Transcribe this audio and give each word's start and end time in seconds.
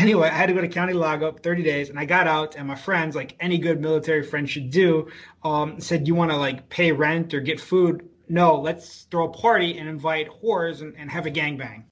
anyway, 0.00 0.28
I 0.28 0.32
had 0.32 0.46
to 0.46 0.54
go 0.54 0.60
to 0.60 0.68
county 0.68 0.94
lockup 0.94 1.40
30 1.40 1.62
days, 1.62 1.90
and 1.90 1.98
I 1.98 2.04
got 2.04 2.26
out. 2.26 2.56
And 2.56 2.66
my 2.66 2.74
friends, 2.74 3.14
like 3.14 3.36
any 3.38 3.58
good 3.58 3.80
military 3.80 4.22
friend 4.22 4.48
should 4.48 4.70
do, 4.70 5.08
um, 5.44 5.80
said, 5.80 6.08
"You 6.08 6.14
want 6.14 6.30
to 6.30 6.36
like 6.36 6.68
pay 6.68 6.90
rent 6.92 7.34
or 7.34 7.40
get 7.40 7.60
food? 7.60 8.08
No, 8.28 8.58
let's 8.58 9.02
throw 9.10 9.26
a 9.26 9.28
party 9.28 9.78
and 9.78 9.88
invite 9.88 10.28
whores 10.42 10.80
and, 10.80 10.94
and 10.96 11.10
have 11.10 11.26
a 11.26 11.30
gangbang." 11.30 11.84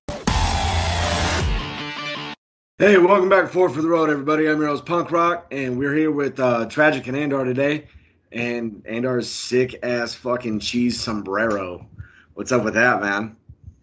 Hey, 2.78 2.96
welcome 2.96 3.28
back 3.28 3.48
Four 3.48 3.68
for 3.68 3.82
the 3.82 3.88
Road, 3.88 4.08
everybody. 4.08 4.48
I'm 4.48 4.60
your 4.60 4.68
host, 4.68 4.86
Punk 4.86 5.10
Rock, 5.10 5.48
and 5.50 5.78
we're 5.78 5.94
here 5.94 6.12
with 6.12 6.38
uh, 6.38 6.66
Tragic 6.66 7.08
and 7.08 7.16
Andar 7.16 7.44
today. 7.44 7.88
And 8.30 8.84
Andar's 8.84 9.28
sick 9.28 9.80
ass 9.82 10.14
fucking 10.14 10.60
cheese 10.60 11.00
sombrero. 11.00 11.88
What's 12.34 12.52
up 12.52 12.62
with 12.62 12.74
that, 12.74 13.00
man? 13.00 13.36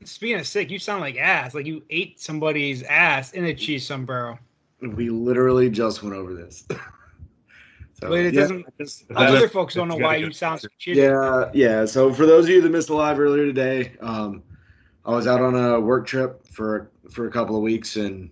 Speaking 0.05 0.39
of 0.39 0.47
sick, 0.47 0.69
you 0.69 0.77
sound 0.77 1.01
like 1.01 1.17
ass. 1.17 1.55
Like 1.55 1.65
you 1.65 1.83
ate 1.89 2.21
somebody's 2.21 2.83
ass 2.83 3.33
in 3.33 3.45
a 3.45 3.53
cheese 3.53 3.85
sombrero. 3.85 4.37
We 4.81 5.09
literally 5.09 5.69
just 5.69 6.03
went 6.03 6.15
over 6.15 6.33
this. 6.33 6.63
so, 6.69 8.09
but 8.09 8.19
it 8.19 8.33
yeah, 8.33 8.41
doesn't. 8.41 8.65
other 9.15 9.49
folks 9.49 9.73
don't 9.73 9.87
know 9.87 9.97
why 9.97 10.17
you 10.17 10.31
sound 10.31 10.61
so 10.61 10.67
cheesy. 10.77 11.01
Yeah, 11.01 11.49
yeah. 11.53 11.85
So 11.85 12.13
for 12.13 12.27
those 12.27 12.45
of 12.45 12.51
you 12.51 12.61
that 12.61 12.69
missed 12.69 12.89
the 12.89 12.93
live 12.93 13.19
earlier 13.19 13.45
today, 13.45 13.93
um, 13.99 14.43
I 15.05 15.11
was 15.11 15.25
out 15.25 15.41
on 15.41 15.55
a 15.55 15.79
work 15.79 16.05
trip 16.05 16.45
for 16.47 16.91
for 17.09 17.27
a 17.27 17.31
couple 17.31 17.55
of 17.55 17.63
weeks, 17.63 17.95
and 17.95 18.29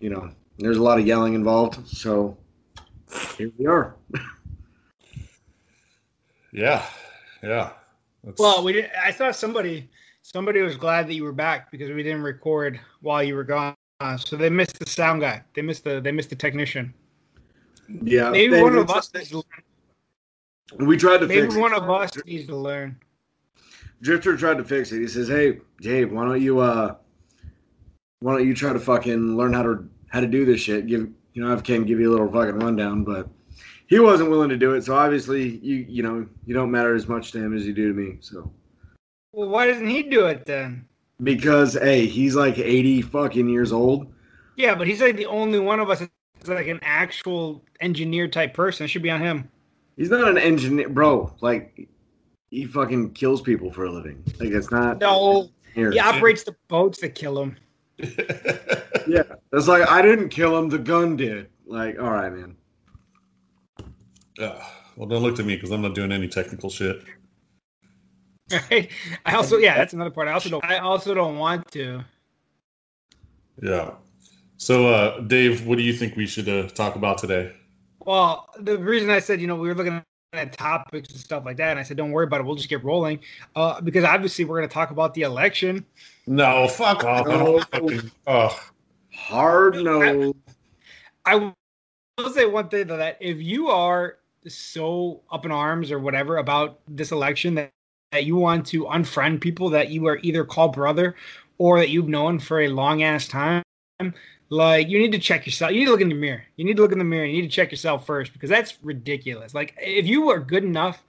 you 0.00 0.10
know, 0.10 0.30
there's 0.58 0.76
a 0.76 0.82
lot 0.82 0.98
of 0.98 1.06
yelling 1.06 1.32
involved. 1.32 1.88
So 1.88 2.36
here 3.38 3.50
we 3.56 3.66
are. 3.66 3.96
yeah, 6.52 6.84
yeah. 7.42 7.70
That's... 8.22 8.38
Well, 8.38 8.62
we 8.62 8.74
did. 8.74 8.90
I 9.02 9.12
thought 9.12 9.34
somebody 9.34 9.88
somebody 10.32 10.60
was 10.60 10.76
glad 10.76 11.08
that 11.08 11.14
you 11.14 11.24
were 11.24 11.32
back 11.32 11.70
because 11.70 11.90
we 11.90 12.02
didn't 12.02 12.22
record 12.22 12.80
while 13.00 13.22
you 13.22 13.34
were 13.34 13.44
gone. 13.44 13.74
Uh, 14.00 14.16
so 14.16 14.36
they 14.36 14.48
missed 14.48 14.78
the 14.78 14.88
sound 14.88 15.20
guy. 15.20 15.42
They 15.54 15.62
missed 15.62 15.84
the 15.84 16.00
they 16.00 16.12
missed 16.12 16.30
the 16.30 16.36
technician. 16.36 16.94
Yeah, 18.02 18.30
maybe 18.30 18.60
one 18.60 18.76
of 18.76 18.90
us 18.90 19.12
needs 19.12 19.30
to 19.30 19.36
learn. 19.36 20.86
We 20.86 20.96
tried 20.96 21.18
to 21.18 21.26
maybe 21.26 21.42
fix 21.42 21.56
one 21.56 21.72
it. 21.72 21.78
of 21.78 21.90
us 21.90 22.12
needs 22.24 22.46
to 22.46 22.56
learn. 22.56 22.96
Drifter 24.00 24.36
tried 24.36 24.56
to 24.58 24.64
fix 24.64 24.92
it. 24.92 25.00
He 25.00 25.08
says, 25.08 25.28
"Hey, 25.28 25.58
Dave, 25.80 26.12
why 26.12 26.24
don't 26.24 26.40
you 26.40 26.60
uh 26.60 26.94
why 28.20 28.32
don't 28.32 28.46
you 28.46 28.54
try 28.54 28.72
to 28.72 28.80
fucking 28.80 29.36
learn 29.36 29.52
how 29.52 29.62
to 29.62 29.88
how 30.08 30.20
to 30.20 30.26
do 30.26 30.44
this 30.44 30.60
shit? 30.60 30.86
Give 30.86 31.08
you 31.32 31.44
know, 31.44 31.54
I 31.54 31.60
can 31.60 31.84
give 31.84 32.00
you 32.00 32.10
a 32.10 32.12
little 32.12 32.30
fucking 32.30 32.58
rundown, 32.58 33.04
but 33.04 33.28
he 33.86 33.98
wasn't 33.98 34.30
willing 34.30 34.48
to 34.48 34.56
do 34.56 34.74
it. 34.74 34.84
So 34.84 34.96
obviously, 34.96 35.58
you 35.58 35.84
you 35.88 36.02
know, 36.02 36.26
you 36.46 36.54
don't 36.54 36.70
matter 36.70 36.94
as 36.94 37.08
much 37.08 37.32
to 37.32 37.38
him 37.38 37.54
as 37.54 37.66
you 37.66 37.74
do 37.74 37.88
to 37.88 37.94
me. 37.94 38.18
So, 38.20 38.50
well, 39.32 39.48
why 39.48 39.66
doesn't 39.66 39.88
he 39.88 40.02
do 40.02 40.26
it 40.26 40.46
then? 40.46 40.86
Because 41.22 41.74
hey, 41.74 42.06
he's 42.06 42.34
like 42.34 42.58
eighty 42.58 43.02
fucking 43.02 43.48
years 43.48 43.72
old. 43.72 44.12
Yeah, 44.56 44.74
but 44.74 44.86
he's 44.86 45.00
like 45.00 45.16
the 45.16 45.26
only 45.26 45.58
one 45.58 45.80
of 45.80 45.90
us 45.90 46.00
that's 46.00 46.48
like 46.48 46.68
an 46.68 46.80
actual 46.82 47.62
engineer 47.80 48.28
type 48.28 48.54
person. 48.54 48.84
It 48.84 48.88
should 48.88 49.02
be 49.02 49.10
on 49.10 49.20
him. 49.20 49.48
He's 49.96 50.10
not 50.10 50.28
an 50.28 50.38
engineer, 50.38 50.88
bro. 50.88 51.34
Like 51.40 51.88
he 52.50 52.64
fucking 52.64 53.12
kills 53.12 53.42
people 53.42 53.72
for 53.72 53.84
a 53.84 53.90
living. 53.90 54.22
Like 54.38 54.50
it's 54.50 54.70
not. 54.70 54.98
No, 54.98 55.50
he 55.74 55.98
operates 55.98 56.44
the 56.44 56.56
boats 56.68 57.00
that 57.00 57.14
kill 57.14 57.40
him. 57.40 57.56
yeah, 59.06 59.22
it's 59.52 59.68
like 59.68 59.88
I 59.88 60.00
didn't 60.02 60.30
kill 60.30 60.58
him; 60.58 60.68
the 60.68 60.78
gun 60.78 61.16
did. 61.16 61.48
Like, 61.66 61.98
all 62.00 62.10
right, 62.10 62.32
man. 62.32 62.56
Uh, 64.38 64.64
well, 64.96 65.06
don't 65.08 65.22
look 65.22 65.36
to 65.36 65.42
me 65.42 65.54
because 65.54 65.70
I'm 65.70 65.82
not 65.82 65.94
doing 65.94 66.12
any 66.12 66.28
technical 66.28 66.70
shit. 66.70 67.02
Right. 68.70 68.90
I 69.24 69.34
also, 69.34 69.58
yeah, 69.58 69.76
that's 69.76 69.92
another 69.92 70.10
part. 70.10 70.28
I 70.28 70.32
also 70.32 70.48
don't. 70.48 70.64
I 70.64 70.78
also 70.78 71.14
don't 71.14 71.38
want 71.38 71.70
to. 71.72 72.02
Yeah. 73.62 73.92
So, 74.56 74.88
uh, 74.88 75.20
Dave, 75.20 75.66
what 75.66 75.78
do 75.78 75.82
you 75.82 75.92
think 75.92 76.16
we 76.16 76.26
should 76.26 76.48
uh, 76.48 76.68
talk 76.68 76.96
about 76.96 77.18
today? 77.18 77.52
Well, 78.00 78.48
the 78.58 78.78
reason 78.78 79.10
I 79.10 79.20
said, 79.20 79.40
you 79.40 79.46
know, 79.46 79.56
we 79.56 79.68
were 79.68 79.74
looking 79.74 80.02
at 80.32 80.52
topics 80.52 81.10
and 81.10 81.18
stuff 81.18 81.44
like 81.44 81.56
that, 81.58 81.70
and 81.70 81.78
I 81.78 81.82
said, 81.82 81.96
don't 81.96 82.10
worry 82.10 82.24
about 82.24 82.40
it. 82.40 82.44
We'll 82.44 82.56
just 82.56 82.68
get 82.68 82.82
rolling, 82.84 83.20
uh, 83.56 83.80
because 83.80 84.04
obviously 84.04 84.44
we're 84.44 84.58
going 84.58 84.68
to 84.68 84.74
talk 84.74 84.90
about 84.90 85.14
the 85.14 85.22
election. 85.22 85.84
No, 86.26 86.68
fuck 86.68 87.04
off. 87.04 87.26
No. 87.26 87.62
oh. 88.26 88.60
Hard 89.12 89.76
no. 89.76 90.34
I, 91.24 91.34
I 91.34 92.22
will 92.22 92.30
say 92.30 92.46
one 92.46 92.68
thing 92.68 92.86
though 92.86 92.96
that 92.96 93.18
if 93.20 93.40
you 93.40 93.68
are 93.68 94.18
so 94.48 95.20
up 95.30 95.44
in 95.44 95.52
arms 95.52 95.92
or 95.92 95.98
whatever 95.98 96.38
about 96.38 96.80
this 96.88 97.12
election 97.12 97.54
that, 97.56 97.70
that 98.12 98.24
you 98.24 98.36
want 98.36 98.66
to 98.66 98.84
unfriend 98.86 99.40
people 99.40 99.70
that 99.70 99.90
you 99.90 100.06
are 100.06 100.18
either 100.22 100.44
called 100.44 100.72
brother 100.72 101.14
or 101.58 101.78
that 101.78 101.90
you've 101.90 102.08
known 102.08 102.38
for 102.38 102.60
a 102.60 102.68
long 102.68 103.02
ass 103.02 103.28
time, 103.28 103.62
like 104.48 104.88
you 104.88 104.98
need 104.98 105.12
to 105.12 105.18
check 105.18 105.46
yourself. 105.46 105.72
You 105.72 105.80
need 105.80 105.84
to 105.86 105.90
look 105.92 106.00
in 106.00 106.08
the 106.08 106.14
mirror. 106.14 106.42
You 106.56 106.64
need 106.64 106.76
to 106.76 106.82
look 106.82 106.92
in 106.92 106.98
the 106.98 107.04
mirror. 107.04 107.24
You 107.24 107.42
need 107.42 107.48
to 107.50 107.54
check 107.54 107.70
yourself 107.70 108.06
first 108.06 108.32
because 108.32 108.50
that's 108.50 108.82
ridiculous. 108.82 109.54
Like 109.54 109.74
if 109.78 110.06
you 110.06 110.28
are 110.30 110.40
good 110.40 110.64
enough 110.64 111.04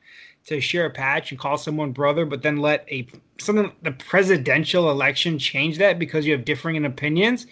to 0.46 0.60
share 0.60 0.86
a 0.86 0.90
patch 0.92 1.32
and 1.32 1.40
call 1.40 1.58
someone 1.58 1.92
brother, 1.92 2.26
but 2.26 2.42
then 2.44 2.58
let 2.58 2.86
a 2.92 3.08
something 3.40 3.72
the 3.82 3.92
presidential 3.92 4.92
election 4.92 5.40
change 5.40 5.78
that 5.80 5.98
because 5.98 6.26
you 6.26 6.34
have 6.34 6.46
differing 6.46 6.84
opinions. 6.86 7.48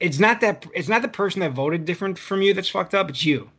It's 0.00 0.18
not 0.18 0.40
that 0.42 0.66
it's 0.74 0.88
not 0.88 1.02
the 1.02 1.08
person 1.08 1.40
that 1.40 1.52
voted 1.52 1.86
different 1.86 2.18
from 2.18 2.42
you 2.42 2.52
that's 2.52 2.68
fucked 2.68 2.94
up. 2.94 3.08
It's 3.08 3.24
you. 3.24 3.50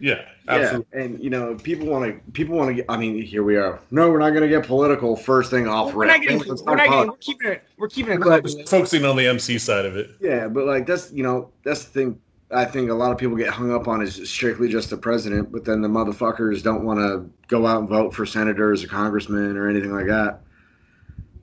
Yeah, 0.00 0.26
absolutely. 0.48 0.86
Yeah, 0.94 1.04
and 1.04 1.22
you 1.22 1.28
know, 1.28 1.54
people 1.56 1.86
want 1.86 2.06
to. 2.06 2.32
People 2.32 2.56
want 2.56 2.68
to 2.70 2.74
get. 2.74 2.86
I 2.88 2.96
mean, 2.96 3.20
here 3.20 3.44
we 3.44 3.56
are. 3.56 3.80
No, 3.90 4.10
we're 4.10 4.18
not 4.18 4.30
going 4.30 4.42
to 4.42 4.48
get 4.48 4.66
political. 4.66 5.14
First 5.14 5.50
thing 5.50 5.68
off. 5.68 5.92
We're 5.92 6.06
not 6.06 6.22
getting. 6.22 6.38
We're, 6.38 6.74
not 6.74 6.88
getting 6.88 7.08
we're 7.08 7.16
keeping 7.18 7.48
it. 7.48 7.62
We're 7.76 7.88
keeping 7.88 8.20
it. 8.20 8.68
focusing 8.68 9.04
on 9.04 9.16
the 9.16 9.26
MC 9.26 9.58
side 9.58 9.84
of 9.84 9.96
it. 9.96 10.12
Yeah, 10.18 10.48
but 10.48 10.64
like 10.64 10.86
that's 10.86 11.12
you 11.12 11.22
know 11.22 11.50
that's 11.64 11.84
the 11.84 11.90
thing. 11.90 12.20
I 12.50 12.64
think 12.64 12.90
a 12.90 12.94
lot 12.94 13.12
of 13.12 13.18
people 13.18 13.36
get 13.36 13.50
hung 13.50 13.72
up 13.72 13.88
on 13.88 14.02
is 14.02 14.28
strictly 14.28 14.68
just 14.68 14.90
the 14.90 14.96
president, 14.96 15.52
but 15.52 15.64
then 15.64 15.82
the 15.82 15.88
motherfuckers 15.88 16.62
don't 16.62 16.84
want 16.84 16.98
to 16.98 17.30
go 17.46 17.66
out 17.66 17.80
and 17.80 17.88
vote 17.88 18.12
for 18.12 18.26
senators 18.26 18.82
or 18.82 18.88
congressmen 18.88 19.56
or 19.56 19.68
anything 19.68 19.92
like 19.92 20.06
that. 20.06 20.40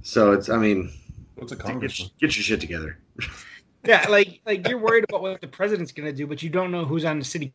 So 0.02 0.34
it's, 0.34 0.50
I 0.50 0.58
mean, 0.58 0.92
what's 1.36 1.54
a 1.54 1.56
congressman? 1.56 2.10
Get, 2.20 2.32
get 2.32 2.36
your 2.36 2.44
shit 2.44 2.60
together. 2.60 2.98
yeah, 3.86 4.06
like 4.10 4.42
like 4.48 4.68
you're 4.68 4.80
worried 4.80 5.06
about 5.08 5.22
what 5.22 5.40
the 5.40 5.48
president's 5.48 5.92
going 5.92 6.08
to 6.08 6.14
do, 6.14 6.26
but 6.26 6.42
you 6.42 6.50
don't 6.50 6.72
know 6.72 6.84
who's 6.84 7.06
on 7.06 7.20
the 7.20 7.26
city 7.26 7.54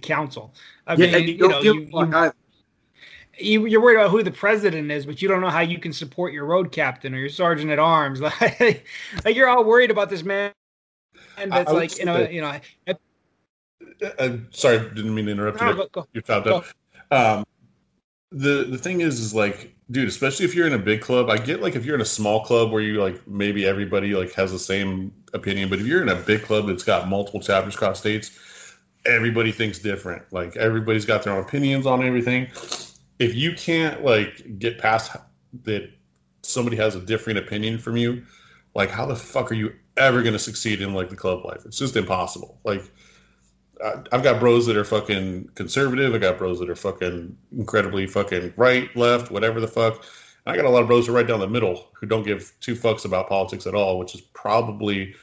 council. 0.00 0.54
I 0.86 0.94
yeah, 0.94 1.18
mean, 1.18 1.28
you, 1.28 1.48
know, 1.48 1.60
you, 1.60 1.88
you, 1.92 2.32
you, 3.38 3.66
you're 3.66 3.80
worried 3.80 3.96
about 3.96 4.10
who 4.10 4.22
the 4.22 4.30
president 4.30 4.90
is, 4.90 5.06
but 5.06 5.22
you 5.22 5.28
don't 5.28 5.40
know 5.40 5.50
how 5.50 5.60
you 5.60 5.78
can 5.78 5.92
support 5.92 6.32
your 6.32 6.44
road 6.44 6.72
captain 6.72 7.14
or 7.14 7.18
your 7.18 7.28
sergeant 7.28 7.70
at 7.70 7.78
arms. 7.78 8.20
Like, 8.20 8.86
like 9.24 9.36
you're 9.36 9.48
all 9.48 9.64
worried 9.64 9.90
about 9.90 10.10
this 10.10 10.22
man 10.22 10.52
and 11.40 11.52
that's 11.52 11.72
like 11.72 11.98
you 11.98 12.04
know, 12.04 12.18
that, 12.18 12.32
you 12.32 12.40
know. 12.40 12.48
I, 12.48 12.62
uh, 14.18 14.36
sorry, 14.50 14.78
didn't 14.78 15.14
mean 15.14 15.26
to 15.26 15.32
interrupt 15.32 15.60
no, 15.60 15.70
you. 15.70 15.88
Go, 15.92 16.06
you 16.12 16.20
found 16.22 16.46
out. 16.48 16.66
Um, 17.10 17.44
the 18.30 18.64
the 18.64 18.78
thing 18.78 19.00
is, 19.00 19.20
is 19.20 19.34
like, 19.34 19.74
dude, 19.90 20.08
especially 20.08 20.44
if 20.44 20.54
you're 20.54 20.66
in 20.66 20.74
a 20.74 20.78
big 20.78 21.00
club. 21.00 21.28
I 21.28 21.38
get 21.38 21.60
like 21.60 21.76
if 21.76 21.84
you're 21.84 21.94
in 21.94 22.00
a 22.00 22.06
small 22.06 22.44
club 22.44 22.70
where 22.70 22.82
you 22.82 23.02
like 23.02 23.26
maybe 23.26 23.66
everybody 23.66 24.14
like 24.14 24.32
has 24.34 24.52
the 24.52 24.58
same 24.58 25.12
opinion, 25.32 25.68
but 25.68 25.80
if 25.80 25.86
you're 25.86 26.02
in 26.02 26.08
a 26.08 26.14
big 26.14 26.42
club 26.42 26.66
that's 26.66 26.84
got 26.84 27.08
multiple 27.08 27.40
chapters 27.40 27.74
across 27.74 27.98
states, 27.98 28.38
everybody 29.06 29.52
thinks 29.52 29.78
different. 29.78 30.22
Like 30.32 30.56
everybody's 30.56 31.04
got 31.04 31.22
their 31.22 31.32
own 31.34 31.42
opinions 31.42 31.86
on 31.86 32.02
everything. 32.04 32.48
If 33.18 33.34
you 33.34 33.54
can't 33.54 34.04
like 34.04 34.58
get 34.58 34.78
past 34.78 35.16
that 35.64 35.90
somebody 36.42 36.76
has 36.76 36.94
a 36.94 37.00
different 37.00 37.38
opinion 37.38 37.78
from 37.78 37.96
you, 37.96 38.24
like 38.74 38.90
how 38.90 39.06
the 39.06 39.16
fuck 39.16 39.50
are 39.50 39.54
you 39.54 39.72
ever 39.96 40.22
going 40.22 40.32
to 40.32 40.38
succeed 40.38 40.80
in 40.80 40.94
like 40.94 41.10
the 41.10 41.16
club 41.16 41.44
life. 41.44 41.62
It's 41.64 41.78
just 41.78 41.96
impossible. 41.96 42.58
Like 42.64 42.82
I've 44.12 44.22
got 44.22 44.40
bros 44.40 44.66
that 44.66 44.76
are 44.76 44.84
fucking 44.84 45.50
conservative. 45.54 46.14
I 46.14 46.18
got 46.18 46.38
bros 46.38 46.58
that 46.60 46.70
are 46.70 46.76
fucking 46.76 47.36
incredibly 47.56 48.06
fucking 48.06 48.54
right, 48.56 48.94
left, 48.96 49.30
whatever 49.30 49.60
the 49.60 49.68
fuck. 49.68 50.04
And 50.46 50.52
I 50.52 50.56
got 50.56 50.64
a 50.64 50.70
lot 50.70 50.82
of 50.82 50.88
bros 50.88 51.06
who 51.06 51.12
are 51.12 51.16
right 51.16 51.26
down 51.26 51.40
the 51.40 51.48
middle 51.48 51.88
who 51.94 52.06
don't 52.06 52.22
give 52.22 52.52
two 52.60 52.74
fucks 52.74 53.04
about 53.04 53.28
politics 53.28 53.66
at 53.66 53.74
all, 53.74 53.98
which 53.98 54.14
is 54.14 54.20
probably 54.20 55.14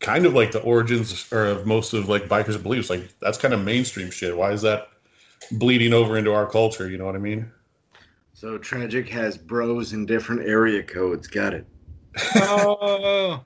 kind 0.00 0.26
of 0.26 0.34
like 0.34 0.52
the 0.52 0.60
origins 0.60 1.30
of 1.32 1.66
most 1.66 1.92
of 1.92 2.08
like 2.08 2.28
bikers' 2.28 2.62
beliefs. 2.62 2.90
Like 2.90 3.08
that's 3.20 3.38
kind 3.38 3.54
of 3.54 3.64
mainstream 3.64 4.10
shit. 4.10 4.36
Why 4.36 4.52
is 4.52 4.62
that 4.62 4.88
bleeding 5.52 5.92
over 5.92 6.16
into 6.16 6.32
our 6.32 6.46
culture? 6.46 6.88
You 6.88 6.98
know 6.98 7.06
what 7.06 7.16
I 7.16 7.18
mean? 7.18 7.50
So 8.32 8.58
tragic 8.58 9.08
has 9.08 9.38
bros 9.38 9.92
in 9.92 10.04
different 10.04 10.46
area 10.46 10.82
codes. 10.82 11.26
Got 11.26 11.54
it. 11.54 11.66
Oh. 12.36 13.42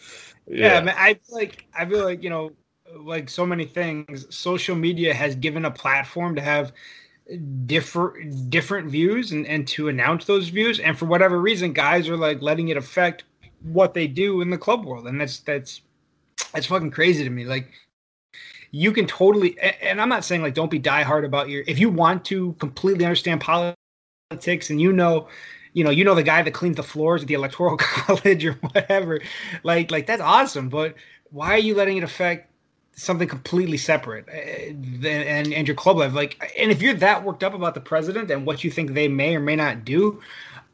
yeah, 0.46 0.74
yeah 0.74 0.80
man, 0.80 0.94
I 0.96 1.14
feel 1.14 1.36
like 1.36 1.66
I 1.76 1.84
feel 1.84 2.04
like 2.04 2.22
you 2.22 2.30
know, 2.30 2.52
like 2.96 3.28
so 3.28 3.44
many 3.44 3.64
things, 3.64 4.26
social 4.34 4.76
media 4.76 5.12
has 5.12 5.34
given 5.34 5.64
a 5.64 5.70
platform 5.70 6.34
to 6.36 6.40
have 6.40 6.72
different 7.66 8.50
different 8.50 8.88
views 8.88 9.32
and, 9.32 9.46
and 9.46 9.66
to 9.68 9.88
announce 9.88 10.24
those 10.26 10.48
views. 10.48 10.78
And 10.78 10.96
for 10.96 11.06
whatever 11.06 11.40
reason, 11.40 11.72
guys 11.72 12.08
are 12.08 12.16
like 12.16 12.40
letting 12.40 12.68
it 12.68 12.76
affect 12.76 13.24
what 13.62 13.94
they 13.94 14.06
do 14.06 14.40
in 14.40 14.50
the 14.50 14.58
club 14.58 14.84
world, 14.84 15.06
and 15.06 15.20
that's 15.20 15.40
that's 15.40 15.82
that's 16.52 16.66
fucking 16.66 16.90
crazy 16.90 17.24
to 17.24 17.30
me. 17.30 17.44
Like 17.44 17.70
you 18.72 18.92
can 18.92 19.06
totally 19.06 19.58
and 19.58 20.00
I'm 20.00 20.08
not 20.08 20.24
saying 20.24 20.42
like 20.42 20.54
don't 20.54 20.70
be 20.70 20.78
diehard 20.78 21.24
about 21.24 21.48
your 21.48 21.64
if 21.66 21.78
you 21.78 21.90
want 21.90 22.24
to 22.26 22.52
completely 22.54 23.04
understand 23.04 23.40
politics 23.40 24.70
and 24.70 24.80
you 24.80 24.92
know 24.92 25.28
you 25.72 25.84
know, 25.84 25.90
you 25.90 26.04
know 26.04 26.14
the 26.14 26.22
guy 26.22 26.42
that 26.42 26.50
cleans 26.52 26.76
the 26.76 26.82
floors 26.82 27.22
at 27.22 27.28
the 27.28 27.34
electoral 27.34 27.76
college 27.78 28.44
or 28.44 28.54
whatever. 28.54 29.20
Like, 29.62 29.90
like 29.90 30.06
that's 30.06 30.22
awesome. 30.22 30.68
But 30.68 30.94
why 31.30 31.50
are 31.52 31.58
you 31.58 31.74
letting 31.74 31.96
it 31.96 32.04
affect 32.04 32.50
something 32.96 33.28
completely 33.28 33.78
separate 33.78 34.28
uh, 34.28 35.06
and 35.08 35.54
and 35.54 35.66
your 35.66 35.76
club 35.76 35.96
life 35.96 36.12
like 36.12 36.52
and 36.58 36.70
if 36.70 36.82
you're 36.82 36.92
that 36.92 37.24
worked 37.24 37.42
up 37.42 37.54
about 37.54 37.72
the 37.72 37.80
president 37.80 38.30
and 38.30 38.44
what 38.44 38.62
you 38.62 38.70
think 38.70 38.92
they 38.92 39.08
may 39.08 39.34
or 39.34 39.40
may 39.40 39.56
not 39.56 39.86
do 39.86 40.20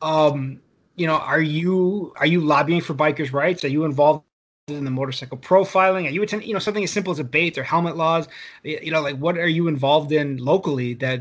um 0.03 0.61
you 0.96 1.06
know 1.06 1.16
are 1.16 1.40
you 1.40 2.12
are 2.16 2.26
you 2.26 2.40
lobbying 2.40 2.81
for 2.81 2.94
bikers 2.94 3.32
rights? 3.32 3.64
Are 3.64 3.69
you 3.69 3.84
involved 3.84 4.25
in 4.69 4.84
the 4.84 4.90
motorcycle 4.90 5.38
profiling? 5.38 6.06
Are 6.06 6.10
you 6.10 6.22
attend 6.22 6.44
you 6.44 6.52
know 6.52 6.58
something 6.58 6.84
as 6.84 6.90
simple 6.90 7.12
as 7.12 7.19
a 7.19 7.25
bait 7.25 7.56
or 7.56 7.62
helmet 7.62 7.96
laws? 7.96 8.28
You 8.64 8.90
know 8.90 9.00
like 9.00 9.16
what 9.16 9.38
are 9.38 9.48
you 9.48 9.69
involved 9.69 10.12
in 10.12 10.38
locally 10.38 10.94
that 10.94 11.20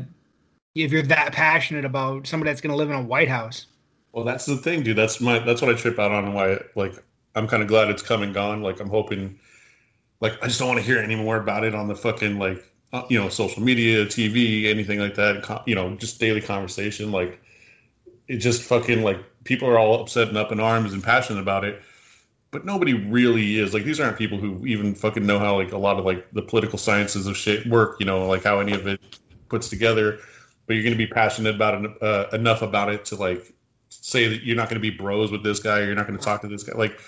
if 0.74 0.92
you're 0.92 1.02
that 1.02 1.32
passionate 1.32 1.84
about 1.84 2.26
somebody 2.26 2.50
that's 2.50 2.60
going 2.60 2.72
to 2.72 2.76
live 2.76 2.90
in 2.90 2.96
a 2.96 3.02
white 3.02 3.28
house? 3.28 3.66
Well 4.12 4.24
that's 4.24 4.46
the 4.46 4.56
thing 4.56 4.82
dude. 4.82 4.96
That's 4.96 5.20
my 5.20 5.38
that's 5.38 5.62
what 5.62 5.70
i 5.70 5.74
trip 5.74 5.98
out 5.98 6.10
on 6.10 6.32
why 6.32 6.58
like 6.74 6.94
i'm 7.34 7.46
kind 7.46 7.62
of 7.62 7.68
glad 7.68 7.90
it's 7.90 8.02
come 8.02 8.22
and 8.22 8.34
gone. 8.34 8.62
Like 8.62 8.80
i'm 8.80 8.90
hoping 8.90 9.38
like 10.20 10.42
I 10.42 10.46
just 10.46 10.58
don't 10.58 10.68
want 10.68 10.80
to 10.80 10.86
hear 10.86 10.98
any 10.98 11.16
more 11.16 11.36
about 11.36 11.64
it 11.64 11.74
on 11.74 11.88
the 11.88 11.94
fucking 11.94 12.38
like 12.38 12.64
uh, 12.92 13.02
you 13.08 13.18
know 13.18 13.28
social 13.28 13.62
media, 13.62 14.06
TV, 14.06 14.66
anything 14.66 14.98
like 14.98 15.14
that. 15.16 15.62
You 15.66 15.74
know, 15.74 15.94
just 15.96 16.18
daily 16.20 16.40
conversation. 16.40 17.12
Like 17.12 17.40
it 18.28 18.38
just 18.38 18.62
fucking 18.62 19.02
like 19.02 19.18
people 19.46 19.68
are 19.68 19.78
all 19.78 20.00
upset 20.00 20.28
and 20.28 20.36
up 20.36 20.52
in 20.52 20.60
arms 20.60 20.92
and 20.92 21.02
passionate 21.02 21.40
about 21.40 21.64
it, 21.64 21.82
but 22.50 22.64
nobody 22.64 22.92
really 22.92 23.58
is. 23.58 23.72
Like 23.72 23.84
these 23.84 24.00
aren't 24.00 24.18
people 24.18 24.38
who 24.38 24.64
even 24.66 24.94
fucking 24.94 25.24
know 25.24 25.38
how 25.38 25.56
like 25.56 25.72
a 25.72 25.78
lot 25.78 25.98
of 25.98 26.04
like 26.04 26.30
the 26.32 26.42
political 26.42 26.78
sciences 26.78 27.26
of 27.26 27.36
shit 27.36 27.66
work. 27.66 27.96
You 28.00 28.06
know, 28.06 28.26
like 28.26 28.44
how 28.44 28.60
any 28.60 28.72
of 28.72 28.86
it 28.86 29.18
puts 29.48 29.68
together. 29.68 30.18
But 30.66 30.74
you're 30.74 30.82
going 30.82 30.94
to 30.94 30.98
be 30.98 31.06
passionate 31.06 31.54
about 31.54 31.84
it 31.84 32.02
uh, 32.02 32.26
enough 32.32 32.60
about 32.60 32.92
it 32.92 33.04
to 33.06 33.16
like 33.16 33.54
say 33.88 34.26
that 34.28 34.42
you're 34.42 34.56
not 34.56 34.68
going 34.68 34.80
to 34.82 34.90
be 34.90 34.90
bros 34.90 35.30
with 35.30 35.44
this 35.44 35.60
guy 35.60 35.78
or 35.78 35.84
you're 35.86 35.94
not 35.94 36.06
going 36.06 36.18
to 36.18 36.24
talk 36.24 36.42
to 36.42 36.48
this 36.48 36.64
guy. 36.64 36.76
Like 36.76 36.98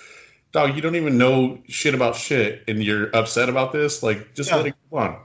dog, 0.51 0.75
you 0.75 0.81
don't 0.81 0.95
even 0.95 1.17
know 1.17 1.59
shit 1.67 1.93
about 1.93 2.15
shit, 2.15 2.63
and 2.67 2.83
you're 2.83 3.15
upset 3.15 3.49
about 3.49 3.71
this. 3.71 4.03
Like, 4.03 4.33
just 4.33 4.49
yeah. 4.49 4.55
let 4.57 4.67
it 4.67 4.75
go 4.91 4.97
on, 4.97 5.17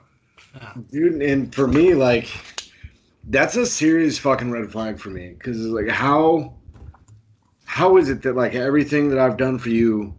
dude. 0.91 1.23
And 1.23 1.55
for 1.55 1.67
me, 1.67 1.95
like, 1.95 2.29
that's 3.25 3.57
a 3.57 3.67
serious 3.67 4.19
fucking 4.19 4.51
red 4.51 4.71
flag 4.71 4.99
for 4.99 5.11
me 5.11 5.31
because 5.31 5.59
like, 5.59 5.89
how, 5.89 6.55
how 7.75 7.97
is 7.97 8.09
it 8.09 8.23
that 8.23 8.37
like 8.37 8.55
everything 8.55 9.09
that 9.11 9.19
I've 9.19 9.37
done 9.37 9.59
for 9.59 9.71
you, 9.71 10.15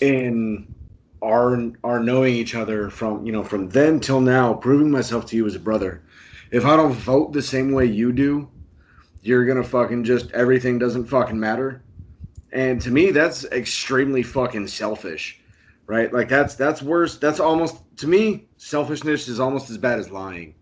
in 0.00 0.72
our 1.22 1.72
our 1.82 2.00
knowing 2.00 2.34
each 2.34 2.54
other 2.54 2.90
from 2.90 3.24
you 3.24 3.32
know 3.32 3.42
from 3.42 3.68
then 3.70 4.00
till 4.00 4.20
now, 4.20 4.54
proving 4.54 4.90
myself 4.90 5.26
to 5.26 5.36
you 5.36 5.46
as 5.46 5.54
a 5.54 5.60
brother. 5.60 6.02
If 6.50 6.64
I 6.64 6.76
don't 6.76 6.92
vote 6.92 7.32
the 7.32 7.42
same 7.42 7.72
way 7.72 7.86
you 7.86 8.12
do, 8.12 8.48
you're 9.22 9.46
gonna 9.46 9.64
fucking 9.64 10.04
just 10.04 10.30
everything 10.32 10.78
doesn't 10.78 11.06
fucking 11.06 11.40
matter 11.40 11.84
and 12.54 12.80
to 12.82 12.90
me, 12.92 13.10
that's 13.10 13.44
extremely 13.46 14.22
fucking 14.22 14.68
selfish, 14.68 15.40
right? 15.86 16.12
Like 16.12 16.28
that's 16.28 16.54
that's 16.54 16.82
worse. 16.82 17.16
That's 17.18 17.40
almost 17.40 17.78
to 17.98 18.06
me, 18.06 18.46
selfishness 18.56 19.26
is 19.26 19.40
almost 19.40 19.70
as 19.70 19.76
bad 19.76 19.98
as 19.98 20.10
lying. 20.10 20.54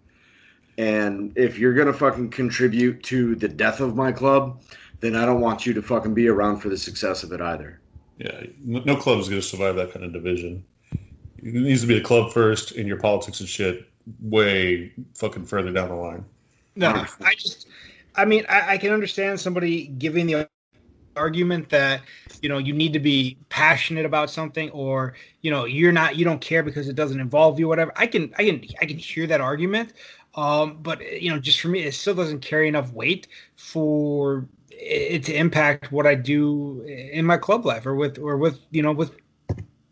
And 0.79 1.37
if 1.37 1.59
you're 1.59 1.75
gonna 1.75 1.93
fucking 1.93 2.31
contribute 2.31 3.03
to 3.05 3.35
the 3.37 3.49
death 3.49 3.81
of 3.81 3.95
my 3.95 4.11
club, 4.11 4.63
then 5.03 5.17
I 5.17 5.27
don't 5.27 5.41
want 5.41 5.67
you 5.67 5.75
to 5.75 5.83
fucking 5.83 6.15
be 6.15 6.29
around 6.29 6.61
for 6.61 6.69
the 6.71 6.79
success 6.79 7.25
of 7.25 7.33
it 7.33 7.41
either. 7.41 7.81
Yeah, 8.19 8.45
no 8.65 8.97
club 8.97 9.19
is 9.19 9.29
gonna 9.29 9.43
survive 9.43 9.77
that 9.77 9.93
kind 9.93 10.05
of 10.05 10.13
division. 10.13 10.65
It 11.39 11.55
needs 11.55 11.81
to 11.83 11.89
be 11.89 11.99
the 11.99 12.05
club 12.05 12.33
first, 12.33 12.73
and 12.73 12.87
your 12.87 12.99
politics 12.99 13.41
and 13.41 13.49
shit 13.49 13.89
way 14.21 14.93
fucking 15.17 15.45
further 15.45 15.73
down 15.73 15.89
the 15.89 15.95
line. 15.95 16.25
No, 16.77 17.05
I 17.21 17.35
just, 17.35 17.67
I 18.15 18.25
mean, 18.25 18.47
I, 18.49 18.75
I 18.75 18.79
can 18.79 18.93
understand 18.93 19.41
somebody 19.41 19.89
giving 19.89 20.27
the 20.27 20.49
argument 21.17 21.69
that 21.69 22.03
you 22.41 22.49
know 22.49 22.59
you 22.59 22.73
need 22.73 22.93
to 22.93 23.01
be 23.01 23.37
passionate 23.49 24.07
about 24.07 24.31
something 24.31 24.71
or 24.71 25.15
you 25.43 25.51
know 25.51 25.65
you're 25.65 25.93
not 25.93 26.17
you 26.17 26.25
don't 26.25 26.41
care 26.41 26.63
because 26.63 26.89
it 26.89 26.97
doesn't 26.97 27.21
involve 27.21 27.61
you 27.61 27.69
whatever 27.69 27.93
i 27.97 28.07
can 28.07 28.33
i 28.39 28.45
can 28.45 28.65
i 28.81 28.87
can 28.87 28.97
hear 28.97 29.27
that 29.27 29.39
argument 29.39 29.93
um 30.37 30.79
but 30.83 31.01
you 31.21 31.31
know 31.31 31.39
just 31.39 31.61
for 31.61 31.69
me 31.69 31.81
it 31.81 31.93
still 31.93 32.15
doesn't 32.15 32.41
carry 32.41 32.67
enough 32.67 32.91
weight 32.93 33.29
for 33.57 34.47
it 34.79 35.25
to 35.25 35.35
impact 35.35 35.93
what 35.93 36.07
i 36.07 36.15
do 36.15 36.83
in 36.83 37.25
my 37.25 37.37
club 37.37 37.65
life 37.65 37.87
or 37.87 37.95
with 37.95 38.19
or 38.19 38.37
with 38.37 38.59
you 38.71 38.83
know 38.83 38.93
with 38.93 39.13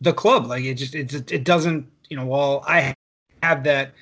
the 0.00 0.12
club 0.12 0.46
like 0.46 0.64
it 0.64 0.74
just 0.74 0.94
it, 0.94 1.30
it 1.30 1.44
doesn't 1.44 1.86
you 2.08 2.16
know 2.16 2.24
while 2.24 2.64
i 2.66 2.94
have 3.42 3.64
that 3.64 3.92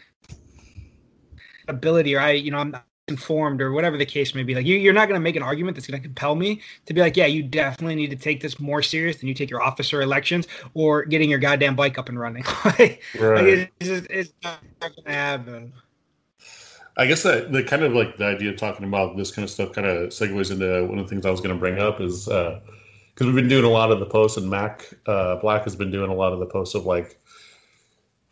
ability 1.68 2.14
or 2.14 2.20
i 2.20 2.30
you 2.30 2.50
know 2.50 2.58
i'm 2.58 2.74
informed 3.08 3.60
or 3.60 3.72
whatever 3.72 3.96
the 3.96 4.06
case 4.06 4.34
may 4.34 4.42
be. 4.42 4.54
Like 4.54 4.66
you, 4.66 4.88
are 4.88 4.92
not 4.92 5.08
going 5.08 5.18
to 5.18 5.22
make 5.22 5.36
an 5.36 5.42
argument 5.42 5.76
that's 5.76 5.86
going 5.86 6.00
to 6.00 6.06
compel 6.06 6.34
me 6.34 6.60
to 6.86 6.94
be 6.94 7.00
like, 7.00 7.16
yeah, 7.16 7.26
you 7.26 7.42
definitely 7.42 7.96
need 7.96 8.10
to 8.10 8.16
take 8.16 8.40
this 8.40 8.60
more 8.60 8.82
serious 8.82 9.16
than 9.16 9.28
you 9.28 9.34
take 9.34 9.50
your 9.50 9.62
officer 9.62 10.02
elections 10.02 10.46
or 10.74 11.04
getting 11.04 11.30
your 11.30 11.38
goddamn 11.38 11.74
bike 11.74 11.98
up 11.98 12.08
and 12.08 12.18
running. 12.18 12.44
like, 12.64 13.02
right. 13.18 13.34
Like 13.34 13.70
it's, 13.80 13.88
just, 13.88 14.06
it's 14.10 14.32
not 14.44 14.60
going 14.80 14.92
to 15.04 15.10
happen. 15.10 15.72
I 16.98 17.06
guess 17.06 17.22
that 17.22 17.52
the 17.52 17.62
kind 17.62 17.84
of 17.84 17.92
like 17.92 18.16
the 18.16 18.26
idea 18.26 18.50
of 18.50 18.56
talking 18.56 18.84
about 18.84 19.16
this 19.16 19.30
kind 19.30 19.44
of 19.44 19.50
stuff 19.50 19.72
kind 19.72 19.86
of 19.86 20.08
segues 20.08 20.50
into 20.50 20.84
one 20.86 20.98
of 20.98 21.06
the 21.06 21.08
things 21.08 21.24
I 21.24 21.30
was 21.30 21.40
going 21.40 21.54
to 21.54 21.58
bring 21.58 21.78
up 21.78 22.00
is 22.00 22.24
because 22.24 22.60
uh, 23.20 23.24
we've 23.24 23.36
been 23.36 23.48
doing 23.48 23.64
a 23.64 23.70
lot 23.70 23.92
of 23.92 24.00
the 24.00 24.06
posts 24.06 24.36
and 24.36 24.50
Mac 24.50 24.92
uh, 25.06 25.36
Black 25.36 25.62
has 25.62 25.76
been 25.76 25.92
doing 25.92 26.10
a 26.10 26.14
lot 26.14 26.32
of 26.32 26.40
the 26.40 26.46
posts 26.46 26.74
of 26.74 26.86
like 26.86 27.20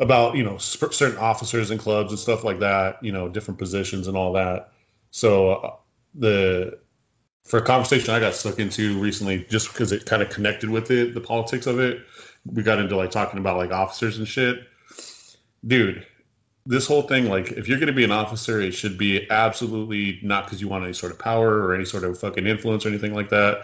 about 0.01 0.35
you 0.35 0.43
know 0.43 0.59
certain 0.59 1.17
officers 1.19 1.71
and 1.71 1.79
clubs 1.79 2.11
and 2.11 2.19
stuff 2.19 2.43
like 2.43 2.59
that 2.59 3.03
you 3.03 3.13
know 3.13 3.29
different 3.29 3.57
positions 3.57 4.09
and 4.09 4.17
all 4.17 4.33
that. 4.33 4.73
So 5.13 5.51
uh, 5.51 5.77
the 6.17 6.79
for 7.45 7.59
a 7.59 7.63
conversation 7.63 8.13
i 8.13 8.19
got 8.19 8.35
stuck 8.35 8.59
into 8.59 8.99
recently 8.99 9.47
just 9.49 9.69
because 9.69 9.93
it 9.93 10.05
kind 10.05 10.21
of 10.21 10.29
connected 10.31 10.69
with 10.69 10.91
it 10.91 11.15
the 11.15 11.21
politics 11.21 11.67
of 11.67 11.79
it 11.79 12.05
we 12.45 12.61
got 12.61 12.81
into 12.81 12.97
like 12.97 13.13
talking 13.13 13.39
about 13.39 13.57
like 13.57 13.71
officers 13.71 14.19
and 14.19 14.27
shit. 14.27 14.67
Dude 15.65 16.05
this 16.67 16.87
whole 16.87 17.03
thing 17.03 17.29
like 17.29 17.53
if 17.53 17.69
you're 17.69 17.79
going 17.79 17.87
to 17.87 17.93
be 17.93 18.05
an 18.05 18.11
officer 18.11 18.61
it 18.61 18.73
should 18.73 18.99
be 18.99 19.31
absolutely 19.31 20.19
not 20.23 20.45
because 20.45 20.61
you 20.61 20.69
want 20.69 20.85
any 20.85 20.93
sort 20.93 21.13
of 21.13 21.19
power 21.19 21.63
or 21.63 21.75
any 21.75 21.85
sort 21.85 22.05
of 22.05 22.19
fucking 22.19 22.47
influence 22.47 22.85
or 22.85 22.89
anything 22.89 23.15
like 23.15 23.29
that 23.29 23.63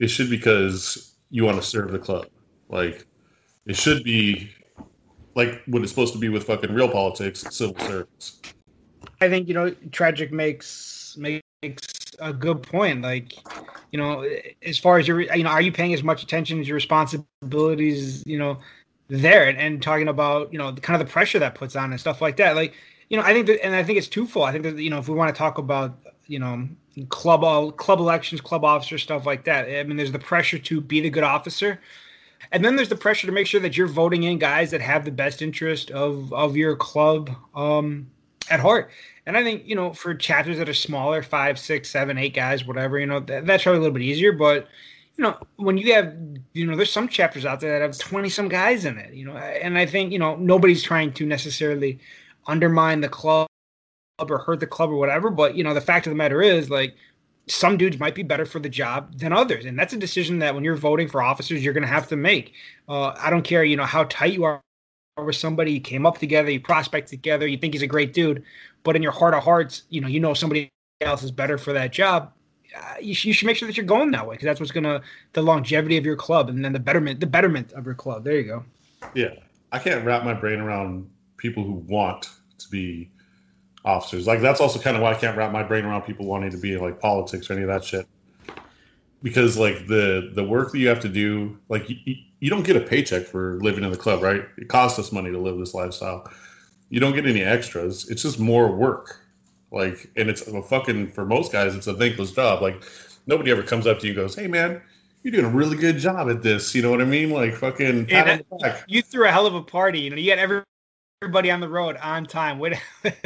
it 0.00 0.08
should 0.08 0.28
because 0.28 1.14
you 1.30 1.44
want 1.44 1.56
to 1.56 1.62
serve 1.62 1.92
the 1.92 1.98
club 1.98 2.26
like 2.68 3.06
it 3.66 3.76
should 3.76 4.02
be 4.02 4.50
like 5.34 5.62
what 5.66 5.82
it's 5.82 5.90
supposed 5.92 6.12
to 6.12 6.18
be 6.18 6.28
with 6.28 6.44
fucking 6.44 6.72
real 6.72 6.88
politics, 6.88 7.44
civil 7.50 7.78
service. 7.84 8.40
I 9.20 9.28
think 9.28 9.48
you 9.48 9.54
know, 9.54 9.70
tragic 9.92 10.32
makes 10.32 11.16
makes 11.16 11.42
a 12.18 12.32
good 12.32 12.62
point. 12.62 13.02
Like, 13.02 13.34
you 13.92 13.98
know, 13.98 14.26
as 14.62 14.78
far 14.78 14.98
as 14.98 15.06
your, 15.06 15.20
you 15.20 15.42
know, 15.42 15.50
are 15.50 15.62
you 15.62 15.72
paying 15.72 15.94
as 15.94 16.02
much 16.02 16.22
attention 16.22 16.60
as 16.60 16.68
your 16.68 16.74
responsibilities, 16.74 18.22
you 18.26 18.38
know, 18.38 18.58
there, 19.10 19.48
and, 19.48 19.58
and 19.58 19.82
talking 19.82 20.08
about, 20.08 20.50
you 20.52 20.58
know, 20.58 20.70
the, 20.70 20.80
kind 20.80 21.00
of 21.00 21.06
the 21.06 21.12
pressure 21.12 21.38
that 21.40 21.54
puts 21.54 21.76
on 21.76 21.90
and 21.90 22.00
stuff 22.00 22.22
like 22.22 22.36
that. 22.36 22.56
Like, 22.56 22.72
you 23.08 23.18
know, 23.18 23.22
I 23.22 23.34
think 23.34 23.46
that, 23.48 23.62
and 23.64 23.74
I 23.74 23.82
think 23.82 23.98
it's 23.98 24.08
twofold. 24.08 24.48
I 24.48 24.52
think 24.52 24.64
that, 24.64 24.78
you 24.78 24.88
know, 24.88 24.98
if 24.98 25.08
we 25.08 25.14
want 25.14 25.34
to 25.34 25.38
talk 25.38 25.58
about, 25.58 25.98
you 26.26 26.38
know, 26.38 26.68
club 27.08 27.44
all 27.44 27.72
club 27.72 27.98
elections, 28.00 28.40
club 28.40 28.64
officer 28.64 28.98
stuff 28.98 29.26
like 29.26 29.44
that. 29.44 29.68
I 29.68 29.82
mean, 29.84 29.96
there's 29.96 30.12
the 30.12 30.18
pressure 30.18 30.58
to 30.58 30.80
be 30.80 31.00
the 31.00 31.10
good 31.10 31.24
officer, 31.24 31.80
and 32.52 32.64
then 32.64 32.76
there's 32.76 32.88
the 32.88 32.96
pressure 32.96 33.26
to 33.26 33.32
make 33.32 33.46
sure 33.46 33.60
that 33.60 33.76
you're 33.76 33.86
voting 33.86 34.24
in 34.24 34.38
guys 34.38 34.70
that 34.70 34.80
have 34.80 35.04
the 35.04 35.10
best 35.10 35.42
interest 35.42 35.90
of 35.90 36.32
of 36.32 36.56
your 36.56 36.76
club 36.76 37.30
um, 37.54 38.10
at 38.50 38.60
heart. 38.60 38.90
And 39.26 39.36
I 39.36 39.42
think 39.42 39.66
you 39.66 39.74
know 39.74 39.92
for 39.92 40.14
chapters 40.14 40.58
that 40.58 40.68
are 40.68 40.74
smaller, 40.74 41.22
five, 41.22 41.58
six, 41.58 41.90
seven, 41.90 42.18
eight 42.18 42.34
guys, 42.34 42.66
whatever, 42.66 42.98
you 42.98 43.06
know 43.06 43.20
that, 43.20 43.46
that's 43.46 43.62
probably 43.62 43.78
a 43.78 43.80
little 43.82 43.94
bit 43.94 44.02
easier. 44.02 44.32
But 44.32 44.68
you 45.20 45.26
know 45.26 45.36
when 45.56 45.76
you 45.76 45.92
have 45.92 46.16
you 46.54 46.66
know 46.66 46.74
there's 46.74 46.90
some 46.90 47.06
chapters 47.06 47.44
out 47.44 47.60
there 47.60 47.78
that 47.78 47.84
have 47.84 47.98
20 47.98 48.30
some 48.30 48.48
guys 48.48 48.86
in 48.86 48.96
it 48.96 49.12
you 49.12 49.26
know 49.26 49.36
and 49.36 49.76
i 49.76 49.84
think 49.84 50.12
you 50.12 50.18
know 50.18 50.34
nobody's 50.36 50.82
trying 50.82 51.12
to 51.12 51.26
necessarily 51.26 51.98
undermine 52.46 53.02
the 53.02 53.08
club 53.08 53.46
or 54.18 54.38
hurt 54.38 54.60
the 54.60 54.66
club 54.66 54.88
or 54.88 54.96
whatever 54.96 55.28
but 55.28 55.54
you 55.54 55.62
know 55.62 55.74
the 55.74 55.80
fact 55.80 56.06
of 56.06 56.10
the 56.10 56.16
matter 56.16 56.40
is 56.40 56.70
like 56.70 56.94
some 57.48 57.76
dudes 57.76 57.98
might 57.98 58.14
be 58.14 58.22
better 58.22 58.46
for 58.46 58.60
the 58.60 58.68
job 58.68 59.14
than 59.18 59.30
others 59.30 59.66
and 59.66 59.78
that's 59.78 59.92
a 59.92 59.98
decision 59.98 60.38
that 60.38 60.54
when 60.54 60.64
you're 60.64 60.74
voting 60.74 61.06
for 61.06 61.20
officers 61.20 61.62
you're 61.62 61.74
going 61.74 61.82
to 61.82 61.88
have 61.88 62.08
to 62.08 62.16
make. 62.16 62.54
Uh, 62.88 63.14
i 63.20 63.28
don't 63.28 63.42
care 63.42 63.62
you 63.62 63.76
know 63.76 63.84
how 63.84 64.04
tight 64.04 64.32
you 64.32 64.44
are 64.44 64.62
with 65.22 65.36
somebody 65.36 65.72
you 65.72 65.80
came 65.80 66.06
up 66.06 66.16
together 66.16 66.50
you 66.50 66.60
prospect 66.60 67.08
together 67.10 67.46
you 67.46 67.58
think 67.58 67.74
he's 67.74 67.82
a 67.82 67.86
great 67.86 68.14
dude 68.14 68.42
but 68.84 68.96
in 68.96 69.02
your 69.02 69.12
heart 69.12 69.34
of 69.34 69.42
hearts 69.42 69.82
you 69.90 70.00
know 70.00 70.08
you 70.08 70.18
know 70.18 70.32
somebody 70.32 70.70
else 71.02 71.22
is 71.22 71.30
better 71.30 71.58
for 71.58 71.74
that 71.74 71.92
job 71.92 72.32
uh, 72.76 72.94
you, 73.00 73.14
sh- 73.14 73.26
you, 73.26 73.32
should 73.32 73.46
make 73.46 73.56
sure 73.56 73.66
that 73.66 73.76
you're 73.76 73.86
going 73.86 74.10
that 74.10 74.26
way 74.26 74.34
because 74.34 74.44
that's 74.44 74.60
what's 74.60 74.72
to 74.72 75.02
the 75.32 75.42
longevity 75.42 75.96
of 75.96 76.04
your 76.04 76.16
club 76.16 76.48
and 76.48 76.64
then 76.64 76.72
the 76.72 76.78
betterment 76.78 77.20
the 77.20 77.26
betterment 77.26 77.72
of 77.72 77.84
your 77.84 77.94
club 77.94 78.24
there 78.24 78.34
you 78.34 78.44
go 78.44 78.64
yeah 79.14 79.34
i 79.72 79.78
can't 79.78 80.04
wrap 80.04 80.24
my 80.24 80.34
brain 80.34 80.60
around 80.60 81.08
people 81.36 81.64
who 81.64 81.72
want 81.72 82.30
to 82.58 82.68
be 82.68 83.10
officers. 83.84 84.26
Like 84.26 84.40
that's 84.40 84.60
also 84.60 84.78
kind 84.78 84.96
of 84.96 85.02
why 85.02 85.12
I 85.12 85.14
can't 85.14 85.36
wrap 85.36 85.52
my 85.52 85.62
brain 85.62 85.84
around 85.84 86.02
people 86.02 86.26
wanting 86.26 86.50
to 86.50 86.58
be 86.58 86.76
like 86.76 87.00
politics 87.00 87.50
or 87.50 87.54
any 87.54 87.62
of 87.62 87.68
that 87.68 87.84
shit. 87.84 88.06
Because 89.22 89.56
like 89.58 89.86
the 89.86 90.30
the 90.34 90.44
work 90.44 90.72
that 90.72 90.78
you 90.78 90.88
have 90.88 91.00
to 91.00 91.08
do, 91.08 91.58
like 91.68 91.88
you, 91.88 92.16
you 92.40 92.50
don't 92.50 92.64
get 92.64 92.76
a 92.76 92.80
paycheck 92.80 93.24
for 93.26 93.58
living 93.60 93.84
in 93.84 93.90
the 93.90 93.96
club, 93.96 94.22
right? 94.22 94.44
It 94.56 94.68
costs 94.68 94.98
us 94.98 95.12
money 95.12 95.30
to 95.30 95.38
live 95.38 95.58
this 95.58 95.74
lifestyle. 95.74 96.30
You 96.88 97.00
don't 97.00 97.14
get 97.14 97.26
any 97.26 97.42
extras. 97.42 98.08
It's 98.08 98.22
just 98.22 98.38
more 98.40 98.74
work. 98.74 99.20
Like, 99.72 100.10
and 100.16 100.28
it's 100.28 100.46
a 100.46 100.62
fucking 100.62 101.12
for 101.12 101.24
most 101.24 101.52
guys, 101.52 101.74
it's 101.74 101.86
a 101.86 101.94
thankless 101.94 102.32
job. 102.32 102.62
Like 102.62 102.82
nobody 103.26 103.50
ever 103.50 103.62
comes 103.62 103.86
up 103.86 104.00
to 104.00 104.06
you 104.06 104.12
and 104.12 104.22
goes, 104.22 104.34
"Hey 104.34 104.46
man, 104.46 104.82
you're 105.22 105.32
doing 105.32 105.44
a 105.44 105.48
really 105.48 105.76
good 105.76 105.98
job 105.98 106.30
at 106.30 106.42
this. 106.42 106.74
You 106.74 106.82
know 106.82 106.90
what 106.90 107.00
I 107.00 107.04
mean? 107.04 107.30
Like 107.30 107.54
fucking 107.54 108.08
yeah, 108.08 108.40
You 108.86 109.02
threw 109.02 109.26
a 109.26 109.30
hell 109.30 109.46
of 109.46 109.54
a 109.54 109.62
party. 109.62 110.00
You 110.00 110.10
know, 110.10 110.16
you 110.16 110.30
got 110.30 110.38
every, 110.38 110.62
everybody 111.22 111.50
on 111.50 111.60
the 111.60 111.68
road 111.68 111.96
on 112.02 112.26
time. 112.26 112.60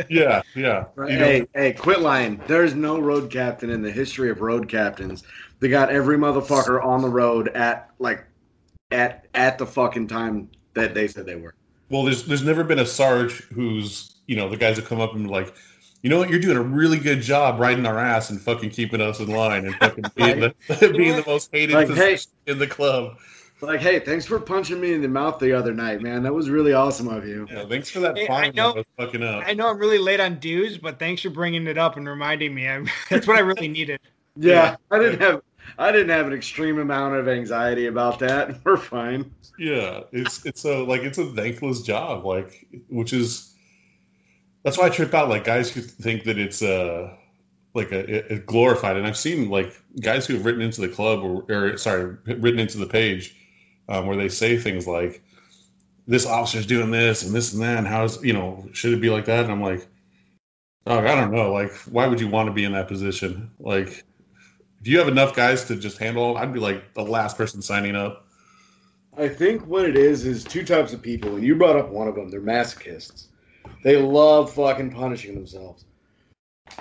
Yeah, 0.08 0.42
yeah. 0.54 0.84
Right. 0.94 1.10
Hey, 1.12 1.40
know? 1.40 1.46
hey, 1.54 1.72
quit 1.72 2.00
lying. 2.00 2.40
There's 2.46 2.74
no 2.74 2.98
road 2.98 3.30
captain 3.30 3.70
in 3.70 3.82
the 3.82 3.90
history 3.90 4.30
of 4.30 4.40
road 4.40 4.68
captains 4.68 5.22
that 5.60 5.68
got 5.68 5.90
every 5.90 6.18
motherfucker 6.18 6.84
on 6.84 7.02
the 7.02 7.08
road 7.08 7.48
at 7.48 7.90
like 7.98 8.26
at 8.90 9.26
at 9.34 9.58
the 9.58 9.66
fucking 9.66 10.08
time 10.08 10.50
that 10.74 10.94
they 10.94 11.08
said 11.08 11.26
they 11.26 11.36
were. 11.36 11.54
Well, 11.90 12.02
there's 12.02 12.24
there's 12.24 12.42
never 12.42 12.64
been 12.64 12.80
a 12.80 12.86
sarge 12.86 13.42
who's 13.44 14.16
you 14.26 14.36
know 14.36 14.48
the 14.48 14.56
guys 14.56 14.76
that 14.76 14.86
come 14.86 15.00
up 15.00 15.14
and 15.14 15.30
like 15.30 15.54
you 16.04 16.10
know 16.10 16.18
what? 16.18 16.28
You're 16.28 16.38
doing 16.38 16.58
a 16.58 16.62
really 16.62 16.98
good 16.98 17.22
job 17.22 17.58
riding 17.58 17.86
our 17.86 17.98
ass 17.98 18.28
and 18.28 18.38
fucking 18.38 18.68
keeping 18.68 19.00
us 19.00 19.20
in 19.20 19.28
line 19.28 19.64
and 19.64 19.74
fucking 19.76 20.04
being, 20.14 20.38
the, 20.40 20.54
being 20.94 21.16
the 21.16 21.24
most 21.26 21.48
hated 21.50 21.72
like, 21.72 21.88
hey, 21.88 22.18
in 22.46 22.58
the 22.58 22.66
club. 22.66 23.16
Like, 23.62 23.80
hey, 23.80 24.00
thanks 24.00 24.26
for 24.26 24.38
punching 24.38 24.78
me 24.78 24.92
in 24.92 25.00
the 25.00 25.08
mouth 25.08 25.38
the 25.38 25.54
other 25.54 25.72
night, 25.72 26.02
man. 26.02 26.22
That 26.22 26.34
was 26.34 26.50
really 26.50 26.74
awesome 26.74 27.08
of 27.08 27.26
you. 27.26 27.46
Yeah, 27.50 27.64
thanks 27.66 27.88
for 27.88 28.00
that 28.00 28.18
hey, 28.18 28.26
fine. 28.26 28.44
I 28.44 28.50
know, 28.50 28.84
fucking 28.98 29.22
up. 29.22 29.44
I 29.46 29.54
know 29.54 29.70
I'm 29.70 29.78
really 29.78 29.96
late 29.96 30.20
on 30.20 30.38
dues, 30.40 30.76
but 30.76 30.98
thanks 30.98 31.22
for 31.22 31.30
bringing 31.30 31.66
it 31.66 31.78
up 31.78 31.96
and 31.96 32.06
reminding 32.06 32.54
me. 32.54 32.68
I'm, 32.68 32.86
that's 33.08 33.26
what 33.26 33.38
I 33.38 33.40
really 33.40 33.68
needed. 33.68 33.98
yeah, 34.36 34.52
yeah, 34.52 34.76
I 34.90 34.98
didn't 34.98 35.20
have 35.22 35.40
I 35.78 35.90
didn't 35.90 36.10
have 36.10 36.26
an 36.26 36.34
extreme 36.34 36.80
amount 36.80 37.14
of 37.14 37.28
anxiety 37.28 37.86
about 37.86 38.18
that. 38.18 38.58
We're 38.64 38.76
fine. 38.76 39.30
Yeah, 39.58 40.00
it's 40.12 40.44
it's 40.44 40.66
a 40.66 40.84
like 40.84 41.00
it's 41.00 41.16
a 41.16 41.24
thankless 41.32 41.80
job, 41.80 42.26
like 42.26 42.66
which 42.90 43.14
is 43.14 43.53
that's 44.64 44.78
why 44.78 44.86
I 44.86 44.90
trip 44.90 45.14
out. 45.14 45.28
Like 45.28 45.44
guys 45.44 45.70
who 45.70 45.80
think 45.80 46.24
that 46.24 46.38
it's 46.38 46.62
uh 46.62 47.14
like 47.74 47.92
a, 47.92 48.32
a 48.32 48.38
glorified, 48.38 48.96
and 48.96 49.06
I've 49.06 49.16
seen 49.16 49.50
like 49.50 49.80
guys 50.00 50.26
who 50.26 50.34
have 50.34 50.44
written 50.44 50.62
into 50.62 50.80
the 50.80 50.88
club 50.88 51.22
or, 51.22 51.44
or 51.48 51.76
sorry, 51.76 52.16
written 52.26 52.60
into 52.60 52.78
the 52.78 52.86
page 52.86 53.36
um, 53.88 54.06
where 54.06 54.16
they 54.16 54.28
say 54.28 54.56
things 54.56 54.86
like, 54.86 55.22
"This 56.06 56.26
officer's 56.26 56.66
doing 56.66 56.90
this 56.90 57.22
and 57.22 57.34
this 57.34 57.52
and 57.52 57.62
that, 57.62 57.78
and 57.78 57.86
how's 57.86 58.22
you 58.24 58.32
know 58.32 58.66
should 58.72 58.94
it 58.94 59.00
be 59.00 59.10
like 59.10 59.26
that?" 59.26 59.44
And 59.44 59.52
I'm 59.52 59.62
like, 59.62 59.86
"Oh, 60.86 60.98
I 60.98 61.14
don't 61.14 61.32
know. 61.32 61.52
Like, 61.52 61.72
why 61.90 62.06
would 62.06 62.20
you 62.20 62.28
want 62.28 62.48
to 62.48 62.52
be 62.52 62.64
in 62.64 62.72
that 62.72 62.88
position? 62.88 63.50
Like, 63.58 64.04
if 64.80 64.86
you 64.86 64.98
have 64.98 65.08
enough 65.08 65.34
guys 65.34 65.64
to 65.66 65.76
just 65.76 65.98
handle, 65.98 66.38
I'd 66.38 66.54
be 66.54 66.60
like 66.60 66.94
the 66.94 67.02
last 67.02 67.36
person 67.36 67.60
signing 67.60 67.96
up." 67.96 68.26
I 69.16 69.28
think 69.28 69.66
what 69.66 69.84
it 69.84 69.96
is 69.96 70.26
is 70.26 70.42
two 70.42 70.64
types 70.64 70.92
of 70.92 71.02
people, 71.02 71.36
and 71.36 71.44
you 71.44 71.54
brought 71.54 71.76
up 71.76 71.90
one 71.90 72.08
of 72.08 72.14
them. 72.14 72.30
They're 72.30 72.40
masochists 72.40 73.28
they 73.84 73.98
love 73.98 74.52
fucking 74.52 74.90
punishing 74.90 75.34
themselves. 75.34 75.84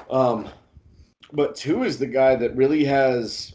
Um, 0.10 0.50
but 1.34 1.56
two 1.56 1.84
is 1.84 2.00
the 2.00 2.08
guy 2.08 2.36
that 2.38 2.56
really 2.56 2.86
has, 2.86 3.54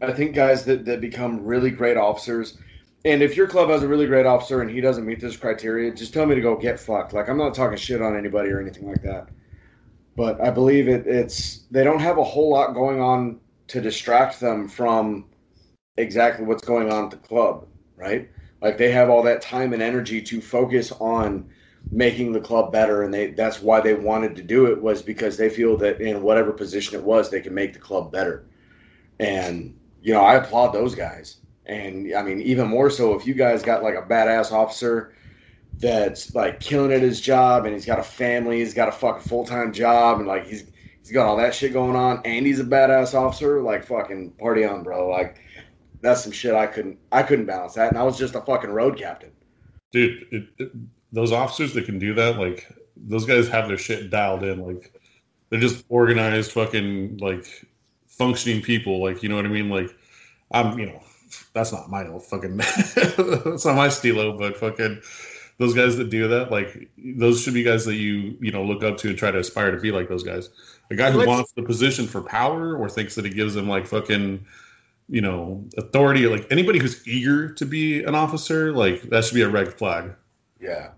I 0.00 0.12
think, 0.12 0.34
guys 0.34 0.64
that, 0.64 0.86
that 0.86 1.02
become 1.02 1.44
really 1.44 1.70
great 1.70 1.98
officers. 1.98 2.56
And 3.04 3.22
if 3.22 3.36
your 3.36 3.46
club 3.46 3.68
has 3.68 3.82
a 3.82 3.88
really 3.88 4.06
great 4.06 4.24
officer 4.24 4.62
and 4.62 4.70
he 4.70 4.80
doesn't 4.80 5.04
meet 5.04 5.20
this 5.20 5.36
criteria, 5.36 5.94
just 5.94 6.14
tell 6.14 6.26
me 6.26 6.34
to 6.34 6.40
go 6.40 6.56
get 6.56 6.80
fucked. 6.80 7.12
Like 7.12 7.28
I'm 7.28 7.38
not 7.38 7.54
talking 7.54 7.76
shit 7.76 8.00
on 8.02 8.16
anybody 8.16 8.48
or 8.50 8.60
anything 8.60 8.88
like 8.88 9.02
that. 9.02 9.28
But 10.16 10.40
I 10.40 10.50
believe 10.50 10.88
it, 10.88 11.06
it's 11.06 11.64
they 11.70 11.84
don't 11.84 12.00
have 12.00 12.18
a 12.18 12.24
whole 12.24 12.50
lot 12.50 12.74
going 12.74 13.00
on 13.00 13.38
to 13.68 13.80
distract 13.80 14.40
them 14.40 14.66
from 14.66 15.26
exactly 15.98 16.44
what's 16.46 16.64
going 16.64 16.90
on 16.90 17.04
at 17.04 17.10
the 17.10 17.16
club, 17.16 17.66
right? 17.96 18.30
Like 18.62 18.78
they 18.78 18.90
have 18.92 19.10
all 19.10 19.22
that 19.24 19.42
time 19.42 19.72
and 19.72 19.82
energy 19.82 20.22
to 20.22 20.40
focus 20.40 20.92
on 20.92 21.48
making 21.92 22.32
the 22.32 22.40
club 22.40 22.70
better 22.70 23.02
and 23.02 23.12
they 23.12 23.28
that's 23.32 23.60
why 23.60 23.80
they 23.80 23.94
wanted 23.94 24.36
to 24.36 24.42
do 24.42 24.66
it 24.66 24.80
was 24.80 25.02
because 25.02 25.36
they 25.36 25.48
feel 25.48 25.76
that 25.76 26.00
in 26.00 26.22
whatever 26.22 26.52
position 26.52 26.94
it 26.94 27.02
was 27.02 27.30
they 27.30 27.40
can 27.40 27.54
make 27.54 27.72
the 27.72 27.78
club 27.78 28.12
better. 28.12 28.44
And 29.18 29.76
you 30.02 30.14
know 30.14 30.22
i 30.22 30.36
applaud 30.36 30.68
those 30.68 30.94
guys. 30.94 31.38
And 31.66 32.14
i 32.14 32.22
mean 32.22 32.40
even 32.42 32.68
more 32.68 32.90
so 32.90 33.14
if 33.14 33.26
you 33.26 33.34
guys 33.34 33.62
got 33.62 33.82
like 33.82 33.96
a 33.96 34.02
badass 34.02 34.52
officer 34.52 35.14
that's 35.78 36.34
like 36.34 36.60
killing 36.60 36.92
at 36.92 37.02
his 37.02 37.20
job 37.20 37.64
and 37.64 37.74
he's 37.74 37.86
got 37.86 37.98
a 37.98 38.04
family 38.04 38.58
he's 38.58 38.74
got 38.74 38.88
a 38.88 38.92
fucking 38.92 39.22
full-time 39.22 39.72
job 39.72 40.18
and 40.18 40.28
like 40.28 40.46
he's 40.46 40.70
he's 41.00 41.10
got 41.10 41.26
all 41.26 41.36
that 41.36 41.54
shit 41.54 41.72
going 41.72 41.96
on 41.96 42.20
and 42.24 42.46
he's 42.46 42.60
a 42.60 42.64
badass 42.64 43.14
officer 43.14 43.60
like 43.60 43.84
fucking 43.84 44.30
party 44.32 44.64
on 44.64 44.84
bro. 44.84 45.08
Like 45.08 45.40
that's 46.02 46.22
some 46.22 46.32
shit 46.32 46.54
i 46.54 46.66
couldn't 46.66 46.98
i 47.10 47.22
couldn't 47.22 47.46
balance 47.46 47.74
that 47.74 47.88
and 47.88 47.98
i 47.98 48.02
was 48.04 48.16
just 48.16 48.36
a 48.36 48.40
fucking 48.42 48.70
road 48.70 48.96
captain. 48.96 49.32
Dude 49.90 50.24
it, 50.30 50.48
it, 50.58 50.70
those 51.12 51.32
officers 51.32 51.74
that 51.74 51.84
can 51.86 51.98
do 51.98 52.14
that, 52.14 52.38
like 52.38 52.68
those 52.96 53.24
guys 53.24 53.48
have 53.48 53.68
their 53.68 53.78
shit 53.78 54.10
dialed 54.10 54.42
in. 54.42 54.60
Like 54.60 54.92
they're 55.48 55.60
just 55.60 55.84
organized, 55.88 56.52
fucking 56.52 57.18
like 57.18 57.46
functioning 58.06 58.62
people. 58.62 59.02
Like 59.02 59.22
you 59.22 59.28
know 59.28 59.36
what 59.36 59.46
I 59.46 59.48
mean? 59.48 59.68
Like 59.68 59.90
I'm, 60.52 60.78
you 60.78 60.86
know, 60.86 61.02
that's 61.52 61.72
not 61.72 61.90
my 61.90 62.04
fucking 62.18 62.56
that's 62.56 63.64
not 63.64 63.76
my 63.76 63.88
stilo, 63.88 64.36
but 64.36 64.56
fucking 64.56 65.00
those 65.58 65.74
guys 65.74 65.96
that 65.96 66.08
do 66.10 66.26
that, 66.28 66.50
like 66.50 66.88
those 67.16 67.42
should 67.42 67.54
be 67.54 67.62
guys 67.62 67.84
that 67.84 67.96
you 67.96 68.36
you 68.40 68.50
know 68.50 68.64
look 68.64 68.82
up 68.82 68.96
to 68.98 69.08
and 69.08 69.18
try 69.18 69.30
to 69.30 69.38
aspire 69.38 69.70
to 69.70 69.80
be 69.80 69.92
like 69.92 70.08
those 70.08 70.22
guys. 70.22 70.50
A 70.90 70.96
guy 70.96 71.10
who 71.10 71.18
Let's, 71.18 71.28
wants 71.28 71.52
the 71.52 71.62
position 71.62 72.06
for 72.06 72.22
power 72.22 72.76
or 72.76 72.88
thinks 72.88 73.14
that 73.14 73.26
it 73.26 73.34
gives 73.34 73.54
him 73.54 73.68
like 73.68 73.86
fucking 73.86 74.44
you 75.08 75.20
know 75.20 75.64
authority, 75.76 76.26
like 76.26 76.46
anybody 76.50 76.78
who's 76.78 77.06
eager 77.06 77.52
to 77.52 77.64
be 77.64 78.02
an 78.04 78.14
officer, 78.14 78.72
like 78.72 79.02
that 79.02 79.24
should 79.24 79.34
be 79.34 79.42
a 79.42 79.48
red 79.48 79.74
flag. 79.74 80.14
Yeah. 80.60 80.90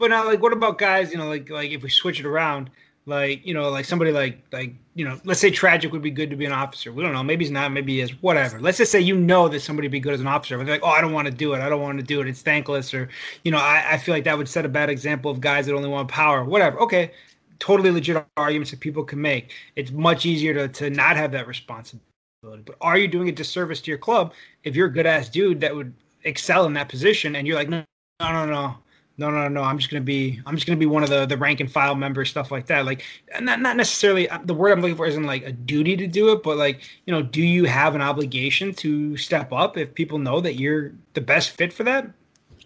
But 0.00 0.08
now, 0.08 0.24
like, 0.24 0.40
what 0.40 0.54
about 0.54 0.78
guys? 0.78 1.12
You 1.12 1.18
know, 1.18 1.28
like, 1.28 1.50
like 1.50 1.70
if 1.72 1.82
we 1.82 1.90
switch 1.90 2.20
it 2.20 2.26
around, 2.26 2.70
like, 3.04 3.46
you 3.46 3.52
know, 3.52 3.68
like 3.68 3.84
somebody 3.84 4.12
like, 4.12 4.42
like, 4.50 4.74
you 4.94 5.04
know, 5.04 5.20
let's 5.24 5.40
say 5.40 5.50
tragic 5.50 5.92
would 5.92 6.00
be 6.00 6.10
good 6.10 6.30
to 6.30 6.36
be 6.36 6.46
an 6.46 6.52
officer. 6.52 6.90
We 6.90 7.02
don't 7.02 7.12
know. 7.12 7.22
Maybe 7.22 7.44
he's 7.44 7.52
not. 7.52 7.70
Maybe 7.70 7.96
he 7.96 8.00
is. 8.00 8.10
Whatever. 8.22 8.62
Let's 8.62 8.78
just 8.78 8.90
say 8.90 8.98
you 8.98 9.14
know 9.14 9.46
that 9.48 9.60
somebody 9.60 9.88
would 9.88 9.92
be 9.92 10.00
good 10.00 10.14
as 10.14 10.22
an 10.22 10.26
officer, 10.26 10.56
but 10.56 10.64
they're 10.64 10.76
like, 10.76 10.84
oh, 10.84 10.88
I 10.88 11.02
don't 11.02 11.12
want 11.12 11.26
to 11.28 11.34
do 11.34 11.52
it. 11.52 11.60
I 11.60 11.68
don't 11.68 11.82
want 11.82 11.98
to 11.98 12.04
do 12.04 12.22
it. 12.22 12.28
It's 12.28 12.40
thankless, 12.40 12.94
or 12.94 13.10
you 13.44 13.50
know, 13.50 13.58
I, 13.58 13.84
I 13.90 13.98
feel 13.98 14.14
like 14.14 14.24
that 14.24 14.38
would 14.38 14.48
set 14.48 14.64
a 14.64 14.70
bad 14.70 14.88
example 14.88 15.30
of 15.30 15.38
guys 15.38 15.66
that 15.66 15.74
only 15.74 15.90
want 15.90 16.08
power. 16.08 16.44
Whatever. 16.44 16.80
Okay, 16.80 17.12
totally 17.58 17.90
legit 17.90 18.24
arguments 18.38 18.70
that 18.70 18.80
people 18.80 19.04
can 19.04 19.20
make. 19.20 19.52
It's 19.76 19.90
much 19.90 20.24
easier 20.24 20.54
to 20.54 20.68
to 20.68 20.88
not 20.88 21.16
have 21.16 21.30
that 21.32 21.46
responsibility. 21.46 22.02
But 22.42 22.76
are 22.80 22.96
you 22.96 23.06
doing 23.06 23.28
a 23.28 23.32
disservice 23.32 23.82
to 23.82 23.90
your 23.90 23.98
club 23.98 24.32
if 24.64 24.74
you're 24.74 24.86
a 24.86 24.92
good 24.92 25.04
ass 25.04 25.28
dude 25.28 25.60
that 25.60 25.76
would 25.76 25.92
excel 26.24 26.64
in 26.64 26.72
that 26.72 26.88
position 26.88 27.36
and 27.36 27.46
you're 27.46 27.56
like, 27.56 27.68
no, 27.68 27.84
no, 28.20 28.32
no, 28.32 28.46
no 28.46 28.76
no, 29.18 29.30
no, 29.30 29.48
no, 29.48 29.62
I'm 29.62 29.78
just 29.78 29.90
gonna 29.90 30.00
be, 30.00 30.40
I'm 30.46 30.54
just 30.54 30.66
gonna 30.66 30.78
be 30.78 30.86
one 30.86 31.02
of 31.02 31.10
the 31.10 31.26
the 31.26 31.36
rank 31.36 31.60
and 31.60 31.70
file 31.70 31.94
members, 31.94 32.30
stuff 32.30 32.50
like 32.50 32.66
that. 32.66 32.86
Like, 32.86 33.04
not 33.40 33.60
not 33.60 33.76
necessarily 33.76 34.28
uh, 34.28 34.38
the 34.44 34.54
word 34.54 34.72
I'm 34.72 34.80
looking 34.80 34.96
for 34.96 35.06
isn't 35.06 35.24
like 35.24 35.44
a 35.44 35.52
duty 35.52 35.96
to 35.96 36.06
do 36.06 36.32
it, 36.32 36.42
but 36.42 36.56
like, 36.56 36.80
you 37.06 37.12
know, 37.12 37.22
do 37.22 37.42
you 37.42 37.64
have 37.64 37.94
an 37.94 38.00
obligation 38.00 38.72
to 38.74 39.16
step 39.16 39.52
up 39.52 39.76
if 39.76 39.94
people 39.94 40.18
know 40.18 40.40
that 40.40 40.54
you're 40.54 40.92
the 41.14 41.20
best 41.20 41.50
fit 41.50 41.72
for 41.72 41.84
that? 41.84 42.10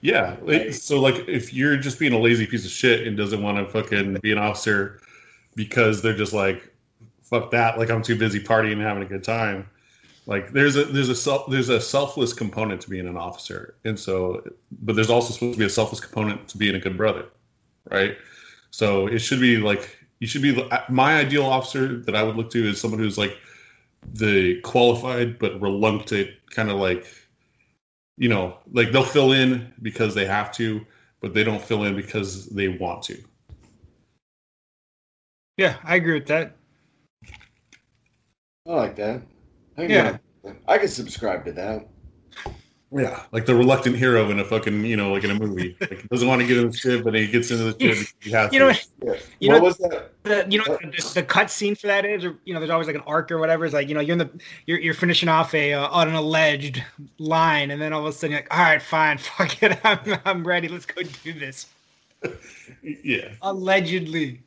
Yeah. 0.00 0.36
So 0.70 1.00
like, 1.00 1.28
if 1.28 1.52
you're 1.52 1.76
just 1.76 1.98
being 1.98 2.12
a 2.12 2.18
lazy 2.18 2.46
piece 2.46 2.64
of 2.64 2.70
shit 2.70 3.06
and 3.06 3.16
doesn't 3.16 3.42
want 3.42 3.58
to 3.58 3.66
fucking 3.72 4.18
be 4.20 4.32
an 4.32 4.38
officer 4.38 5.00
because 5.56 6.02
they're 6.02 6.16
just 6.16 6.34
like, 6.34 6.70
fuck 7.22 7.50
that, 7.52 7.78
like 7.78 7.90
I'm 7.90 8.02
too 8.02 8.16
busy 8.16 8.38
partying 8.38 8.74
and 8.74 8.82
having 8.82 9.02
a 9.02 9.06
good 9.06 9.24
time 9.24 9.68
like 10.26 10.52
there's 10.52 10.76
a 10.76 10.84
there's 10.84 11.08
a 11.08 11.14
self 11.14 11.50
there's 11.50 11.68
a 11.68 11.80
selfless 11.80 12.32
component 12.32 12.80
to 12.82 12.90
being 12.90 13.06
an 13.06 13.16
officer. 13.16 13.74
And 13.84 13.98
so 13.98 14.42
but 14.82 14.94
there's 14.96 15.10
also 15.10 15.32
supposed 15.32 15.54
to 15.54 15.58
be 15.58 15.66
a 15.66 15.70
selfless 15.70 16.00
component 16.00 16.48
to 16.48 16.58
being 16.58 16.74
a 16.74 16.80
good 16.80 16.96
brother 16.96 17.26
right? 17.90 18.16
So 18.70 19.06
it 19.06 19.18
should 19.20 19.40
be 19.40 19.58
like 19.58 19.96
you 20.20 20.26
should 20.26 20.42
be 20.42 20.68
my 20.88 21.16
ideal 21.16 21.44
officer 21.44 21.98
that 21.98 22.16
i 22.16 22.22
would 22.22 22.36
look 22.36 22.50
to 22.50 22.68
is 22.68 22.80
someone 22.80 23.00
who's 23.00 23.18
like 23.18 23.36
the 24.14 24.60
qualified 24.62 25.38
but 25.38 25.60
reluctant 25.60 26.30
kind 26.50 26.70
of 26.70 26.76
like 26.76 27.06
you 28.16 28.28
know 28.28 28.56
like 28.72 28.90
they'll 28.92 29.04
fill 29.04 29.32
in 29.32 29.72
because 29.82 30.14
they 30.14 30.24
have 30.24 30.52
to 30.52 30.84
but 31.20 31.34
they 31.34 31.44
don't 31.44 31.62
fill 31.62 31.84
in 31.84 31.96
because 31.96 32.46
they 32.46 32.68
want 32.68 33.02
to. 33.02 33.18
Yeah 35.56 35.76
i 35.84 35.96
agree 35.96 36.14
with 36.14 36.26
that. 36.26 36.56
I 38.66 38.72
like 38.72 38.96
that 38.96 39.22
I 39.76 39.82
yeah, 39.82 40.18
I 40.68 40.78
can 40.78 40.88
subscribe 40.88 41.44
to 41.46 41.52
that. 41.52 41.88
Yeah, 42.96 43.24
like 43.32 43.44
the 43.44 43.56
reluctant 43.56 43.96
hero 43.96 44.30
in 44.30 44.38
a 44.38 44.44
fucking, 44.44 44.84
you 44.84 44.96
know, 44.96 45.12
like 45.12 45.24
in 45.24 45.32
a 45.32 45.34
movie. 45.34 45.76
Like 45.80 46.08
doesn't 46.08 46.28
want 46.28 46.42
to 46.42 46.46
get 46.46 46.58
in 46.58 46.70
the 46.70 46.76
shit, 46.76 47.02
but 47.02 47.12
he 47.12 47.26
gets 47.26 47.50
into 47.50 47.72
the 47.72 47.94
shit. 47.94 48.14
He 48.20 48.30
has 48.30 48.52
you 48.52 48.60
know, 48.60 48.72
to. 48.72 48.80
What, 49.00 49.26
you 49.40 49.48
what 49.48 49.58
know, 49.58 49.64
was 49.64 49.78
that? 49.78 50.12
The, 50.22 50.46
you 50.48 50.58
know, 50.58 50.64
the, 50.64 51.12
the, 51.14 51.22
cut 51.24 51.50
scene 51.50 51.74
for 51.74 51.88
that 51.88 52.04
is, 52.04 52.24
or 52.24 52.38
you 52.44 52.54
know, 52.54 52.60
there's 52.60 52.70
always 52.70 52.86
like 52.86 52.94
an 52.94 53.02
arc 53.04 53.32
or 53.32 53.38
whatever. 53.38 53.64
It's 53.64 53.74
like 53.74 53.88
you 53.88 53.96
know, 53.96 54.00
you're 54.00 54.12
in 54.12 54.18
the, 54.18 54.30
you're, 54.66 54.78
you're 54.78 54.94
finishing 54.94 55.28
off 55.28 55.52
a 55.54 55.72
uh, 55.72 55.88
on 55.88 56.06
an 56.06 56.14
alleged 56.14 56.84
line, 57.18 57.72
and 57.72 57.82
then 57.82 57.92
all 57.92 58.00
of 58.00 58.06
a 58.06 58.12
sudden 58.12 58.30
you're 58.30 58.40
like, 58.42 58.56
all 58.56 58.62
right, 58.62 58.80
fine, 58.80 59.18
fuck 59.36 59.60
it, 59.60 59.76
I'm, 59.82 60.20
I'm 60.24 60.46
ready. 60.46 60.68
Let's 60.68 60.86
go 60.86 61.02
do 61.02 61.32
this. 61.32 61.66
yeah. 62.82 63.32
Allegedly. 63.42 64.40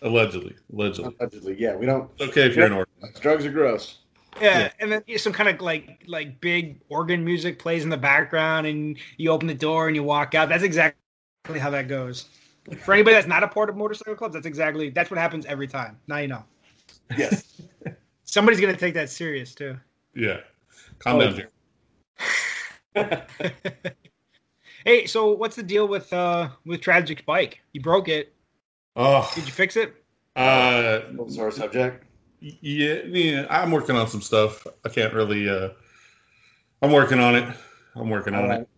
Allegedly. 0.00 0.56
Allegedly. 0.72 1.14
Allegedly. 1.20 1.56
Yeah, 1.58 1.76
we 1.76 1.84
don't. 1.84 2.10
It's 2.18 2.30
okay 2.30 2.46
if 2.46 2.56
you're 2.56 2.66
an 2.66 2.72
orphan. 2.72 3.12
Drugs 3.20 3.44
are 3.44 3.52
gross. 3.52 3.98
Yeah, 4.40 4.58
yeah, 4.58 4.72
and 4.78 4.92
then 4.92 5.02
some 5.18 5.32
kind 5.32 5.48
of 5.48 5.60
like 5.60 6.02
like 6.06 6.40
big 6.40 6.80
organ 6.88 7.24
music 7.24 7.58
plays 7.58 7.82
in 7.84 7.90
the 7.90 7.96
background, 7.96 8.66
and 8.66 8.96
you 9.16 9.30
open 9.30 9.48
the 9.48 9.54
door 9.54 9.86
and 9.88 9.96
you 9.96 10.02
walk 10.02 10.34
out. 10.34 10.48
That's 10.48 10.62
exactly 10.62 11.58
how 11.58 11.70
that 11.70 11.88
goes. 11.88 12.26
For 12.82 12.94
anybody 12.94 13.14
that's 13.14 13.26
not 13.26 13.42
a 13.42 13.48
part 13.48 13.68
of 13.68 13.76
motorcycle 13.76 14.14
clubs, 14.14 14.34
that's 14.34 14.46
exactly 14.46 14.90
that's 14.90 15.10
what 15.10 15.18
happens 15.18 15.46
every 15.46 15.66
time. 15.66 15.98
Now 16.06 16.18
you 16.18 16.28
know. 16.28 16.44
Yes. 17.16 17.60
Somebody's 18.24 18.60
gonna 18.60 18.76
take 18.76 18.94
that 18.94 19.10
serious 19.10 19.54
too. 19.54 19.76
Yeah. 20.14 20.40
Calm 21.00 21.20
oh. 21.20 21.32
down, 21.32 21.46
hey, 24.84 25.06
so 25.06 25.32
what's 25.32 25.56
the 25.56 25.62
deal 25.62 25.88
with 25.88 26.12
uh 26.12 26.48
with 26.64 26.80
Tragic 26.80 27.24
Bike? 27.24 27.60
You 27.72 27.80
broke 27.80 28.08
it. 28.08 28.34
Oh, 28.96 29.30
did 29.34 29.46
you 29.46 29.52
fix 29.52 29.76
it? 29.76 29.94
Uh, 30.36 31.00
sore 31.28 31.50
subject. 31.50 32.04
Yeah, 32.40 32.94
yeah, 33.04 33.46
I'm 33.50 33.70
working 33.70 33.96
on 33.96 34.08
some 34.08 34.22
stuff. 34.22 34.66
I 34.84 34.88
can't 34.88 35.12
really. 35.12 35.48
uh 35.48 35.70
I'm 36.82 36.92
working 36.92 37.20
on 37.20 37.34
it. 37.34 37.44
I'm 37.94 38.08
working 38.08 38.34
on 38.34 38.50
it. 38.50 38.68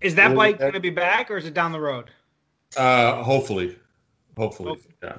Is 0.00 0.16
that 0.16 0.34
bike 0.34 0.58
going 0.58 0.72
to 0.72 0.80
be 0.80 0.90
back, 0.90 1.30
or 1.30 1.36
is 1.36 1.46
it 1.46 1.54
down 1.54 1.72
the 1.72 1.80
road? 1.80 2.10
Uh, 2.76 3.22
hopefully, 3.22 3.78
hopefully, 4.36 4.70
hopefully, 4.70 4.94
yeah. 5.02 5.18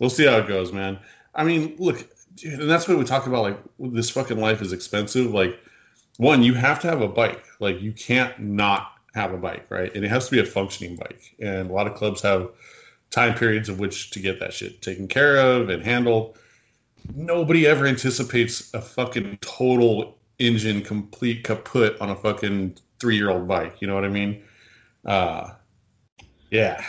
We'll 0.00 0.10
see 0.10 0.26
how 0.26 0.38
it 0.38 0.48
goes, 0.48 0.72
man. 0.72 0.98
I 1.34 1.44
mean, 1.44 1.76
look, 1.78 2.04
dude, 2.34 2.60
and 2.60 2.70
that's 2.70 2.88
what 2.88 2.98
we 2.98 3.04
talk 3.04 3.26
about. 3.26 3.42
Like, 3.42 3.58
this 3.78 4.10
fucking 4.10 4.40
life 4.40 4.60
is 4.60 4.72
expensive. 4.72 5.32
Like, 5.32 5.58
one, 6.16 6.42
you 6.42 6.54
have 6.54 6.80
to 6.80 6.88
have 6.88 7.00
a 7.00 7.08
bike. 7.08 7.44
Like, 7.60 7.80
you 7.80 7.92
can't 7.92 8.38
not 8.40 8.92
have 9.14 9.32
a 9.32 9.38
bike, 9.38 9.66
right? 9.70 9.94
And 9.94 10.04
it 10.04 10.08
has 10.08 10.26
to 10.26 10.32
be 10.32 10.40
a 10.40 10.44
functioning 10.44 10.96
bike. 10.96 11.36
And 11.38 11.70
a 11.70 11.72
lot 11.72 11.86
of 11.86 11.94
clubs 11.94 12.20
have 12.22 12.50
time 13.10 13.34
periods 13.34 13.68
of 13.68 13.78
which 13.78 14.10
to 14.10 14.20
get 14.20 14.40
that 14.40 14.52
shit 14.52 14.82
taken 14.82 15.06
care 15.06 15.36
of 15.36 15.68
and 15.68 15.84
handled. 15.84 16.36
Nobody 17.14 17.66
ever 17.66 17.86
anticipates 17.86 18.72
a 18.74 18.80
fucking 18.80 19.38
total 19.40 20.18
engine 20.38 20.82
complete 20.82 21.42
kaput 21.44 22.00
on 22.00 22.10
a 22.10 22.16
fucking 22.16 22.76
three 23.00 23.16
year 23.16 23.30
old 23.30 23.48
bike. 23.48 23.76
You 23.80 23.88
know 23.88 23.94
what 23.94 24.04
I 24.04 24.08
mean? 24.08 24.42
Uh, 25.04 25.50
yeah. 26.50 26.84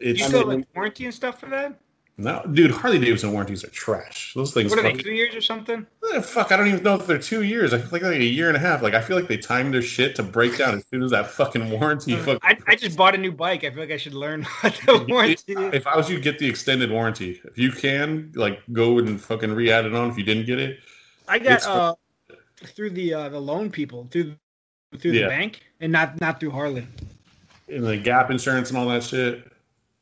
It's, 0.00 0.20
you 0.20 0.26
still 0.26 0.46
like 0.46 0.66
warranty 0.74 1.04
and 1.04 1.14
stuff 1.14 1.40
for 1.40 1.46
that? 1.46 1.78
No, 2.22 2.40
dude, 2.52 2.70
Harley 2.70 3.00
Davidson 3.00 3.32
warranties 3.32 3.64
are 3.64 3.70
trash. 3.70 4.32
Those 4.34 4.54
things. 4.54 4.70
What 4.70 4.78
are 4.78 4.82
they? 4.82 4.92
Two 4.92 5.10
years 5.10 5.34
or 5.34 5.40
something? 5.40 5.84
Eh, 6.14 6.20
fuck, 6.20 6.52
I 6.52 6.56
don't 6.56 6.68
even 6.68 6.82
know 6.84 6.94
if 6.94 7.04
they're 7.04 7.18
two 7.18 7.42
years. 7.42 7.74
I 7.74 7.78
feel 7.78 7.88
like, 7.90 8.02
like 8.02 8.20
a 8.20 8.24
year 8.24 8.46
and 8.46 8.56
a 8.56 8.60
half. 8.60 8.80
Like 8.80 8.94
I 8.94 9.00
feel 9.00 9.16
like 9.16 9.26
they 9.26 9.36
timed 9.36 9.74
their 9.74 9.82
shit 9.82 10.14
to 10.16 10.22
break 10.22 10.56
down 10.56 10.76
as 10.76 10.84
soon 10.86 11.02
as 11.02 11.10
that 11.10 11.26
fucking 11.26 11.68
warranty. 11.70 12.14
I, 12.42 12.56
I 12.68 12.76
just 12.76 12.96
bought 12.96 13.16
a 13.16 13.18
new 13.18 13.32
bike. 13.32 13.64
I 13.64 13.70
feel 13.70 13.80
like 13.80 13.90
I 13.90 13.96
should 13.96 14.14
learn 14.14 14.44
what 14.60 14.80
the 14.86 15.04
warranty. 15.08 15.54
If 15.56 15.86
I 15.86 15.96
was 15.96 16.08
you, 16.08 16.20
get 16.20 16.38
the 16.38 16.48
extended 16.48 16.92
warranty. 16.92 17.40
If 17.44 17.58
you 17.58 17.72
can, 17.72 18.30
like, 18.36 18.60
go 18.72 18.98
and 18.98 19.20
fucking 19.20 19.52
re-add 19.52 19.84
it 19.84 19.94
on. 19.94 20.08
If 20.08 20.16
you 20.16 20.24
didn't 20.24 20.46
get 20.46 20.60
it, 20.60 20.78
I 21.26 21.40
got 21.40 21.66
uh 21.66 21.94
through 22.64 22.90
the 22.90 23.14
uh 23.14 23.28
the 23.28 23.40
loan 23.40 23.68
people 23.70 24.06
through 24.12 24.36
through 24.98 25.12
yeah. 25.12 25.22
the 25.24 25.28
bank 25.28 25.60
and 25.80 25.90
not 25.90 26.20
not 26.20 26.38
through 26.38 26.52
Harley. 26.52 26.86
And 27.68 27.84
the 27.84 27.96
Gap 27.96 28.30
insurance 28.30 28.68
and 28.68 28.78
all 28.78 28.86
that 28.88 29.02
shit. 29.02 29.51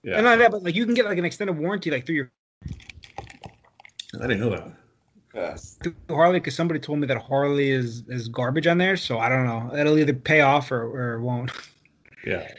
Yeah. 0.03 0.17
And 0.17 0.25
not 0.25 0.39
that, 0.39 0.51
but 0.51 0.63
like 0.63 0.75
you 0.75 0.85
can 0.87 0.95
get 0.95 1.05
like 1.05 1.19
an 1.19 1.25
extended 1.25 1.59
warranty 1.59 1.91
like 1.91 2.07
through 2.07 2.17
your. 2.17 2.33
I 4.15 4.27
didn't 4.27 4.41
know 4.41 4.51
that. 4.51 4.73
Yeah. 5.35 5.57
Through 5.83 5.95
Harley, 6.09 6.41
because 6.41 6.57
somebody 6.57 6.81
told 6.81 6.99
me 6.99 7.07
that 7.07 7.19
Harley 7.19 7.71
is 7.71 8.03
is 8.09 8.29
garbage 8.29 8.67
on 8.67 8.79
there, 8.79 8.97
so 8.97 9.19
I 9.19 9.29
don't 9.29 9.45
know. 9.45 9.77
It'll 9.77 9.99
either 9.99 10.13
pay 10.13 10.41
off 10.41 10.73
or, 10.73 10.83
or 10.83 11.21
won't. 11.21 11.53
Yeah, 12.27 12.51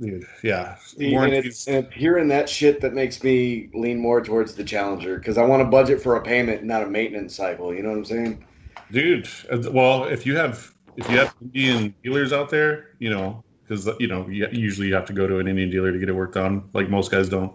dude. 0.00 0.26
Yeah. 0.42 0.76
and, 0.98 1.32
it's, 1.32 1.66
and 1.66 1.90
hearing 1.92 2.28
that 2.28 2.48
shit 2.48 2.80
that 2.82 2.92
makes 2.92 3.22
me 3.24 3.70
lean 3.74 3.98
more 3.98 4.20
towards 4.20 4.54
the 4.54 4.64
Challenger 4.64 5.18
because 5.18 5.38
I 5.38 5.44
want 5.44 5.60
to 5.60 5.64
budget 5.64 6.02
for 6.02 6.16
a 6.16 6.22
payment, 6.22 6.64
not 6.64 6.82
a 6.82 6.86
maintenance 6.86 7.34
cycle. 7.34 7.74
You 7.74 7.82
know 7.82 7.90
what 7.90 7.98
I'm 7.98 8.04
saying? 8.04 8.44
Dude, 8.90 9.28
uh, 9.50 9.70
well, 9.70 10.04
if 10.04 10.26
you 10.26 10.36
have 10.36 10.74
if 10.96 11.08
you 11.10 11.18
have 11.18 11.34
Indian 11.40 11.94
dealers 12.02 12.32
out 12.32 12.50
there, 12.50 12.90
you 12.98 13.08
know, 13.08 13.42
because 13.68 13.88
you 14.00 14.06
know 14.06 14.26
you 14.28 14.48
usually 14.52 14.88
you 14.88 14.94
have 14.94 15.06
to 15.06 15.12
go 15.12 15.26
to 15.26 15.38
an 15.38 15.48
Indian 15.48 15.70
dealer 15.70 15.92
to 15.92 15.98
get 15.98 16.08
it 16.08 16.14
worked 16.14 16.36
on. 16.36 16.68
Like 16.72 16.88
most 16.88 17.10
guys 17.10 17.28
don't. 17.28 17.54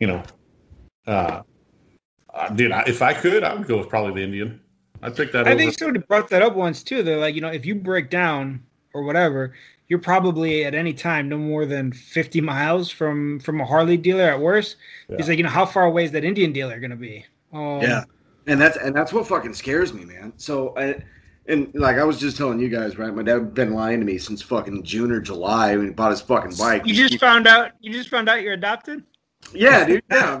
You 0.00 0.06
know, 0.06 0.22
uh, 1.06 1.42
uh, 2.34 2.48
dude, 2.50 2.72
I, 2.72 2.84
if 2.86 3.02
I 3.02 3.12
could, 3.12 3.44
I 3.44 3.54
would 3.54 3.66
go 3.66 3.78
with 3.78 3.88
probably 3.88 4.14
the 4.14 4.24
Indian. 4.24 4.60
I'd 5.02 5.16
pick 5.16 5.32
that. 5.32 5.42
Up. 5.42 5.46
I 5.46 5.50
over. 5.50 5.58
think 5.58 5.78
somebody 5.78 6.04
brought 6.06 6.28
that 6.30 6.42
up 6.42 6.54
once 6.54 6.82
too. 6.82 7.02
They're 7.02 7.18
like, 7.18 7.34
you 7.34 7.40
know, 7.40 7.48
if 7.48 7.64
you 7.64 7.74
break 7.74 8.10
down 8.10 8.62
or 8.94 9.02
whatever, 9.02 9.54
you're 9.88 9.98
probably 9.98 10.64
at 10.64 10.74
any 10.74 10.92
time 10.92 11.28
no 11.28 11.36
more 11.38 11.66
than 11.66 11.92
50 11.92 12.40
miles 12.40 12.90
from 12.90 13.40
from 13.40 13.60
a 13.60 13.64
Harley 13.64 13.96
dealer 13.96 14.24
at 14.24 14.40
worst. 14.40 14.76
Yeah. 15.08 15.16
He's 15.16 15.28
like, 15.28 15.38
you 15.38 15.44
know, 15.44 15.50
how 15.50 15.66
far 15.66 15.84
away 15.84 16.04
is 16.04 16.12
that 16.12 16.24
Indian 16.24 16.52
dealer 16.52 16.78
going 16.80 16.90
to 16.90 16.96
be? 16.96 17.24
Um, 17.52 17.80
yeah, 17.80 18.04
and 18.46 18.60
that's 18.60 18.76
and 18.76 18.94
that's 18.94 19.12
what 19.12 19.26
fucking 19.26 19.54
scares 19.54 19.92
me, 19.92 20.04
man. 20.04 20.32
So 20.36 20.74
I 20.76 21.02
and 21.50 21.74
like 21.74 21.96
I 21.96 22.04
was 22.04 22.18
just 22.18 22.36
telling 22.36 22.60
you 22.60 22.68
guys, 22.68 22.96
right? 22.96 23.14
My 23.14 23.22
dad 23.22 23.52
been 23.54 23.74
lying 23.74 24.00
to 24.00 24.06
me 24.06 24.18
since 24.18 24.40
fucking 24.40 24.82
June 24.84 25.10
or 25.10 25.20
July 25.20 25.76
when 25.76 25.86
he 25.86 25.92
bought 25.92 26.12
his 26.12 26.20
fucking 26.20 26.54
bike. 26.56 26.86
You 26.86 26.94
just 26.94 27.12
he, 27.12 27.18
found 27.18 27.46
out. 27.46 27.72
You 27.80 27.92
just 27.92 28.08
found 28.08 28.28
out 28.28 28.42
you're 28.42 28.54
adopted. 28.54 29.02
Yeah, 29.52 29.84
dude. 29.84 30.02
Yeah, 30.10 30.40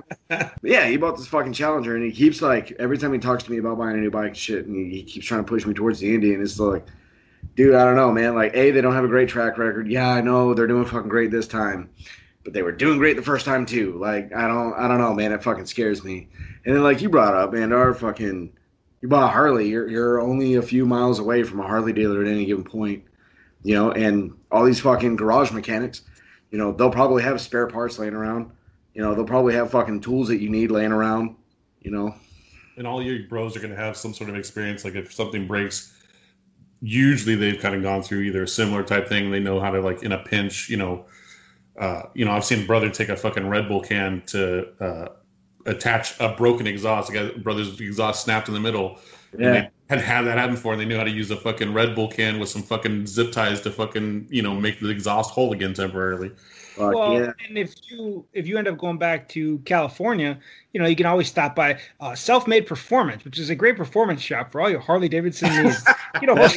yeah. 0.62 0.86
He 0.86 0.96
bought 0.96 1.16
this 1.16 1.26
fucking 1.26 1.52
Challenger, 1.52 1.96
and 1.96 2.04
he 2.04 2.12
keeps 2.12 2.40
like 2.42 2.72
every 2.78 2.96
time 2.96 3.12
he 3.12 3.18
talks 3.18 3.44
to 3.44 3.50
me 3.50 3.58
about 3.58 3.78
buying 3.78 3.96
a 3.96 4.00
new 4.00 4.10
bike, 4.10 4.36
shit, 4.36 4.66
and 4.66 4.76
he, 4.76 4.98
he 4.98 5.02
keeps 5.02 5.26
trying 5.26 5.44
to 5.44 5.48
push 5.48 5.66
me 5.66 5.74
towards 5.74 5.98
the 6.00 6.14
Indian. 6.14 6.40
It's 6.40 6.60
like, 6.60 6.86
dude, 7.56 7.74
I 7.74 7.84
don't 7.84 7.96
know, 7.96 8.12
man. 8.12 8.34
Like, 8.34 8.54
a, 8.54 8.70
they 8.70 8.80
don't 8.80 8.94
have 8.94 9.04
a 9.04 9.08
great 9.08 9.28
track 9.28 9.58
record. 9.58 9.90
Yeah, 9.90 10.10
I 10.10 10.20
know 10.20 10.54
they're 10.54 10.66
doing 10.66 10.84
fucking 10.84 11.08
great 11.08 11.30
this 11.30 11.48
time, 11.48 11.90
but 12.44 12.52
they 12.52 12.62
were 12.62 12.72
doing 12.72 12.98
great 12.98 13.16
the 13.16 13.22
first 13.22 13.44
time 13.46 13.66
too. 13.66 13.98
Like, 13.98 14.32
I 14.34 14.46
don't, 14.46 14.74
I 14.74 14.86
don't 14.86 14.98
know, 14.98 15.14
man. 15.14 15.32
It 15.32 15.42
fucking 15.42 15.66
scares 15.66 16.04
me. 16.04 16.28
And 16.64 16.76
then, 16.76 16.82
like 16.82 17.00
you 17.00 17.08
brought 17.08 17.34
up, 17.34 17.52
man, 17.52 17.72
our 17.72 17.94
fucking 17.94 18.52
you 19.00 19.08
bought 19.08 19.24
a 19.24 19.28
Harley, 19.28 19.68
you're 19.68 19.88
you're 19.88 20.20
only 20.20 20.54
a 20.54 20.62
few 20.62 20.84
miles 20.84 21.18
away 21.18 21.42
from 21.42 21.60
a 21.60 21.66
Harley 21.66 21.92
dealer 21.92 22.22
at 22.22 22.28
any 22.28 22.44
given 22.44 22.64
point, 22.64 23.04
you 23.62 23.74
know, 23.74 23.92
and 23.92 24.32
all 24.50 24.64
these 24.64 24.80
fucking 24.80 25.16
garage 25.16 25.52
mechanics, 25.52 26.02
you 26.50 26.58
know, 26.58 26.72
they'll 26.72 26.90
probably 26.90 27.22
have 27.22 27.40
spare 27.40 27.66
parts 27.66 27.98
laying 27.98 28.14
around. 28.14 28.50
You 28.94 29.02
know, 29.02 29.14
they'll 29.14 29.24
probably 29.24 29.54
have 29.54 29.70
fucking 29.70 30.00
tools 30.00 30.28
that 30.28 30.40
you 30.40 30.50
need 30.50 30.70
laying 30.70 30.92
around, 30.92 31.36
you 31.80 31.90
know. 31.90 32.14
And 32.76 32.86
all 32.86 33.02
your 33.02 33.26
bros 33.28 33.56
are 33.56 33.60
gonna 33.60 33.76
have 33.76 33.96
some 33.96 34.12
sort 34.12 34.30
of 34.30 34.36
experience. 34.36 34.84
Like 34.84 34.94
if 34.94 35.12
something 35.12 35.46
breaks, 35.46 35.96
usually 36.80 37.36
they've 37.36 37.60
kind 37.60 37.74
of 37.74 37.82
gone 37.82 38.02
through 38.02 38.20
either 38.22 38.42
a 38.42 38.48
similar 38.48 38.82
type 38.82 39.08
thing. 39.08 39.30
They 39.30 39.40
know 39.40 39.60
how 39.60 39.70
to 39.70 39.80
like 39.80 40.02
in 40.02 40.12
a 40.12 40.18
pinch, 40.18 40.68
you 40.68 40.76
know. 40.76 41.06
Uh, 41.78 42.02
you 42.14 42.26
know, 42.26 42.32
I've 42.32 42.44
seen 42.44 42.64
a 42.64 42.66
brother 42.66 42.90
take 42.90 43.08
a 43.08 43.16
fucking 43.16 43.48
Red 43.48 43.68
Bull 43.68 43.80
can 43.80 44.22
to 44.26 44.68
uh, 44.84 45.08
attach 45.70 46.18
a 46.20 46.34
broken 46.34 46.66
exhaust. 46.66 47.12
The 47.12 47.34
brother's 47.38 47.80
exhaust 47.80 48.24
snapped 48.24 48.48
in 48.48 48.54
the 48.54 48.60
middle. 48.60 48.98
Yeah. 49.38 49.68
had 49.88 50.00
had 50.00 50.22
that 50.22 50.38
happen 50.38 50.56
before, 50.56 50.72
and 50.72 50.80
they 50.80 50.84
knew 50.84 50.96
how 50.96 51.04
to 51.04 51.10
use 51.10 51.30
a 51.30 51.36
fucking 51.36 51.72
Red 51.72 51.94
Bull 51.94 52.08
can 52.08 52.40
with 52.40 52.48
some 52.48 52.62
fucking 52.62 53.06
zip 53.06 53.30
ties 53.30 53.60
to 53.60 53.70
fucking 53.70 54.26
you 54.28 54.42
know 54.42 54.54
make 54.54 54.80
the 54.80 54.88
exhaust 54.88 55.30
whole 55.30 55.52
again 55.52 55.72
temporarily. 55.72 56.30
Fuck 56.74 56.94
well, 56.94 57.14
yeah. 57.14 57.32
and 57.46 57.56
if 57.56 57.74
you 57.88 58.24
if 58.32 58.48
you 58.48 58.58
end 58.58 58.66
up 58.66 58.76
going 58.76 58.98
back 58.98 59.28
to 59.30 59.58
California, 59.60 60.36
you 60.72 60.80
know 60.80 60.88
you 60.88 60.96
can 60.96 61.06
always 61.06 61.28
stop 61.28 61.54
by 61.54 61.78
uh, 62.00 62.14
Self 62.16 62.48
Made 62.48 62.66
Performance, 62.66 63.24
which 63.24 63.38
is 63.38 63.50
a 63.50 63.54
great 63.54 63.76
performance 63.76 64.20
shop 64.20 64.50
for 64.50 64.60
all 64.60 64.68
your 64.68 64.80
Harley 64.80 65.08
Davidson 65.08 65.62
needs. 65.62 65.84
you 66.20 66.26
know, 66.26 66.48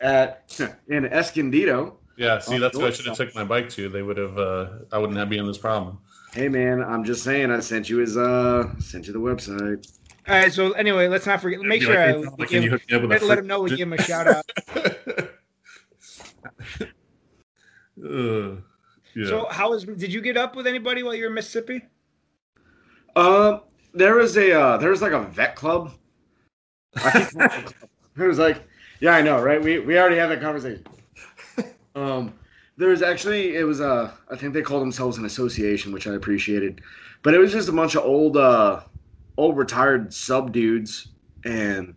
at 0.00 0.60
in 0.88 1.06
Escondido. 1.06 1.96
Yeah, 2.18 2.38
see, 2.38 2.58
that's 2.58 2.76
what 2.76 2.86
I 2.86 2.90
should 2.90 3.06
have 3.06 3.16
took 3.16 3.34
my 3.34 3.44
bike 3.44 3.70
to. 3.70 3.88
They 3.88 4.02
would 4.02 4.18
have. 4.18 4.36
Uh, 4.36 4.68
I 4.92 4.98
wouldn't 4.98 5.18
have 5.18 5.30
been 5.30 5.40
in 5.40 5.46
this 5.46 5.56
problem. 5.56 5.98
Hey 6.34 6.48
man, 6.48 6.82
I'm 6.82 7.04
just 7.04 7.22
saying 7.24 7.50
I 7.50 7.60
sent 7.60 7.90
you 7.90 7.98
his 7.98 8.16
uh 8.16 8.74
sent 8.78 9.06
you 9.06 9.12
the 9.12 9.18
website. 9.18 9.86
All 10.26 10.34
right, 10.34 10.52
so 10.52 10.72
anyway, 10.72 11.08
let's 11.08 11.26
not 11.26 11.42
forget. 11.42 11.60
Make 11.60 11.82
sure 11.82 12.00
I 12.00 12.12
like, 12.12 12.48
give, 12.48 12.80
let, 12.90 13.22
let 13.22 13.38
him 13.38 13.46
know 13.46 13.60
we 13.60 13.70
give 13.70 13.80
him 13.80 13.92
a 13.92 14.02
shout 14.02 14.28
out. 14.28 14.50
uh, 18.02 18.56
yeah. 19.14 19.26
So 19.26 19.46
how 19.50 19.70
was? 19.70 19.84
Did 19.84 20.10
you 20.12 20.22
get 20.22 20.38
up 20.38 20.56
with 20.56 20.66
anybody 20.66 21.02
while 21.02 21.14
you 21.14 21.24
were 21.24 21.28
in 21.28 21.34
Mississippi? 21.34 21.82
Um, 23.14 23.26
uh, 23.26 23.58
there 23.92 24.14
was 24.14 24.36
a 24.38 24.58
uh, 24.58 24.76
there 24.78 24.90
was 24.90 25.02
like 25.02 25.12
a 25.12 25.22
vet 25.24 25.54
club. 25.54 25.92
it 26.96 27.74
was 28.16 28.38
like, 28.38 28.62
yeah, 29.00 29.12
I 29.12 29.20
know, 29.20 29.42
right? 29.42 29.60
We 29.60 29.80
we 29.80 29.98
already 29.98 30.16
had 30.16 30.28
that 30.30 30.40
conversation. 30.40 30.86
Um, 31.94 32.32
there 32.76 32.88
was 32.88 33.02
actually 33.02 33.56
it 33.56 33.64
was 33.64 33.80
a 33.80 34.12
I 34.30 34.36
think 34.36 34.54
they 34.54 34.62
called 34.62 34.82
themselves 34.82 35.18
an 35.18 35.24
association, 35.24 35.92
which 35.92 36.06
I 36.06 36.14
appreciated, 36.14 36.80
but 37.22 37.34
it 37.34 37.38
was 37.38 37.52
just 37.52 37.68
a 37.68 37.72
bunch 37.72 37.94
of 37.94 38.04
old 38.04 38.36
uh 38.36 38.80
old 39.36 39.56
retired 39.56 40.12
sub 40.12 40.52
dudes 40.52 41.08
and 41.44 41.94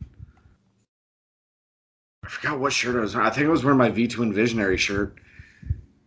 I 2.23 2.29
forgot 2.29 2.59
what 2.59 2.73
shirt 2.73 2.95
I 2.95 3.01
was 3.01 3.15
wearing. 3.15 3.29
I 3.29 3.33
think 3.33 3.47
I 3.47 3.51
was 3.51 3.63
wearing 3.63 3.77
my 3.77 3.91
V2 3.91 4.17
Envisionary 4.17 4.77
shirt. 4.77 5.17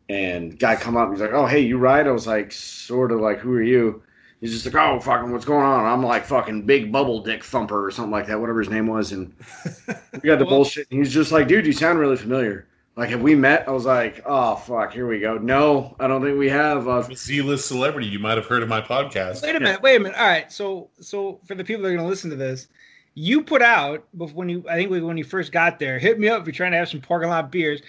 And 0.09 0.59
guy 0.59 0.76
come 0.76 0.96
up, 0.96 1.11
he's 1.11 1.20
like, 1.20 1.33
"Oh, 1.33 1.46
hey, 1.46 1.61
you 1.61 1.76
ride?" 1.78 2.07
I 2.07 2.12
was 2.12 2.26
like, 2.26 2.50
"Sort 2.52 3.12
of 3.12 3.20
like, 3.20 3.38
who 3.40 3.52
are 3.52 3.62
you?" 3.62 4.02
He's 4.40 4.52
just 4.52 4.64
like, 4.64 4.74
"Oh, 4.74 5.00
fucking, 5.00 5.31
what's 5.33 5.44
going 5.44 5.64
on?" 5.66 5.85
I'm 5.85 6.02
like, 6.02 6.24
"Fucking 6.24 6.64
big 6.66 6.90
bubble 6.90 7.20
dick 7.22 7.44
thumper 7.44 7.85
or 7.85 7.90
something 7.90 8.11
like 8.12 8.26
that, 8.28 8.40
whatever 8.40 8.61
his 8.61 8.70
name 8.70 8.87
was." 8.87 9.12
And 9.12 9.35
we 10.14 10.20
got 10.20 10.38
the 10.38 10.44
bullshit. 10.46 10.88
And 10.90 10.98
he's 11.00 11.12
just 11.12 11.31
like, 11.33 11.46
"Dude, 11.48 11.66
you 11.66 11.72
sound 11.72 11.98
really 11.98 12.16
familiar." 12.16 12.67
Like, 12.98 13.11
have 13.11 13.22
we 13.22 13.37
met? 13.37 13.68
I 13.68 13.70
was 13.70 13.87
like, 13.87 14.22
oh 14.26 14.56
fuck, 14.56 14.92
here 14.92 15.06
we 15.06 15.20
go. 15.20 15.38
No, 15.38 15.94
I 16.00 16.08
don't 16.08 16.20
think 16.20 16.37
we 16.37 16.48
have. 16.48 16.88
Uh, 16.88 17.02
Z-list 17.02 17.68
celebrity. 17.68 18.08
You 18.08 18.18
might 18.18 18.37
have 18.37 18.46
heard 18.46 18.61
of 18.61 18.68
my 18.68 18.80
podcast. 18.80 19.40
Wait 19.44 19.54
a 19.54 19.61
minute. 19.61 19.80
Wait 19.82 19.94
a 19.94 20.00
minute. 20.00 20.18
All 20.18 20.26
right. 20.26 20.50
So, 20.50 20.90
so 20.98 21.38
for 21.46 21.54
the 21.54 21.62
people 21.62 21.84
that 21.84 21.90
are 21.90 21.94
going 21.94 22.04
to 22.04 22.11
listen 22.11 22.28
to 22.30 22.34
this, 22.34 22.66
you 23.14 23.40
put 23.40 23.62
out 23.62 24.04
when 24.16 24.48
you, 24.48 24.64
I 24.68 24.74
think 24.74 24.90
when 24.90 25.16
you 25.16 25.22
first 25.22 25.52
got 25.52 25.78
there, 25.78 25.96
hit 26.00 26.18
me 26.18 26.28
up 26.28 26.40
if 26.40 26.46
you're 26.48 26.54
trying 26.54 26.72
to 26.72 26.78
have 26.78 26.88
some 26.88 27.00
parking 27.00 27.28
lot 27.28 27.52
beers. 27.52 27.82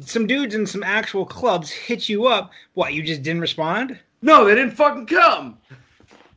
Some 0.00 0.26
dudes 0.26 0.56
in 0.56 0.66
some 0.66 0.82
actual 0.82 1.24
clubs 1.24 1.70
hit 1.70 2.08
you 2.08 2.26
up. 2.26 2.50
What? 2.74 2.92
You 2.92 3.04
just 3.04 3.22
didn't 3.22 3.42
respond? 3.42 3.96
No, 4.20 4.44
they 4.44 4.56
didn't 4.56 4.74
fucking 4.74 5.06
come. 5.06 5.58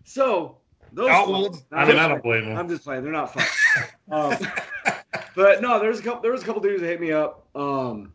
So 0.04 0.56
those. 0.94 1.10
Oh, 1.12 1.32
well, 1.32 1.64
I 1.72 1.86
mean, 1.86 1.98
I 1.98 2.08
don't 2.08 2.22
blame 2.22 2.46
them. 2.46 2.58
I'm 2.60 2.70
just 2.70 2.84
playing. 2.84 3.04
They're 3.04 3.12
not 3.12 3.34
fun. 3.34 3.88
um, 4.12 4.38
but 5.36 5.64
no, 5.64 5.80
there's 5.80 6.00
a 6.00 6.04
couple. 6.04 6.22
There 6.22 6.32
was 6.32 6.44
a 6.44 6.46
couple 6.46 6.62
dudes 6.62 6.82
that 6.82 6.88
hit 6.88 7.02
me 7.02 7.12
up, 7.12 7.48
um, 7.56 8.12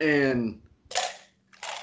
and 0.00 0.60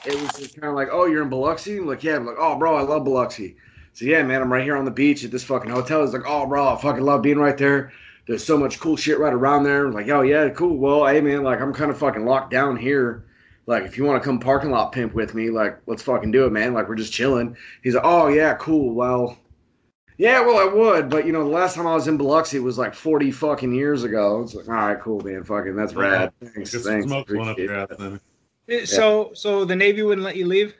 it 0.05 0.15
was 0.21 0.31
just 0.33 0.59
kind 0.59 0.69
of 0.69 0.75
like, 0.75 0.89
"Oh, 0.91 1.05
you're 1.05 1.23
in 1.23 1.29
Biloxi?" 1.29 1.77
I'm 1.77 1.87
like, 1.87 2.03
"Yeah." 2.03 2.15
I'm 2.15 2.25
like, 2.25 2.37
"Oh, 2.39 2.57
bro, 2.57 2.75
I 2.75 2.81
love 2.81 3.03
Biloxi." 3.03 3.57
So 3.93 4.05
yeah, 4.05 4.21
man, 4.23 4.41
I'm 4.41 4.51
right 4.51 4.63
here 4.63 4.77
on 4.77 4.85
the 4.85 4.91
beach 4.91 5.23
at 5.23 5.31
this 5.31 5.43
fucking 5.43 5.71
hotel. 5.71 6.03
It's 6.03 6.13
like, 6.13 6.23
"Oh, 6.25 6.45
bro, 6.45 6.67
I 6.67 6.81
fucking 6.81 7.03
love 7.03 7.21
being 7.21 7.39
right 7.39 7.57
there." 7.57 7.91
There's 8.27 8.43
so 8.43 8.57
much 8.57 8.79
cool 8.79 8.97
shit 8.97 9.19
right 9.19 9.33
around 9.33 9.63
there. 9.63 9.87
I'm 9.87 9.93
like, 9.93 10.09
"Oh 10.09 10.21
yeah, 10.21 10.49
cool." 10.49 10.77
Well, 10.77 11.05
hey 11.07 11.21
man, 11.21 11.43
like 11.43 11.61
I'm 11.61 11.73
kind 11.73 11.91
of 11.91 11.97
fucking 11.97 12.25
locked 12.25 12.51
down 12.51 12.77
here. 12.77 13.23
Like, 13.65 13.83
if 13.83 13.97
you 13.97 14.05
want 14.05 14.21
to 14.21 14.25
come 14.25 14.39
parking 14.39 14.71
lot 14.71 14.93
pimp 14.93 15.13
with 15.13 15.35
me, 15.35 15.49
like, 15.49 15.79
let's 15.87 16.01
fucking 16.01 16.31
do 16.31 16.45
it, 16.45 16.53
man. 16.53 16.73
Like, 16.73 16.87
we're 16.87 16.95
just 16.95 17.11
chilling. 17.11 17.57
He's 17.83 17.95
like, 17.95 18.05
"Oh 18.05 18.27
yeah, 18.27 18.55
cool." 18.55 18.93
Well, 18.93 19.37
yeah, 20.17 20.41
well, 20.41 20.57
I 20.57 20.71
would, 20.71 21.09
but 21.09 21.25
you 21.25 21.31
know, 21.31 21.43
the 21.43 21.49
last 21.49 21.75
time 21.75 21.85
I 21.85 21.93
was 21.93 22.07
in 22.07 22.17
Biloxi 22.17 22.59
was 22.59 22.77
like 22.77 22.93
forty 22.93 23.31
fucking 23.31 23.73
years 23.73 24.03
ago. 24.03 24.41
It's 24.41 24.55
like, 24.55 24.67
all 24.67 24.73
right, 24.73 24.99
cool, 24.99 25.19
man, 25.21 25.43
fucking, 25.43 25.75
that's 25.75 25.93
rad. 25.93 26.33
Thanks, 26.43 26.73
thanks. 26.83 27.09
So, 28.89 29.31
so 29.33 29.63
the 29.63 29.75
Navy 29.75 30.01
wouldn't 30.01 30.25
let 30.25 30.35
you 30.35 30.45
leave? 30.45 30.75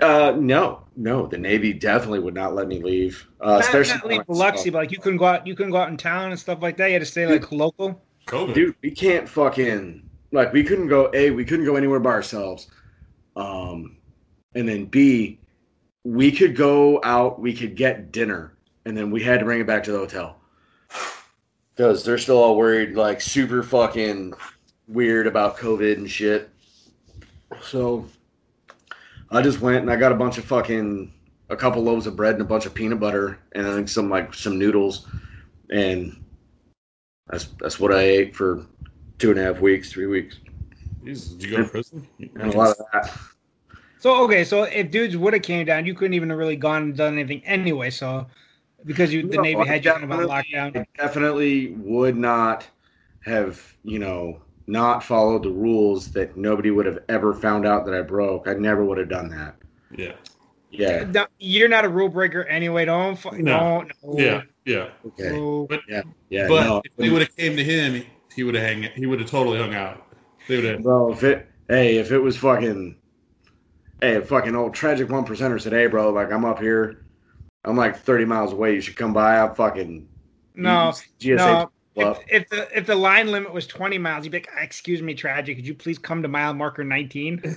Uh, 0.00 0.34
no, 0.38 0.82
no, 0.96 1.26
the 1.26 1.38
Navy 1.38 1.72
definitely 1.72 2.18
would 2.18 2.34
not 2.34 2.54
let 2.54 2.66
me 2.68 2.80
leave. 2.80 3.26
Uh, 3.40 3.58
especially 3.60 3.96
not 3.96 4.06
leave 4.06 4.26
Biloxi, 4.26 4.70
but 4.70 4.78
like 4.78 4.90
you 4.90 4.98
couldn't 4.98 5.18
go 5.18 5.26
out, 5.26 5.46
you 5.46 5.54
couldn't 5.54 5.72
go 5.72 5.78
out 5.78 5.88
in 5.88 5.96
town 5.96 6.30
and 6.30 6.38
stuff 6.38 6.60
like 6.60 6.76
that. 6.76 6.88
You 6.88 6.94
had 6.94 7.02
to 7.02 7.06
stay 7.06 7.26
like 7.26 7.42
dude, 7.42 7.52
local. 7.52 8.02
COVID. 8.26 8.54
Dude, 8.54 8.74
we 8.82 8.90
can't 8.90 9.28
fucking 9.28 10.02
like 10.32 10.52
we 10.52 10.64
couldn't 10.64 10.88
go. 10.88 11.10
A, 11.14 11.30
we 11.30 11.44
couldn't 11.44 11.64
go 11.64 11.76
anywhere 11.76 12.00
by 12.00 12.10
ourselves. 12.10 12.68
Um, 13.36 13.96
and 14.54 14.68
then 14.68 14.86
B, 14.86 15.38
we 16.06 16.30
could 16.30 16.54
go 16.54 17.00
out, 17.02 17.40
we 17.40 17.52
could 17.52 17.74
get 17.74 18.12
dinner, 18.12 18.52
and 18.84 18.96
then 18.96 19.10
we 19.10 19.20
had 19.24 19.40
to 19.40 19.44
bring 19.44 19.60
it 19.60 19.66
back 19.66 19.82
to 19.82 19.90
the 19.90 19.98
hotel 19.98 20.36
because 21.74 22.04
they're 22.04 22.16
still 22.16 22.38
all 22.38 22.56
worried, 22.56 22.94
like 22.94 23.20
super 23.20 23.60
fucking 23.60 24.32
weird 24.86 25.26
about 25.26 25.56
COVID 25.56 25.96
and 25.96 26.08
shit. 26.08 26.48
So 27.60 28.06
I 29.32 29.42
just 29.42 29.60
went 29.60 29.78
and 29.78 29.90
I 29.90 29.96
got 29.96 30.12
a 30.12 30.14
bunch 30.14 30.38
of 30.38 30.44
fucking 30.44 31.12
a 31.48 31.56
couple 31.56 31.82
loaves 31.82 32.06
of 32.06 32.14
bread 32.14 32.34
and 32.34 32.42
a 32.42 32.46
bunch 32.46 32.66
of 32.66 32.74
peanut 32.74 33.00
butter 33.00 33.40
and 33.52 33.66
I 33.66 33.74
think 33.74 33.88
some 33.88 34.08
like 34.08 34.32
some 34.32 34.60
noodles, 34.60 35.08
and 35.70 36.24
that's 37.26 37.48
that's 37.58 37.80
what 37.80 37.92
I 37.92 38.02
ate 38.02 38.36
for 38.36 38.64
two 39.18 39.32
and 39.32 39.40
a 39.40 39.42
half 39.42 39.60
weeks, 39.60 39.90
three 39.90 40.06
weeks. 40.06 40.38
Jesus, 41.04 41.30
did 41.30 41.50
you 41.50 41.56
go 41.56 41.64
to 41.64 41.68
prison? 41.68 42.06
And 42.20 42.54
a 42.54 42.56
lot 42.56 42.70
of 42.70 42.86
that. 42.92 43.18
So 43.98 44.24
okay, 44.24 44.44
so 44.44 44.64
if 44.64 44.90
dudes 44.90 45.16
would 45.16 45.32
have 45.32 45.42
came 45.42 45.66
down, 45.66 45.86
you 45.86 45.94
couldn't 45.94 46.14
even 46.14 46.30
have 46.30 46.38
really 46.38 46.56
gone 46.56 46.82
and 46.82 46.96
done 46.96 47.14
anything 47.14 47.42
anyway. 47.44 47.90
So 47.90 48.26
because 48.84 49.12
you 49.12 49.22
the 49.22 49.36
no, 49.36 49.42
Navy 49.42 49.66
had 49.66 49.84
you 49.84 49.92
kind 49.92 50.04
of 50.04 50.10
on 50.12 50.24
lockdown. 50.26 50.76
I 50.76 50.86
definitely 50.96 51.72
would 51.72 52.16
not 52.16 52.66
have 53.24 53.74
you 53.82 53.98
know 53.98 54.40
not 54.66 55.02
followed 55.02 55.42
the 55.42 55.50
rules 55.50 56.10
that 56.12 56.36
nobody 56.36 56.70
would 56.70 56.86
have 56.86 56.98
ever 57.08 57.34
found 57.34 57.66
out 57.66 57.84
that 57.86 57.94
I 57.94 58.02
broke. 58.02 58.48
I 58.48 58.54
never 58.54 58.84
would 58.84 58.98
have 58.98 59.08
done 59.08 59.28
that. 59.30 59.56
Yeah. 59.96 60.12
Yeah. 60.70 61.26
You're 61.38 61.68
not 61.68 61.84
a 61.84 61.88
rule 61.88 62.08
breaker 62.08 62.44
anyway. 62.44 62.84
Don't. 62.84 63.18
No. 63.32 63.82
no. 63.82 64.18
Yeah. 64.18 64.42
Yeah. 64.64 64.88
Okay. 65.06 65.30
So, 65.30 65.66
but 65.70 65.80
yeah. 65.88 66.02
Yeah. 66.28 66.48
But 66.48 66.64
no, 66.64 66.82
if 66.84 66.96
they 66.96 67.08
would 67.08 67.22
have 67.22 67.36
came 67.36 67.56
to 67.56 67.64
him, 67.64 68.04
he 68.34 68.42
would 68.42 68.54
have 68.54 68.64
hang. 68.64 68.82
He 68.94 69.06
would 69.06 69.20
have 69.20 69.30
totally 69.30 69.58
hung 69.58 69.74
out. 69.74 70.02
They 70.48 70.56
would 70.56 70.64
have. 70.64 70.82
Bro, 70.82 71.12
if 71.12 71.22
it. 71.22 71.48
Hey, 71.68 71.96
if 71.96 72.12
it 72.12 72.18
was 72.18 72.36
fucking 72.36 72.96
hey, 74.00 74.20
fucking 74.20 74.54
old 74.54 74.74
tragic 74.74 75.08
one 75.08 75.24
percenter 75.24 75.60
said, 75.60 75.72
hey, 75.72 75.86
bro, 75.86 76.10
like 76.10 76.32
I'm 76.32 76.44
up 76.44 76.60
here, 76.60 77.06
I'm 77.64 77.76
like 77.76 77.98
30 77.98 78.24
miles 78.24 78.52
away. 78.52 78.74
You 78.74 78.80
should 78.80 78.96
come 78.96 79.12
by. 79.12 79.38
I'm 79.38 79.54
fucking 79.54 80.08
no, 80.54 80.92
GSA 81.20 81.36
no. 81.36 81.70
If, 81.96 82.18
if, 82.28 82.48
the 82.50 82.78
if 82.78 82.86
the 82.86 82.94
line 82.94 83.28
limit 83.28 83.52
was 83.52 83.66
20 83.66 83.96
miles, 83.96 84.24
you'd 84.24 84.30
be 84.30 84.38
like, 84.38 84.50
ah, 84.54 84.62
excuse 84.62 85.00
me, 85.00 85.14
tragic. 85.14 85.56
Could 85.56 85.66
you 85.66 85.74
please 85.74 85.98
come 85.98 86.20
to 86.22 86.28
mile 86.28 86.52
marker 86.52 86.84
19? 86.84 87.38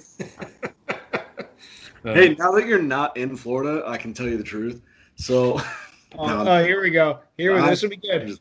hey, 2.04 2.36
now 2.36 2.52
that 2.52 2.66
you're 2.66 2.82
not 2.82 3.18
in 3.18 3.36
Florida, 3.36 3.84
I 3.86 3.98
can 3.98 4.14
tell 4.14 4.28
you 4.28 4.38
the 4.38 4.44
truth. 4.44 4.82
So, 5.16 5.60
oh, 6.18 6.26
no, 6.26 6.48
oh 6.48 6.64
here 6.64 6.82
we 6.82 6.90
go. 6.90 7.20
Here 7.38 7.54
we 7.54 7.60
go. 7.60 7.68
This 7.68 7.82
will 7.82 7.90
be 7.90 7.98
good. 7.98 8.40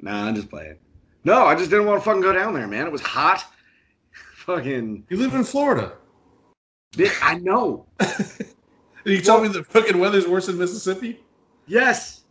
Nah, 0.00 0.26
I'm 0.26 0.34
just 0.34 0.50
playing. 0.50 0.76
No, 1.24 1.46
I 1.46 1.54
just 1.54 1.70
didn't 1.70 1.86
want 1.86 2.00
to 2.00 2.04
fucking 2.04 2.22
go 2.22 2.32
down 2.32 2.52
there, 2.52 2.68
man. 2.68 2.86
It 2.86 2.92
was 2.92 3.00
hot. 3.00 3.44
fucking. 4.36 5.04
You 5.08 5.16
live 5.16 5.34
in 5.34 5.44
Florida. 5.44 5.92
I 7.22 7.38
know. 7.38 7.86
you 9.04 9.20
tell 9.20 9.40
me 9.40 9.48
the 9.48 9.64
fucking 9.64 9.98
weather's 9.98 10.26
worse 10.26 10.48
in 10.48 10.58
Mississippi? 10.58 11.20
Yes. 11.66 12.22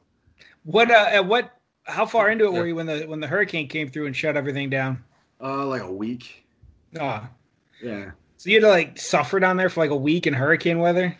What? 0.63 0.91
Uh, 0.91 1.23
what? 1.23 1.53
How 1.83 2.05
far 2.05 2.29
into 2.29 2.45
it 2.45 2.53
were 2.53 2.67
you 2.67 2.75
when 2.75 2.85
the 2.85 3.05
when 3.05 3.19
the 3.21 3.27
hurricane 3.27 3.67
came 3.67 3.89
through 3.89 4.07
and 4.07 4.15
shut 4.15 4.35
everything 4.35 4.69
down? 4.69 5.03
Uh, 5.41 5.65
like 5.65 5.83
a 5.83 5.91
week. 5.91 6.45
Ah. 6.99 7.29
Yeah. 7.81 8.11
So 8.37 8.49
you 8.49 8.57
had 8.57 8.63
to 8.63 8.69
like 8.69 8.99
suffer 8.99 9.39
down 9.39 9.57
there 9.57 9.69
for 9.69 9.79
like 9.79 9.91
a 9.91 9.95
week 9.95 10.27
in 10.27 10.33
hurricane 10.33 10.79
weather. 10.79 11.17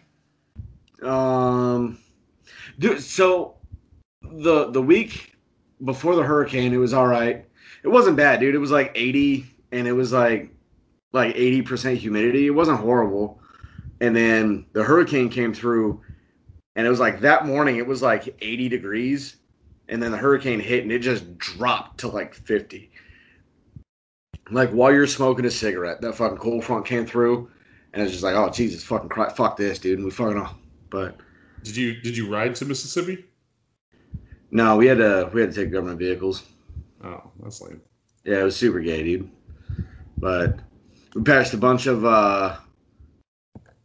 Um, 1.02 2.00
dude. 2.80 3.02
So 3.02 3.56
the 4.22 4.72
the 4.72 4.82
week 4.82 5.36
before 5.86 6.16
the 6.16 6.24
hurricane, 6.24 6.74
it 6.74 6.78
was 6.78 6.94
all 6.94 7.08
right. 7.08 7.46
It 7.84 7.88
wasn't 7.88 8.18
bad, 8.18 8.40
dude. 8.40 8.56
It 8.56 8.60
was 8.60 8.72
like 8.72 8.92
eighty, 8.96 9.46
and 9.72 9.88
it 9.88 9.94
was 9.94 10.12
like 10.12 10.52
like 11.14 11.36
80% 11.36 11.98
humidity. 11.98 12.48
It 12.48 12.52
wasn't 12.52 12.80
horrible. 12.80 13.42
And 14.02 14.16
then 14.16 14.66
the 14.74 14.84
hurricane 14.84 15.30
came 15.30 15.54
through, 15.54 16.02
and 16.76 16.86
it 16.86 16.90
was 16.90 17.00
like 17.00 17.20
that 17.22 17.46
morning, 17.46 17.78
it 17.78 17.88
was 17.88 18.02
like 18.02 18.36
80 18.42 18.70
degrees. 18.70 19.38
And 19.90 20.04
then 20.04 20.12
the 20.12 20.18
hurricane 20.18 20.60
hit, 20.60 20.84
and 20.84 20.92
it 20.92 21.00
just 21.00 21.38
dropped 21.38 22.00
to 22.02 22.10
like 22.10 22.34
50. 22.34 22.92
Like 24.50 24.70
while 24.72 24.94
you're 24.94 25.08
smoking 25.08 25.46
a 25.46 25.52
cigarette, 25.52 26.02
that 26.02 26.16
fucking 26.16 26.38
cold 26.38 26.64
front 26.64 26.86
came 26.86 27.06
through, 27.06 27.50
and 27.94 28.04
it's 28.04 28.12
just 28.12 28.24
like, 28.24 28.36
oh 28.36 28.50
Jesus, 28.50 28.84
fucking 28.84 29.10
cry, 29.10 29.30
fuck 29.30 29.58
this, 29.58 29.80
dude. 29.80 29.98
And 29.98 30.06
we 30.06 30.12
fucking 30.12 30.38
off. 30.38 30.56
But 30.90 31.18
did 31.64 31.76
you 31.76 32.00
did 32.02 32.16
you 32.16 32.32
ride 32.32 32.56
to 32.56 32.66
Mississippi? 32.66 33.26
No, 34.52 34.78
we 34.78 34.88
had 34.88 34.98
to 35.00 35.30
we 35.34 35.42
had 35.42 35.52
to 35.52 35.64
take 35.64 35.72
government 35.72 36.00
vehicles. 36.00 36.44
Oh, 37.04 37.32
that's 37.42 37.62
lame. 37.62 37.82
Yeah, 38.24 38.42
it 38.42 38.44
was 38.44 38.56
super 38.56 38.80
gay, 38.80 39.04
dude. 39.04 39.30
But 40.18 40.60
we 41.18 41.24
passed 41.24 41.56
a 41.56 41.58
bunch 41.58 41.88
of 41.88 42.06
uh 42.06 42.56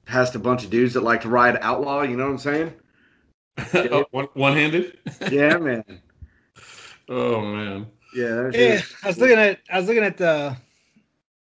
passed 0.04 0.34
a 0.34 0.38
bunch 0.38 0.64
of 0.64 0.70
dudes 0.70 0.92
that 0.92 1.02
like 1.02 1.22
to 1.22 1.30
ride 1.30 1.58
outlaw. 1.62 2.02
You 2.02 2.16
know 2.16 2.26
what 2.26 2.32
I'm 2.32 2.38
saying? 2.38 2.72
oh, 3.90 4.04
one 4.10 4.28
one 4.34 4.52
handed. 4.52 4.98
yeah, 5.30 5.56
man. 5.56 5.84
Oh 7.08 7.40
man. 7.40 7.86
Yeah. 8.14 8.50
Yeah. 8.52 8.82
I 9.02 9.06
was 9.06 9.18
looking 9.18 9.38
at 9.38 9.60
I 9.70 9.78
was 9.78 9.88
looking 9.88 10.04
at 10.04 10.18
the 10.18 10.54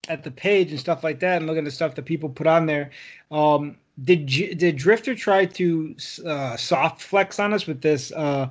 at 0.07 0.23
the 0.23 0.31
page 0.31 0.71
and 0.71 0.79
stuff 0.79 1.03
like 1.03 1.19
that, 1.19 1.37
and 1.37 1.47
looking 1.47 1.67
at 1.67 1.73
stuff 1.73 1.95
that 1.95 2.05
people 2.05 2.29
put 2.29 2.47
on 2.47 2.65
there. 2.65 2.91
Um, 3.29 3.75
did 4.05 4.25
did 4.25 4.77
Drifter 4.77 5.15
try 5.15 5.45
to 5.45 5.95
uh, 6.25 6.55
soft 6.55 7.01
flex 7.01 7.39
on 7.39 7.53
us 7.53 7.67
with 7.67 7.81
this? 7.81 8.13
Uh, 8.13 8.47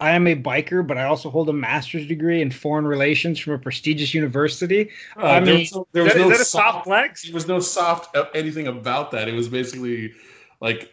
I 0.00 0.10
am 0.10 0.26
a 0.26 0.34
biker, 0.34 0.86
but 0.86 0.98
I 0.98 1.04
also 1.04 1.30
hold 1.30 1.48
a 1.48 1.52
master's 1.52 2.06
degree 2.06 2.42
in 2.42 2.50
foreign 2.50 2.86
relations 2.86 3.38
from 3.38 3.54
a 3.54 3.58
prestigious 3.58 4.12
university. 4.12 4.90
Uh, 5.16 5.26
I 5.26 5.40
mean, 5.40 5.66
there 5.92 6.04
was, 6.04 6.12
there 6.14 6.26
was 6.26 6.30
no 6.30 6.30
soft, 6.32 6.46
soft, 6.46 6.84
flex. 6.84 7.22
There 7.24 7.34
was 7.34 7.46
no 7.46 7.60
soft 7.60 8.16
uh, 8.16 8.26
anything 8.34 8.66
about 8.66 9.12
that. 9.12 9.28
It 9.28 9.34
was 9.34 9.48
basically 9.48 10.12
like, 10.60 10.92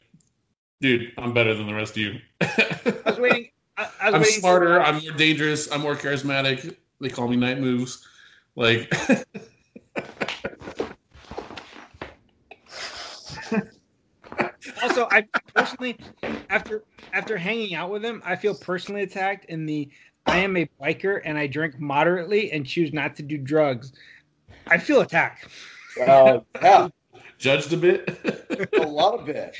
dude, 0.81 1.11
I'm 1.17 1.33
better 1.33 1.55
than 1.55 1.67
the 1.67 1.73
rest 1.73 1.93
of 1.93 1.97
you. 1.97 2.19
I 2.41 3.01
was 3.05 3.19
waiting. 3.19 3.49
I, 3.77 3.89
I 4.01 4.07
am 4.09 4.23
smarter. 4.23 4.75
For... 4.75 4.81
I'm 4.81 5.01
more 5.01 5.13
dangerous. 5.13 5.71
I'm 5.71 5.81
more 5.81 5.95
charismatic. 5.95 6.75
They 6.99 7.09
call 7.09 7.27
me 7.27 7.37
Night 7.37 7.59
Moves. 7.59 8.07
Like. 8.55 8.93
also, 14.81 15.07
I 15.11 15.27
personally, 15.53 15.97
after 16.49 16.83
after 17.13 17.37
hanging 17.37 17.75
out 17.75 17.89
with 17.89 18.03
him, 18.03 18.21
I 18.25 18.35
feel 18.35 18.55
personally 18.55 19.03
attacked 19.03 19.45
in 19.45 19.65
the 19.65 19.89
I 20.25 20.37
am 20.37 20.55
a 20.57 20.69
biker 20.81 21.21
and 21.23 21.37
I 21.37 21.47
drink 21.47 21.79
moderately 21.79 22.51
and 22.51 22.65
choose 22.65 22.93
not 22.93 23.15
to 23.17 23.23
do 23.23 23.37
drugs. 23.37 23.93
I 24.67 24.77
feel 24.77 25.01
attacked. 25.01 25.47
Uh, 26.07 26.39
yeah, 26.61 26.89
judged 27.37 27.73
a 27.73 27.77
bit, 27.77 28.69
a 28.77 28.87
lot 28.87 29.19
of 29.19 29.25
bit. 29.25 29.55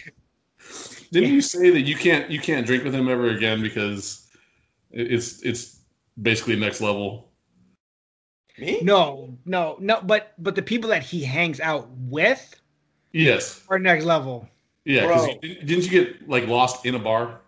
Didn't 1.12 1.30
yeah. 1.30 1.36
you 1.36 1.42
say 1.42 1.70
that 1.72 1.82
you 1.82 1.96
can't 1.96 2.30
you 2.30 2.40
can't 2.40 2.66
drink 2.66 2.84
with 2.84 2.94
him 2.94 3.10
ever 3.10 3.30
again 3.30 3.62
because 3.62 4.30
it's 4.92 5.42
it's 5.42 5.80
basically 6.22 6.56
next 6.56 6.82
level? 6.82 7.32
Me? 8.58 8.80
No, 8.82 9.38
no, 9.46 9.78
no. 9.80 10.02
But 10.02 10.34
but 10.38 10.56
the 10.56 10.62
people 10.62 10.90
that 10.90 11.04
he 11.04 11.24
hangs 11.24 11.60
out 11.60 11.90
with, 11.92 12.56
yes, 13.12 13.66
are 13.70 13.80
next 13.80 14.06
level. 14.06 14.48
Yeah, 14.86 15.08
because 15.08 15.28
didn't 15.41 15.84
you 15.84 15.89
get 15.89 16.28
like 16.28 16.48
lost 16.48 16.86
in 16.86 16.96
a 16.96 17.00
bar? 17.00 17.41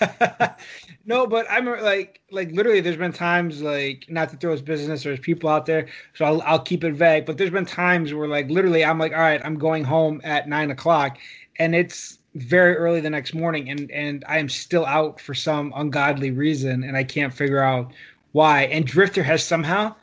no, 1.04 1.26
but 1.26 1.46
I'm 1.48 1.66
like 1.66 2.20
like 2.30 2.50
literally. 2.52 2.80
There's 2.80 2.96
been 2.96 3.12
times 3.12 3.62
like 3.62 4.06
not 4.08 4.28
to 4.30 4.36
throw 4.36 4.52
his 4.52 4.62
business. 4.62 5.04
There's 5.04 5.20
people 5.20 5.48
out 5.48 5.66
there, 5.66 5.88
so 6.14 6.24
I'll 6.24 6.42
I'll 6.42 6.58
keep 6.58 6.84
it 6.84 6.94
vague. 6.94 7.26
But 7.26 7.38
there's 7.38 7.50
been 7.50 7.64
times 7.64 8.12
where 8.12 8.28
like 8.28 8.50
literally 8.50 8.84
I'm 8.84 8.98
like, 8.98 9.12
all 9.12 9.18
right, 9.18 9.40
I'm 9.44 9.56
going 9.56 9.84
home 9.84 10.20
at 10.24 10.48
nine 10.48 10.70
o'clock, 10.70 11.18
and 11.58 11.74
it's 11.74 12.18
very 12.34 12.76
early 12.76 13.00
the 13.00 13.10
next 13.10 13.34
morning, 13.34 13.70
and 13.70 13.90
and 13.90 14.24
I 14.28 14.38
am 14.38 14.48
still 14.48 14.86
out 14.86 15.20
for 15.20 15.34
some 15.34 15.72
ungodly 15.76 16.30
reason, 16.30 16.84
and 16.84 16.96
I 16.96 17.04
can't 17.04 17.32
figure 17.32 17.62
out 17.62 17.92
why. 18.32 18.64
And 18.64 18.86
Drifter 18.86 19.22
has 19.22 19.44
somehow 19.44 19.94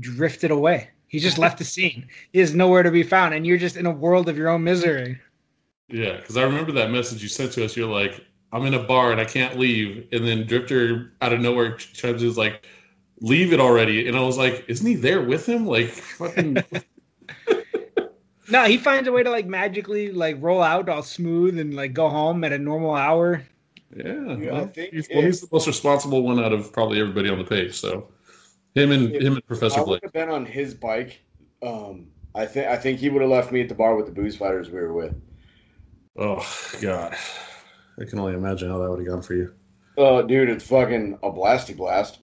drifted 0.00 0.50
away. 0.50 0.90
He 1.08 1.20
just 1.20 1.38
left 1.38 1.58
the 1.58 1.64
scene. 1.64 2.08
He 2.32 2.40
is 2.40 2.54
nowhere 2.54 2.82
to 2.82 2.90
be 2.90 3.02
found, 3.02 3.34
and 3.34 3.46
you're 3.46 3.58
just 3.58 3.76
in 3.76 3.86
a 3.86 3.90
world 3.90 4.28
of 4.28 4.36
your 4.36 4.48
own 4.48 4.64
misery. 4.64 5.20
Yeah, 5.88 6.16
because 6.16 6.36
I 6.36 6.42
remember 6.42 6.72
that 6.72 6.90
message 6.90 7.22
you 7.22 7.28
sent 7.28 7.52
to 7.52 7.64
us. 7.64 7.76
You're 7.76 7.88
like, 7.88 8.24
"I'm 8.52 8.66
in 8.66 8.74
a 8.74 8.82
bar 8.82 9.12
and 9.12 9.20
I 9.20 9.24
can't 9.24 9.58
leave," 9.58 10.08
and 10.12 10.26
then 10.26 10.46
Drifter 10.46 11.12
out 11.22 11.32
of 11.32 11.40
nowhere 11.40 11.76
chimes 11.76 12.22
is 12.22 12.36
like, 12.36 12.66
"Leave 13.20 13.52
it 13.52 13.60
already," 13.60 14.08
and 14.08 14.16
I 14.16 14.20
was 14.20 14.36
like, 14.36 14.64
"Isn't 14.68 14.86
he 14.86 14.94
there 14.94 15.22
with 15.22 15.48
him?" 15.48 15.66
Like, 15.66 15.88
fucking. 16.18 16.56
no, 18.50 18.64
he 18.64 18.78
finds 18.78 19.08
a 19.08 19.12
way 19.12 19.22
to 19.22 19.30
like 19.30 19.46
magically 19.46 20.10
like 20.10 20.36
roll 20.40 20.62
out 20.62 20.88
all 20.88 21.02
smooth 21.02 21.58
and 21.58 21.74
like 21.74 21.92
go 21.92 22.08
home 22.08 22.42
at 22.42 22.52
a 22.52 22.58
normal 22.58 22.94
hour. 22.94 23.44
Yeah, 23.94 24.36
yeah 24.36 24.52
well, 24.52 24.72
he's, 24.74 25.08
well, 25.12 25.22
he's 25.22 25.40
the 25.40 25.48
most 25.52 25.66
responsible 25.68 26.22
one 26.22 26.40
out 26.40 26.52
of 26.52 26.72
probably 26.72 27.00
everybody 27.00 27.28
on 27.28 27.38
the 27.38 27.44
page. 27.44 27.74
So 27.74 28.08
him 28.74 28.90
and 28.90 29.14
him 29.14 29.34
and 29.34 29.46
Professor 29.46 29.80
I 29.80 29.84
Blake. 29.84 30.02
have 30.02 30.12
been 30.12 30.28
on 30.30 30.44
his 30.44 30.74
bike. 30.74 31.20
Um, 31.62 32.08
I 32.34 32.44
think 32.44 32.66
I 32.66 32.76
think 32.76 32.98
he 32.98 33.08
would 33.08 33.22
have 33.22 33.30
left 33.30 33.52
me 33.52 33.62
at 33.62 33.68
the 33.68 33.74
bar 33.74 33.94
with 33.94 34.12
the 34.12 34.20
Boozefighters 34.20 34.66
we 34.66 34.80
were 34.80 34.92
with. 34.92 35.14
Oh 36.18 36.46
God, 36.80 37.14
I 38.00 38.04
can 38.04 38.18
only 38.18 38.34
imagine 38.34 38.70
how 38.70 38.78
that 38.78 38.90
would 38.90 39.00
have 39.00 39.08
gone 39.08 39.22
for 39.22 39.34
you. 39.34 39.52
Oh, 39.98 40.22
dude, 40.22 40.48
it's 40.48 40.66
fucking 40.66 41.18
a 41.22 41.30
blasty 41.30 41.76
blast. 41.76 42.18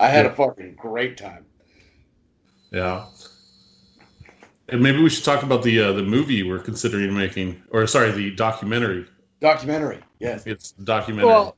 I 0.00 0.08
had 0.08 0.26
yeah. 0.26 0.32
a 0.32 0.34
fucking 0.34 0.74
great 0.74 1.16
time. 1.16 1.46
Yeah. 2.72 3.06
And 4.68 4.82
maybe 4.82 5.02
we 5.02 5.08
should 5.10 5.24
talk 5.24 5.42
about 5.42 5.62
the 5.62 5.80
uh, 5.80 5.92
the 5.92 6.02
movie 6.02 6.42
we're 6.42 6.58
considering 6.58 7.14
making, 7.14 7.62
or 7.70 7.86
sorry, 7.86 8.10
the 8.10 8.30
documentary. 8.32 9.06
Documentary, 9.40 10.00
yes. 10.20 10.46
It's 10.46 10.72
documentary. 10.72 11.28
Well, 11.28 11.56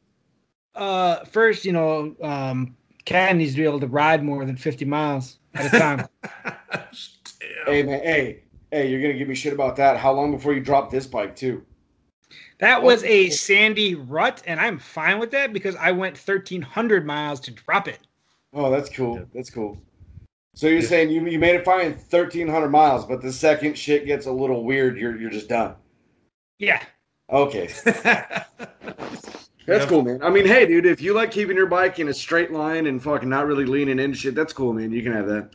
uh, 0.75 1.25
first, 1.25 1.65
you 1.65 1.73
know, 1.73 2.15
um, 2.23 2.77
Ken 3.05 3.39
needs 3.39 3.53
to 3.53 3.59
be 3.59 3.65
able 3.65 3.81
to 3.81 3.87
ride 3.87 4.23
more 4.23 4.45
than 4.45 4.57
50 4.57 4.85
miles 4.85 5.39
at 5.55 5.73
a 5.73 5.79
time. 5.79 6.09
hey, 7.67 7.83
man, 7.85 8.01
hey, 8.01 8.43
hey, 8.71 8.89
you're 8.91 9.01
going 9.01 9.13
to 9.13 9.19
give 9.19 9.29
me 9.29 9.35
shit 9.35 9.53
about 9.53 9.77
that. 9.77 9.97
How 9.97 10.13
long 10.13 10.31
before 10.31 10.53
you 10.53 10.61
drop 10.61 10.91
this 10.91 11.07
bike, 11.07 11.37
too? 11.37 11.65
That 12.59 12.83
was 12.83 13.05
a 13.05 13.31
sandy 13.31 13.95
rut, 13.95 14.43
and 14.47 14.59
I'm 14.59 14.79
fine 14.79 15.19
with 15.19 15.31
that 15.33 15.53
because 15.53 15.77
I 15.77 15.93
went 15.93 16.17
1,300 16.17 17.07
miles 17.07 17.41
to 17.41 17.51
drop 17.51 17.87
it. 17.87 18.01
Oh, 18.53 18.71
that's 18.71 18.89
cool. 18.89 19.27
That's 19.35 19.51
cool. 19.51 19.79
So 20.55 20.67
you're 20.67 20.81
yeah. 20.81 20.89
saying 20.89 21.11
you, 21.11 21.27
you 21.27 21.39
made 21.39 21.55
it 21.55 21.65
fine 21.65 21.91
1,300 21.91 22.71
miles, 22.71 23.05
but 23.05 23.21
the 23.21 23.33
second 23.33 23.77
shit 23.77 24.07
gets 24.07 24.27
a 24.27 24.33
little 24.33 24.65
weird, 24.65 24.97
you're, 24.97 25.17
you're 25.19 25.31
just 25.31 25.49
done. 25.49 25.75
Yeah. 26.59 26.83
Okay. 27.31 27.71
That's 29.67 29.81
yep. 29.81 29.89
cool, 29.89 30.03
man. 30.03 30.23
I 30.23 30.31
mean, 30.31 30.47
hey, 30.47 30.65
dude, 30.65 30.87
if 30.87 31.01
you 31.01 31.13
like 31.13 31.33
keeping 31.33 31.57
your 31.57 31.67
bike 31.67 31.99
in 31.99 32.09
a 32.09 32.15
straight 32.15 32.53
line 32.53 32.87
and 32.87 33.03
fucking 33.03 33.29
not 33.29 33.47
really 33.47 33.65
leaning 33.65 33.99
into 33.99 34.17
shit, 34.17 34.37
that's 34.37 34.53
cool, 34.53 34.73
man. 34.73 34.93
You 34.93 35.03
can 35.03 35.13
have 35.13 35.27
that. 35.27 35.51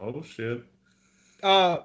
Oh 0.00 0.22
shit. 0.22 0.62
Uh, 1.42 1.80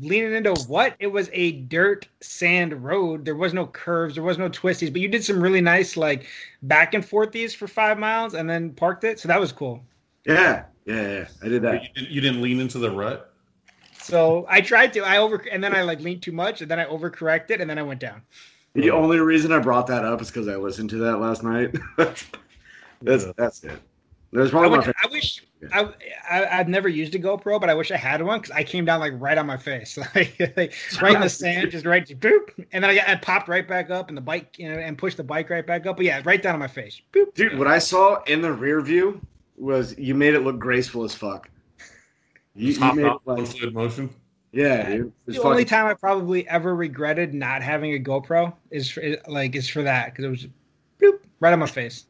leaning 0.00 0.34
into 0.34 0.54
what? 0.66 0.94
It 0.98 1.06
was 1.06 1.30
a 1.32 1.52
dirt 1.52 2.06
sand 2.20 2.84
road. 2.84 3.24
There 3.24 3.36
was 3.36 3.54
no 3.54 3.66
curves. 3.66 4.14
There 4.14 4.24
was 4.24 4.38
no 4.38 4.48
twisties. 4.48 4.92
But 4.92 5.00
you 5.00 5.08
did 5.08 5.24
some 5.24 5.40
really 5.40 5.60
nice 5.60 5.96
like 5.96 6.26
back 6.62 6.94
and 6.94 7.04
forthies 7.04 7.54
for 7.54 7.66
five 7.66 7.98
miles 7.98 8.34
and 8.34 8.48
then 8.48 8.70
parked 8.70 9.04
it. 9.04 9.18
So 9.18 9.28
that 9.28 9.40
was 9.40 9.52
cool. 9.52 9.82
Yeah, 10.24 10.64
yeah, 10.84 11.08
yeah. 11.08 11.28
I 11.42 11.48
did 11.48 11.62
that. 11.62 11.82
You 11.82 11.88
didn't, 11.94 12.10
you 12.10 12.20
didn't 12.20 12.42
lean 12.42 12.60
into 12.60 12.78
the 12.78 12.90
rut. 12.90 13.32
So 13.98 14.46
I 14.48 14.60
tried 14.60 14.92
to. 14.94 15.00
I 15.00 15.18
over 15.18 15.36
and 15.50 15.62
then 15.62 15.74
I 15.74 15.82
like 15.82 16.00
leaned 16.00 16.22
too 16.22 16.32
much 16.32 16.60
and 16.60 16.70
then 16.70 16.78
I 16.78 16.84
overcorrected 16.84 17.60
and 17.60 17.68
then 17.68 17.78
I 17.78 17.82
went 17.82 18.00
down. 18.00 18.22
The 18.74 18.90
only 18.90 19.18
reason 19.18 19.52
I 19.52 19.58
brought 19.58 19.86
that 19.88 20.04
up 20.04 20.22
is 20.22 20.28
because 20.28 20.48
I 20.48 20.56
listened 20.56 20.90
to 20.90 20.96
that 20.96 21.18
last 21.18 21.42
night. 21.42 21.74
that's 23.02 23.26
that's 23.36 23.64
it. 23.64 23.78
There's 24.32 24.50
probably 24.50 24.78
I, 24.78 24.86
would, 24.86 24.94
I 25.04 25.06
wish 25.08 25.44
I, 25.72 25.92
I 26.30 26.56
have 26.56 26.68
never 26.68 26.88
used 26.88 27.14
a 27.14 27.18
GoPro, 27.18 27.60
but 27.60 27.68
I 27.68 27.74
wish 27.74 27.90
I 27.90 27.98
had 27.98 28.22
one 28.22 28.40
because 28.40 28.50
I 28.56 28.64
came 28.64 28.86
down 28.86 28.98
like 28.98 29.12
right 29.16 29.36
on 29.36 29.46
my 29.46 29.58
face, 29.58 29.98
like, 30.14 30.38
like 30.56 30.74
right 31.02 31.14
in 31.14 31.20
the 31.20 31.28
sand, 31.28 31.70
just 31.70 31.84
right 31.84 32.06
to 32.06 32.14
boop, 32.14 32.48
and 32.72 32.82
then 32.82 32.90
I, 32.90 32.94
got, 32.94 33.08
I 33.08 33.16
popped 33.16 33.48
right 33.48 33.66
back 33.68 33.90
up, 33.90 34.08
and 34.08 34.16
the 34.16 34.22
bike 34.22 34.58
you 34.58 34.70
know, 34.70 34.78
and 34.78 34.96
pushed 34.96 35.18
the 35.18 35.24
bike 35.24 35.50
right 35.50 35.66
back 35.66 35.86
up. 35.86 35.96
But 35.96 36.06
yeah, 36.06 36.22
right 36.24 36.42
down 36.42 36.54
on 36.54 36.60
my 36.60 36.66
face. 36.66 37.02
Boop. 37.12 37.34
Dude, 37.34 37.58
what 37.58 37.66
I 37.66 37.78
saw 37.78 38.22
in 38.24 38.40
the 38.40 38.52
rear 38.52 38.80
view 38.80 39.20
was 39.58 39.96
you 39.98 40.14
made 40.14 40.32
it 40.32 40.40
look 40.40 40.58
graceful 40.58 41.04
as 41.04 41.14
fuck. 41.14 41.50
You, 42.54 42.72
you 42.72 42.94
made 42.94 43.06
it 43.06 43.16
like, 43.26 43.72
motion. 43.74 44.08
Yeah, 44.52 44.88
dude. 44.88 45.12
The 45.26 45.34
fucking... 45.34 45.50
only 45.50 45.64
time 45.66 45.86
I 45.86 45.94
probably 45.94 46.48
ever 46.48 46.74
regretted 46.74 47.34
not 47.34 47.62
having 47.62 47.94
a 47.94 47.98
GoPro 47.98 48.54
is 48.70 48.90
for, 48.90 49.02
like 49.28 49.54
is 49.56 49.68
for 49.68 49.82
that 49.82 50.06
because 50.06 50.24
it 50.24 50.28
was 50.28 50.46
boop, 51.00 51.20
right 51.40 51.52
on 51.52 51.58
my 51.58 51.66
face. 51.66 52.06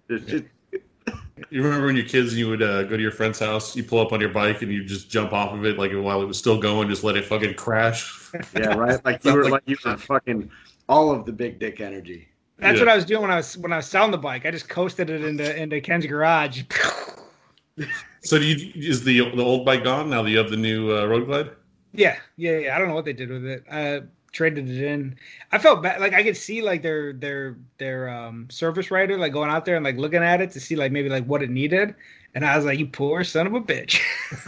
You 1.51 1.63
remember 1.63 1.87
when 1.87 1.97
you're 1.97 2.05
kids 2.05 2.31
and 2.31 2.39
you 2.39 2.49
would 2.49 2.63
uh, 2.63 2.83
go 2.85 2.97
to 2.97 3.03
your 3.03 3.11
friend's 3.11 3.39
house, 3.39 3.75
you 3.75 3.83
pull 3.83 4.01
up 4.01 4.13
on 4.13 4.21
your 4.21 4.29
bike 4.29 4.63
and 4.63 4.71
you 4.71 4.85
just 4.85 5.11
jump 5.11 5.33
off 5.33 5.53
of 5.55 5.65
it 5.65 5.79
like 5.79 5.93
while 5.93 6.21
it 6.23 6.27
was 6.27 6.39
still 6.39 6.61
going, 6.61 6.89
just 6.89 7.05
let 7.05 7.17
it 7.17 7.25
fucking 7.25 7.55
crash. 7.55 8.19
Yeah, 8.57 8.75
right. 8.75 9.05
Like 9.05 9.23
you 9.27 9.35
were 9.35 9.43
like, 9.43 9.53
like 9.53 9.63
you 9.67 9.77
were 9.85 9.99
fucking 9.99 10.51
all 10.89 11.11
of 11.11 11.27
the 11.27 11.33
big 11.33 11.59
dick 11.59 11.83
energy. 11.83 12.29
That's 12.57 12.77
yeah. 12.77 12.81
what 12.81 12.89
I 12.89 12.97
was 12.97 13.05
doing 13.05 13.21
when 13.21 13.31
I 13.31 13.37
was 13.37 13.59
when 13.59 13.75
I 13.75 13.77
was 13.77 13.87
selling 13.87 14.11
the 14.11 14.17
bike. 14.17 14.47
I 14.47 14.51
just 14.51 14.71
coasted 14.71 15.11
it 15.11 15.23
into 15.23 15.55
into 15.55 15.83
Ken's 15.83 16.07
garage. 16.07 16.63
so 18.23 18.39
do 18.39 18.47
you 18.47 18.73
is 18.75 19.05
the 19.05 19.19
the 19.37 19.43
old 19.43 19.67
bike 19.67 19.85
gone 19.85 20.09
now? 20.09 20.23
that 20.23 20.31
you 20.31 20.39
have 20.39 20.49
the 20.49 20.57
new 20.57 20.97
uh, 20.97 21.05
Road 21.05 21.27
Glide? 21.27 21.51
Yeah, 21.93 22.17
yeah, 22.37 22.57
yeah. 22.57 22.77
I 22.77 22.79
don't 22.79 22.89
know 22.89 22.95
what 22.95 23.05
they 23.05 23.13
did 23.13 23.29
with 23.29 23.45
it. 23.45 23.65
I 23.71 24.03
traded 24.33 24.69
it 24.69 24.83
in. 24.83 25.17
I 25.53 25.59
felt 25.59 25.83
bad. 25.83 26.01
Like 26.01 26.15
I 26.15 26.23
could 26.23 26.37
see 26.37 26.63
like 26.63 26.83
their 26.83 27.13
their 27.13 27.57
their 27.79 28.09
um 28.09 28.49
service 28.51 28.91
writer 28.91 29.17
like 29.19 29.33
going 29.33 29.51
out 29.51 29.65
there 29.65 29.77
and 29.77 29.85
like 29.85 29.97
looking 29.97 30.23
at 30.23 30.41
it 30.41 30.51
to 30.53 30.61
see 30.61 30.75
like 30.77 30.91
maybe 30.93 31.09
like 31.09 31.25
what 31.27 31.43
it 31.43 31.51
needed, 31.51 31.95
and 32.35 32.45
I 32.45 32.57
was 32.57 32.65
like, 32.65 32.79
"You 32.79 32.87
poor 32.87 33.23
son 33.25 33.47
of 33.47 33.55
a 33.55 33.61
bitch." 33.61 34.01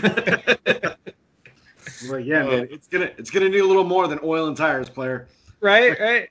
well, 2.09 2.21
yeah, 2.21 2.45
man. 2.45 2.69
It's 2.71 2.89
gonna 2.89 3.11
it's 3.17 3.31
gonna 3.31 3.49
need 3.49 3.61
a 3.61 3.67
little 3.67 3.85
more 3.85 4.09
than 4.09 4.19
oil 4.25 4.49
and 4.49 4.57
tires, 4.57 4.89
player. 4.89 5.29
Right, 5.61 5.99
right. 6.01 6.29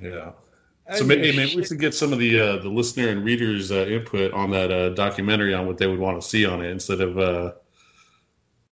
Yeah. 0.00 0.32
So 0.96 1.04
maybe, 1.04 1.34
maybe 1.34 1.56
we 1.56 1.64
should 1.64 1.78
get 1.78 1.94
some 1.94 2.12
of 2.12 2.18
the 2.18 2.38
uh, 2.38 2.56
the 2.58 2.68
listener 2.68 3.08
and 3.08 3.24
readers 3.24 3.70
uh, 3.70 3.86
input 3.86 4.32
on 4.32 4.50
that 4.50 4.70
uh, 4.70 4.90
documentary 4.90 5.54
on 5.54 5.66
what 5.66 5.78
they 5.78 5.86
would 5.86 5.98
want 5.98 6.20
to 6.20 6.28
see 6.28 6.44
on 6.44 6.62
it 6.62 6.70
instead 6.70 7.00
of 7.00 7.18
uh, 7.18 7.52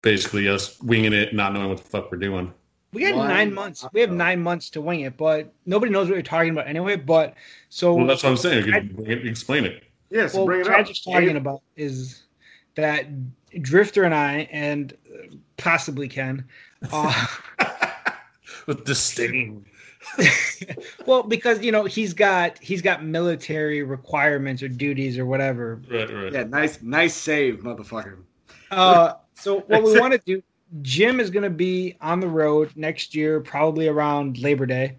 basically 0.02 0.48
us 0.48 0.80
winging 0.82 1.12
it, 1.12 1.34
not 1.34 1.52
knowing 1.52 1.68
what 1.68 1.78
the 1.78 1.84
fuck 1.84 2.10
we're 2.10 2.18
doing. 2.18 2.52
We 2.92 3.04
had 3.04 3.14
nine 3.14 3.54
months. 3.54 3.86
We 3.92 4.00
have 4.00 4.10
nine 4.10 4.42
months 4.42 4.70
to 4.70 4.80
wing 4.80 5.00
it, 5.00 5.16
but 5.16 5.52
nobody 5.64 5.92
knows 5.92 6.08
what 6.08 6.14
you're 6.14 6.22
talking 6.22 6.50
about 6.50 6.66
anyway. 6.66 6.96
But 6.96 7.34
so 7.68 7.94
well, 7.94 8.06
that's 8.06 8.22
what 8.22 8.30
I'm 8.30 8.36
saying. 8.36 8.72
I, 8.72 9.10
explain 9.12 9.64
it. 9.64 9.84
Yes. 10.10 10.34
Yeah, 10.34 10.40
so 10.40 10.44
well, 10.44 10.58
what 10.58 11.02
talking 11.04 11.36
about 11.36 11.62
is 11.76 12.24
that 12.74 13.06
Drifter 13.62 14.02
and 14.02 14.14
I, 14.14 14.48
and 14.50 14.96
possibly 15.56 16.08
Ken, 16.08 16.44
uh, 16.90 17.26
with 18.66 18.84
disdain. 18.84 19.64
well, 21.06 21.22
because 21.22 21.62
you 21.62 21.70
know 21.70 21.84
he's 21.84 22.12
got 22.12 22.58
he's 22.58 22.82
got 22.82 23.04
military 23.04 23.82
requirements 23.82 24.62
or 24.62 24.68
duties 24.68 25.16
or 25.16 25.26
whatever. 25.26 25.80
Right, 25.88 26.12
right. 26.12 26.32
Yeah, 26.32 26.44
nice, 26.44 26.82
nice 26.82 27.14
save, 27.14 27.60
motherfucker. 27.60 28.18
Uh, 28.70 29.14
so 29.34 29.60
what 29.60 29.82
we 29.82 29.98
want 29.98 30.12
to 30.12 30.18
do, 30.18 30.42
Jim 30.82 31.20
is 31.20 31.30
going 31.30 31.42
to 31.42 31.50
be 31.50 31.96
on 32.00 32.20
the 32.20 32.28
road 32.28 32.70
next 32.76 33.14
year, 33.14 33.40
probably 33.40 33.88
around 33.88 34.38
Labor 34.38 34.66
Day. 34.66 34.96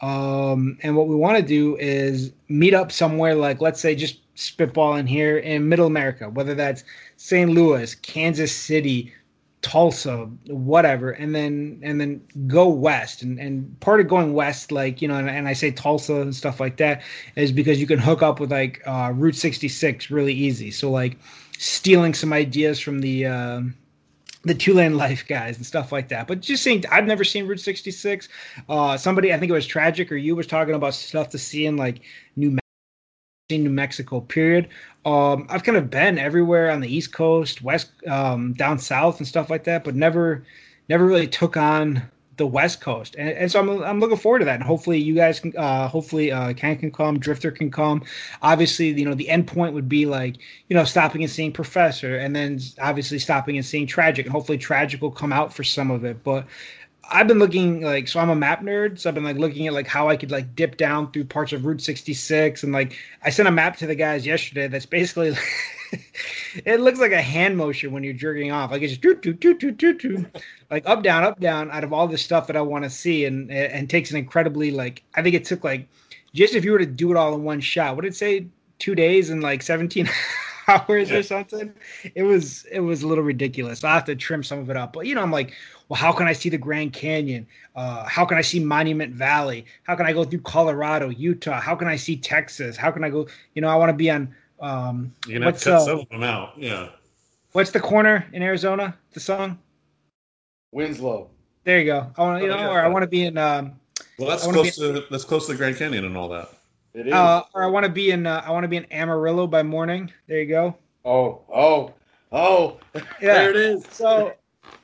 Um, 0.00 0.78
and 0.82 0.96
what 0.96 1.08
we 1.08 1.16
want 1.16 1.36
to 1.38 1.42
do 1.42 1.76
is 1.76 2.32
meet 2.48 2.74
up 2.74 2.92
somewhere 2.92 3.34
like, 3.34 3.60
let's 3.60 3.80
say, 3.80 3.94
just 3.94 4.20
spitball 4.36 4.94
in 4.94 5.06
here 5.06 5.38
in 5.38 5.68
Middle 5.68 5.86
America, 5.86 6.30
whether 6.30 6.54
that's 6.54 6.84
St. 7.16 7.50
Louis, 7.50 7.94
Kansas 7.96 8.54
City, 8.54 9.12
Tulsa, 9.62 10.30
whatever, 10.46 11.10
and 11.10 11.34
then 11.34 11.80
and 11.82 12.00
then 12.00 12.22
go 12.46 12.68
west. 12.68 13.22
And 13.22 13.40
and 13.40 13.78
part 13.80 14.00
of 14.00 14.06
going 14.06 14.34
west, 14.34 14.70
like 14.70 15.02
you 15.02 15.08
know, 15.08 15.16
and, 15.16 15.28
and 15.28 15.48
I 15.48 15.52
say 15.52 15.72
Tulsa 15.72 16.20
and 16.20 16.34
stuff 16.34 16.60
like 16.60 16.76
that, 16.76 17.02
is 17.34 17.50
because 17.50 17.80
you 17.80 17.86
can 17.88 17.98
hook 17.98 18.22
up 18.22 18.38
with 18.38 18.52
like 18.52 18.80
uh, 18.86 19.12
Route 19.14 19.34
66 19.34 20.10
really 20.10 20.32
easy. 20.32 20.70
So 20.70 20.92
like 20.92 21.18
stealing 21.58 22.14
some 22.14 22.32
ideas 22.32 22.78
from 22.78 23.00
the 23.00 23.26
uh, 23.26 23.62
the 24.42 24.54
two 24.54 24.74
lane 24.74 24.96
life 24.96 25.26
guys 25.26 25.56
and 25.56 25.66
stuff 25.66 25.92
like 25.92 26.08
that. 26.08 26.26
But 26.26 26.40
just 26.40 26.62
seeing, 26.62 26.84
I've 26.90 27.06
never 27.06 27.24
seen 27.24 27.46
Route 27.46 27.60
66. 27.60 28.28
Uh, 28.68 28.96
somebody, 28.96 29.32
I 29.32 29.38
think 29.38 29.50
it 29.50 29.54
was 29.54 29.66
Tragic 29.66 30.10
or 30.12 30.16
you 30.16 30.36
was 30.36 30.46
talking 30.46 30.74
about 30.74 30.94
stuff 30.94 31.28
to 31.30 31.38
see 31.38 31.66
in 31.66 31.76
like 31.76 32.00
New 32.36 32.50
Mexico. 32.50 32.62
New 33.50 33.70
Mexico, 33.70 34.20
period. 34.20 34.68
Um, 35.06 35.46
I've 35.48 35.64
kind 35.64 35.78
of 35.78 35.88
been 35.88 36.18
everywhere 36.18 36.70
on 36.70 36.80
the 36.80 36.94
East 36.94 37.14
Coast, 37.14 37.62
West, 37.62 37.90
um, 38.06 38.52
down 38.52 38.78
south, 38.78 39.18
and 39.18 39.26
stuff 39.26 39.48
like 39.48 39.64
that, 39.64 39.84
but 39.84 39.94
never, 39.94 40.44
never 40.90 41.06
really 41.06 41.26
took 41.26 41.56
on 41.56 42.02
the 42.38 42.46
West 42.46 42.80
Coast, 42.80 43.14
and, 43.18 43.28
and, 43.28 43.52
so 43.52 43.60
I'm, 43.60 43.82
I'm 43.82 44.00
looking 44.00 44.16
forward 44.16 44.38
to 44.40 44.44
that. 44.46 44.54
And 44.54 44.62
hopefully, 44.62 44.98
you 44.98 45.14
guys 45.14 45.40
can, 45.40 45.54
uh, 45.56 45.88
hopefully, 45.88 46.32
uh, 46.32 46.54
Ken 46.54 46.76
can 46.78 46.90
come, 46.90 47.18
Drifter 47.18 47.50
can 47.50 47.70
come. 47.70 48.02
Obviously, 48.42 48.88
you 48.88 49.04
know, 49.04 49.14
the 49.14 49.28
end 49.28 49.46
point 49.46 49.74
would 49.74 49.88
be 49.88 50.06
like, 50.06 50.36
you 50.68 50.76
know, 50.76 50.84
stopping 50.84 51.22
and 51.22 51.30
seeing 51.30 51.52
Professor, 51.52 52.16
and 52.16 52.34
then 52.34 52.58
obviously 52.80 53.18
stopping 53.18 53.56
and 53.56 53.66
seeing 53.66 53.86
Tragic, 53.86 54.24
and 54.24 54.32
hopefully, 54.32 54.56
Tragic 54.56 55.02
will 55.02 55.10
come 55.10 55.32
out 55.32 55.52
for 55.52 55.64
some 55.64 55.90
of 55.90 56.04
it. 56.04 56.24
But 56.24 56.46
I've 57.10 57.26
been 57.26 57.38
looking 57.38 57.80
like 57.80 58.06
so 58.06 58.20
I'm 58.20 58.30
a 58.30 58.36
map 58.36 58.62
nerd, 58.62 58.98
so 58.98 59.08
I've 59.08 59.14
been 59.14 59.24
like 59.24 59.36
looking 59.36 59.66
at 59.66 59.72
like 59.72 59.86
how 59.86 60.08
I 60.08 60.16
could 60.16 60.30
like 60.30 60.54
dip 60.54 60.76
down 60.76 61.10
through 61.10 61.24
parts 61.24 61.52
of 61.52 61.64
Route 61.64 61.80
66 61.80 62.62
and 62.62 62.72
like 62.72 62.96
I 63.24 63.30
sent 63.30 63.48
a 63.48 63.52
map 63.52 63.76
to 63.78 63.86
the 63.86 63.94
guys 63.94 64.26
yesterday 64.26 64.68
that's 64.68 64.86
basically 64.86 65.34
it 66.64 66.80
looks 66.80 66.98
like 66.98 67.12
a 67.12 67.22
hand 67.22 67.56
motion 67.56 67.92
when 67.92 68.02
you're 68.02 68.12
jerking 68.12 68.52
off. 68.52 68.70
Like 68.70 68.82
it's 68.82 68.96
just 68.96 69.02
doo, 69.02 69.14
doo, 69.14 69.32
doo, 69.32 69.54
doo, 69.54 69.72
doo, 69.72 69.94
doo. 69.94 70.26
like 70.70 70.86
up 70.88 71.02
down 71.02 71.24
up 71.24 71.40
down 71.40 71.70
out 71.70 71.84
of 71.84 71.92
all 71.92 72.06
the 72.06 72.18
stuff 72.18 72.46
that 72.46 72.56
I 72.56 72.60
want 72.60 72.84
to 72.84 72.90
see 72.90 73.24
and 73.24 73.50
and 73.50 73.88
takes 73.88 74.10
an 74.10 74.16
incredibly 74.16 74.70
like 74.70 75.02
I 75.14 75.22
think 75.22 75.34
it 75.34 75.44
took 75.44 75.64
like 75.64 75.88
just 76.34 76.54
if 76.54 76.64
you 76.64 76.72
were 76.72 76.78
to 76.78 76.86
do 76.86 77.10
it 77.10 77.16
all 77.16 77.34
in 77.34 77.44
one 77.44 77.60
shot, 77.60 77.96
would 77.96 78.04
it 78.04 78.14
say 78.14 78.46
2 78.78 78.94
days 78.94 79.30
and 79.30 79.42
like 79.42 79.62
17 79.62 80.08
hours 80.68 81.10
yeah. 81.10 81.18
or 81.18 81.22
something. 81.22 81.72
It 82.14 82.22
was 82.22 82.64
it 82.70 82.80
was 82.80 83.02
a 83.02 83.08
little 83.08 83.24
ridiculous. 83.24 83.82
I 83.82 83.94
have 83.94 84.04
to 84.04 84.14
trim 84.14 84.42
some 84.42 84.58
of 84.58 84.70
it 84.70 84.76
up, 84.76 84.92
but 84.92 85.06
you 85.06 85.14
know, 85.14 85.22
I'm 85.22 85.32
like, 85.32 85.54
well, 85.88 85.98
how 85.98 86.12
can 86.12 86.26
I 86.26 86.32
see 86.32 86.48
the 86.48 86.58
Grand 86.58 86.92
Canyon? 86.92 87.46
Uh, 87.74 88.04
how 88.04 88.24
can 88.24 88.36
I 88.36 88.42
see 88.42 88.60
Monument 88.60 89.14
Valley? 89.14 89.64
How 89.84 89.96
can 89.96 90.06
I 90.06 90.12
go 90.12 90.24
through 90.24 90.40
Colorado, 90.40 91.08
Utah? 91.08 91.60
How 91.60 91.74
can 91.74 91.88
I 91.88 91.96
see 91.96 92.16
Texas? 92.16 92.76
How 92.76 92.90
can 92.90 93.02
I 93.02 93.10
go? 93.10 93.26
You 93.54 93.62
know, 93.62 93.68
I 93.68 93.76
want 93.76 93.90
to 93.90 93.94
be 93.94 94.10
on. 94.10 94.34
Um, 94.60 95.14
You're 95.26 95.40
gonna 95.40 95.52
cut 95.52 95.66
uh, 95.66 95.80
some 95.80 96.00
of 96.00 96.08
them 96.08 96.22
out. 96.22 96.54
Yeah. 96.56 96.88
What's 97.52 97.70
the 97.70 97.80
corner 97.80 98.26
in 98.32 98.42
Arizona? 98.42 98.96
The 99.12 99.20
song. 99.20 99.58
Winslow. 100.72 101.30
There 101.64 101.78
you 101.78 101.86
go. 101.86 102.10
I 102.16 102.22
want 102.22 102.40
to, 102.40 102.46
you 102.46 102.52
oh, 102.52 102.56
know, 102.56 102.70
or 102.70 102.80
I 102.80 102.88
want 102.88 103.02
to 103.02 103.08
be 103.08 103.24
in. 103.24 103.38
Um, 103.38 103.78
well, 104.18 104.28
that's 104.28 104.46
close 104.46 104.76
to 104.76 105.04
that's 105.10 105.24
close 105.24 105.46
to 105.46 105.52
the 105.52 105.58
Grand 105.58 105.76
Canyon 105.76 106.04
and 106.04 106.16
all 106.16 106.28
that. 106.28 106.48
It 106.94 107.06
is. 107.08 107.12
Uh, 107.12 107.42
or 107.54 107.62
I 107.62 107.66
want 107.66 107.84
to 107.84 107.92
be 107.92 108.10
in. 108.10 108.26
Uh, 108.26 108.42
I 108.44 108.50
want 108.50 108.64
to 108.64 108.68
be 108.68 108.76
in 108.76 108.86
Amarillo 108.92 109.46
by 109.46 109.62
morning. 109.62 110.12
There 110.26 110.38
you 110.38 110.46
go. 110.46 110.76
Oh, 111.04 111.42
oh, 111.54 111.94
oh! 112.32 112.78
Yeah. 112.94 113.02
there 113.20 113.50
it 113.50 113.56
is. 113.56 113.86
So, 113.90 114.34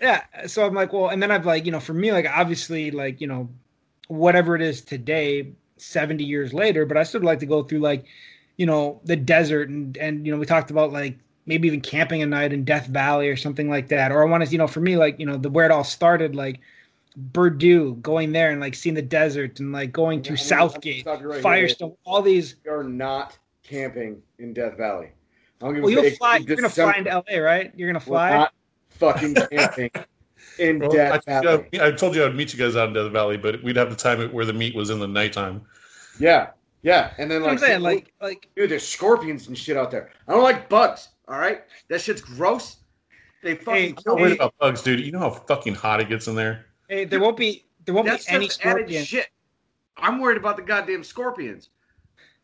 yeah. 0.01 0.23
So 0.47 0.67
I'm 0.67 0.75
like, 0.75 0.93
well, 0.93 1.09
and 1.09 1.23
then 1.23 1.31
I've 1.31 1.47
like, 1.47 1.67
you 1.67 1.73
know, 1.73 1.81
for 1.81 1.95
me, 1.95 2.13
like, 2.13 2.27
obviously, 2.27 2.91
like, 2.91 3.21
you 3.21 3.27
know, 3.27 3.49
whatever 4.09 4.55
it 4.55 4.63
is 4.63 4.81
today, 4.83 5.53
70 5.77 6.25
years 6.25 6.55
later, 6.55 6.87
but 6.87 6.97
I 6.97 7.03
still 7.03 7.23
like 7.23 7.41
to 7.41 7.47
go 7.47 7.63
through 7.63 7.81
like, 7.81 8.05
you 8.57 8.67
know, 8.67 9.01
the 9.05 9.17
desert 9.17 9.69
and 9.69 9.97
and 9.97 10.27
you 10.27 10.33
know, 10.33 10.38
we 10.38 10.47
talked 10.47 10.71
about 10.71 10.93
like 10.93 11.19
maybe 11.47 11.69
even 11.69 11.81
camping 11.81 12.23
a 12.23 12.27
night 12.27 12.53
in 12.53 12.64
Death 12.64 12.87
Valley 12.87 13.29
or 13.29 13.37
something 13.37 13.69
like 13.69 13.88
that. 13.88 14.12
Or 14.12 14.23
I 14.23 14.31
want 14.31 14.45
to, 14.45 14.51
you 14.51 14.59
know, 14.59 14.67
for 14.67 14.81
me, 14.81 14.97
like, 14.97 15.19
you 15.19 15.27
know, 15.27 15.37
the 15.37 15.51
where 15.51 15.67
it 15.67 15.71
all 15.71 15.85
started, 15.85 16.35
like 16.35 16.61
Berdoo, 17.33 18.01
going 18.01 18.33
there 18.33 18.51
and 18.51 18.61
like 18.61 18.75
seeing 18.75 18.95
the 18.95 19.03
desert 19.03 19.61
and 19.61 19.73
like 19.73 19.93
going 19.93 20.23
to 20.23 20.37
Southgate, 20.37 21.07
right 21.07 21.43
Firestone, 21.43 21.90
here. 21.90 21.97
all 22.05 22.23
these. 22.23 22.57
You're 22.64 22.83
not 22.83 23.38
camping 23.62 24.23
in 24.38 24.53
Death 24.53 24.77
Valley. 24.77 25.11
well, 25.61 25.90
you'll 25.90 26.11
fly. 26.12 26.38
You're 26.38 26.57
gonna 26.57 26.69
fly 26.69 26.95
into 26.95 27.11
LA, 27.11 27.38
right? 27.38 27.73
You're 27.77 27.88
gonna 27.88 28.01
fly. 28.01 28.31
We're 28.31 28.37
not 28.37 28.55
fucking 28.90 29.35
camping 29.35 29.90
in 30.59 30.81
well, 30.81 30.90
Death 30.90 31.23
I, 31.29 31.40
Valley. 31.40 31.69
I, 31.81 31.88
I 31.88 31.93
told 31.93 32.17
you 32.17 32.25
I'd 32.25 32.35
meet 32.35 32.53
you 32.53 32.59
guys 32.59 32.75
out 32.75 32.88
in 32.88 32.95
Death 32.95 33.12
Valley, 33.12 33.37
but 33.37 33.62
we'd 33.62 33.77
have 33.77 33.90
to 33.90 33.97
time 33.97 34.21
it 34.21 34.33
where 34.33 34.45
the 34.45 34.53
meet 34.53 34.75
was 34.75 34.90
in 34.90 34.99
the 34.99 35.09
nighttime. 35.09 35.62
Yeah, 36.19 36.51
yeah, 36.85 37.14
and 37.18 37.31
then 37.31 37.42
like, 37.42 37.53
I'm 37.53 37.59
saying, 37.59 37.81
like, 37.81 38.12
like, 38.20 38.49
dude, 38.55 38.70
there's 38.70 38.87
scorpions 38.87 39.49
and 39.49 39.59
shit 39.59 39.77
out 39.77 39.90
there. 39.90 40.11
I 40.29 40.33
don't 40.33 40.42
like 40.42 40.68
bugs. 40.68 41.09
All 41.27 41.38
right, 41.38 41.62
that 41.88 42.01
shit's 42.01 42.20
gross. 42.20 42.77
They 43.42 43.57
fucking. 43.57 43.75
Hey, 43.75 43.88
I'm 43.88 44.03
not 44.07 44.16
worried 44.20 44.35
about 44.35 44.55
bugs, 44.59 44.83
dude. 44.83 45.01
You 45.01 45.11
know 45.11 45.18
how 45.18 45.31
fucking 45.31 45.75
hot 45.75 46.01
it 46.01 46.09
gets 46.09 46.29
in 46.29 46.35
there. 46.35 46.66
Hey, 46.88 47.07
there 47.07 47.20
won't 47.20 47.37
be 47.37 47.64
there 47.85 47.94
won't 47.94 48.07
That's 48.07 48.27
be 48.27 48.33
any 48.33 48.49
scorpions. 48.49 49.07
Shit. 49.07 49.29
I'm 49.97 50.20
worried 50.20 50.37
about 50.37 50.57
the 50.57 50.62
goddamn 50.62 51.05
scorpions. 51.05 51.70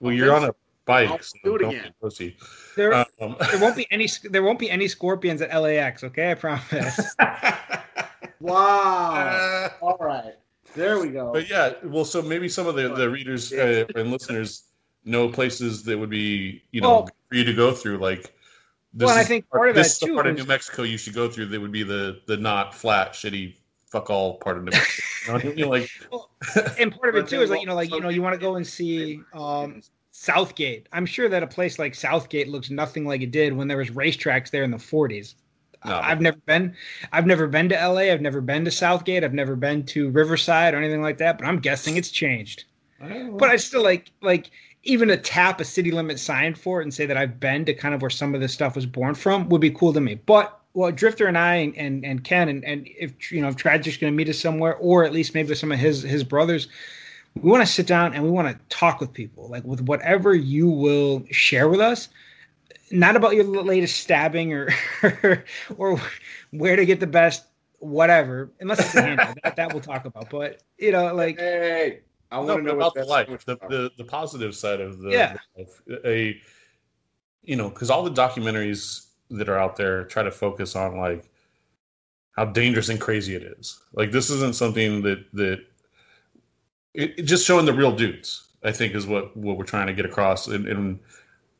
Well, 0.00 0.12
you're 0.12 0.34
on 0.34 0.44
a 0.44 0.54
bike. 0.84 1.22
So 1.22 1.38
do 1.44 1.56
it 1.56 1.62
again. 1.62 1.92
Pussy. 2.00 2.36
There, 2.76 2.94
um, 2.94 3.04
there 3.50 3.60
won't 3.60 3.76
be 3.76 3.86
any. 3.90 4.08
There 4.24 4.42
won't 4.42 4.58
be 4.58 4.70
any 4.70 4.88
scorpions 4.88 5.42
at 5.42 5.54
LAX. 5.54 6.04
Okay, 6.04 6.30
I 6.30 6.34
promise. 6.34 7.14
wow. 8.40 9.12
Uh, 9.12 9.68
All 9.82 9.98
right. 10.00 10.34
There 10.74 11.00
we 11.00 11.08
go. 11.08 11.32
But 11.32 11.48
yeah, 11.48 11.74
well, 11.84 12.04
so 12.04 12.22
maybe 12.22 12.48
some 12.48 12.66
of 12.66 12.76
the, 12.76 12.94
the 12.94 13.10
readers 13.10 13.52
uh, 13.52 13.84
and 13.94 14.10
listeners 14.10 14.64
know 15.04 15.28
places 15.28 15.82
that 15.84 15.98
would 15.98 16.10
be, 16.10 16.62
you 16.70 16.80
know, 16.80 16.90
well, 16.90 17.08
for 17.28 17.34
you 17.34 17.44
to 17.44 17.54
go 17.54 17.72
through. 17.72 17.98
Like, 17.98 18.34
this 18.92 19.06
well, 19.06 19.18
I 19.18 19.24
think 19.24 19.48
part, 19.50 19.70
of 19.70 19.74
this 19.74 19.98
that 19.98 20.06
too 20.06 20.14
part 20.14 20.26
is, 20.26 20.32
of 20.32 20.38
New 20.38 20.48
Mexico 20.48 20.82
you 20.82 20.98
should 20.98 21.14
go 21.14 21.28
through. 21.28 21.46
That 21.46 21.60
would 21.60 21.72
be 21.72 21.82
the 21.82 22.20
the 22.26 22.36
not 22.36 22.74
flat, 22.74 23.12
shitty 23.12 23.54
fuck 23.90 24.08
all 24.08 24.34
part 24.38 24.58
of 24.58 24.68
it. 24.68 24.74
You 25.44 25.64
know, 25.64 25.68
like, 25.68 25.90
well, 26.10 26.30
and 26.78 26.92
part 26.92 27.14
of 27.14 27.24
it 27.24 27.28
too 27.28 27.40
is 27.42 27.50
like 27.50 27.60
you 27.60 27.66
know, 27.66 27.74
like 27.74 27.90
you 27.90 28.00
know, 28.00 28.08
you 28.08 28.22
want 28.22 28.34
to 28.34 28.40
go 28.40 28.56
and 28.56 28.66
see 28.66 29.20
um, 29.34 29.82
Southgate. 30.12 30.88
I'm 30.92 31.06
sure 31.06 31.28
that 31.28 31.42
a 31.42 31.46
place 31.46 31.78
like 31.78 31.94
Southgate 31.94 32.48
looks 32.48 32.70
nothing 32.70 33.04
like 33.04 33.22
it 33.22 33.30
did 33.30 33.52
when 33.52 33.68
there 33.68 33.76
was 33.78 33.90
racetracks 33.90 34.50
there 34.50 34.64
in 34.64 34.70
the 34.70 34.76
40s. 34.76 35.34
No. 35.84 35.98
I've 35.98 36.20
never 36.20 36.36
been. 36.38 36.74
I've 37.12 37.26
never 37.26 37.46
been 37.46 37.68
to 37.70 37.74
LA. 37.74 38.12
I've 38.12 38.20
never 38.20 38.40
been 38.40 38.64
to 38.66 38.70
Southgate. 38.70 39.24
I've 39.24 39.32
never 39.32 39.56
been 39.56 39.84
to 39.86 40.10
Riverside 40.10 40.74
or 40.74 40.78
anything 40.78 41.02
like 41.02 41.18
that. 41.18 41.38
But 41.38 41.46
I'm 41.46 41.58
guessing 41.58 41.96
it's 41.96 42.10
changed. 42.10 42.64
I 43.00 43.30
but 43.32 43.48
I 43.48 43.56
still 43.56 43.82
like 43.82 44.10
like 44.20 44.50
even 44.82 45.08
to 45.08 45.16
tap 45.16 45.60
a 45.60 45.64
city 45.64 45.90
limit 45.90 46.18
sign 46.18 46.54
for 46.54 46.80
it 46.80 46.84
and 46.84 46.92
say 46.92 47.06
that 47.06 47.16
I've 47.16 47.40
been 47.40 47.64
to 47.66 47.74
kind 47.74 47.94
of 47.94 48.02
where 48.02 48.10
some 48.10 48.34
of 48.34 48.40
this 48.40 48.52
stuff 48.52 48.76
was 48.76 48.86
born 48.86 49.14
from 49.14 49.48
would 49.48 49.60
be 49.60 49.70
cool 49.70 49.92
to 49.92 50.00
me. 50.00 50.16
But 50.26 50.58
well, 50.74 50.92
Drifter 50.92 51.26
and 51.26 51.38
I 51.38 51.56
and 51.56 51.76
and, 51.76 52.04
and 52.04 52.24
Ken 52.24 52.48
and, 52.48 52.64
and 52.64 52.86
if 52.98 53.32
you 53.32 53.40
know 53.40 53.48
if 53.48 53.56
Tragic's 53.56 53.96
going 53.96 54.12
to 54.12 54.16
meet 54.16 54.28
us 54.28 54.38
somewhere, 54.38 54.76
or 54.76 55.04
at 55.04 55.12
least 55.12 55.34
maybe 55.34 55.48
with 55.48 55.58
some 55.58 55.72
of 55.72 55.78
his 55.78 56.02
his 56.02 56.24
brothers, 56.24 56.68
we 57.40 57.50
want 57.50 57.66
to 57.66 57.72
sit 57.72 57.86
down 57.86 58.14
and 58.14 58.22
we 58.22 58.30
want 58.30 58.48
to 58.48 58.76
talk 58.76 59.00
with 59.00 59.12
people, 59.12 59.48
like 59.48 59.64
with 59.64 59.80
whatever 59.82 60.34
you 60.34 60.68
will 60.68 61.24
share 61.30 61.68
with 61.68 61.80
us, 61.80 62.08
not 62.90 63.16
about 63.16 63.34
your 63.34 63.44
latest 63.44 64.00
stabbing 64.00 64.52
or 64.52 64.68
or 65.76 66.00
where 66.50 66.76
to 66.76 66.84
get 66.84 67.00
the 67.00 67.06
best 67.06 67.46
whatever, 67.78 68.50
unless 68.60 68.80
it's 68.80 68.94
a 68.94 69.02
handle 69.06 69.34
that, 69.42 69.56
that 69.56 69.72
we'll 69.72 69.82
talk 69.82 70.04
about. 70.04 70.30
But 70.30 70.62
you 70.78 70.92
know, 70.92 71.14
like 71.14 71.38
hey, 71.38 72.00
I 72.30 72.38
want 72.38 72.58
to 72.58 72.62
know 72.62 72.76
about 72.76 72.94
the 72.94 73.04
life, 73.04 73.44
the, 73.44 73.56
the 73.68 73.90
the 73.96 74.04
positive 74.04 74.54
side 74.54 74.80
of 74.80 75.00
the 75.00 75.10
yeah, 75.10 75.36
a 76.04 76.40
you 77.42 77.56
know, 77.56 77.68
because 77.68 77.90
all 77.90 78.02
the 78.02 78.10
documentaries 78.10 79.06
that 79.30 79.48
are 79.48 79.58
out 79.58 79.76
there 79.76 80.04
try 80.04 80.22
to 80.22 80.30
focus 80.30 80.76
on 80.76 80.98
like 80.98 81.30
how 82.36 82.44
dangerous 82.44 82.88
and 82.88 83.00
crazy 83.00 83.34
it 83.34 83.42
is. 83.42 83.80
Like 83.92 84.12
this 84.12 84.30
isn't 84.30 84.54
something 84.54 85.02
that 85.02 85.24
that 85.32 85.64
it, 86.94 87.18
it 87.18 87.22
just 87.22 87.46
showing 87.46 87.66
the 87.66 87.74
real 87.74 87.94
dudes. 87.94 88.46
I 88.62 88.72
think 88.72 88.94
is 88.94 89.06
what 89.06 89.36
what 89.36 89.56
we're 89.56 89.64
trying 89.64 89.86
to 89.86 89.94
get 89.94 90.04
across. 90.04 90.46
And, 90.46 90.66
and 90.66 91.00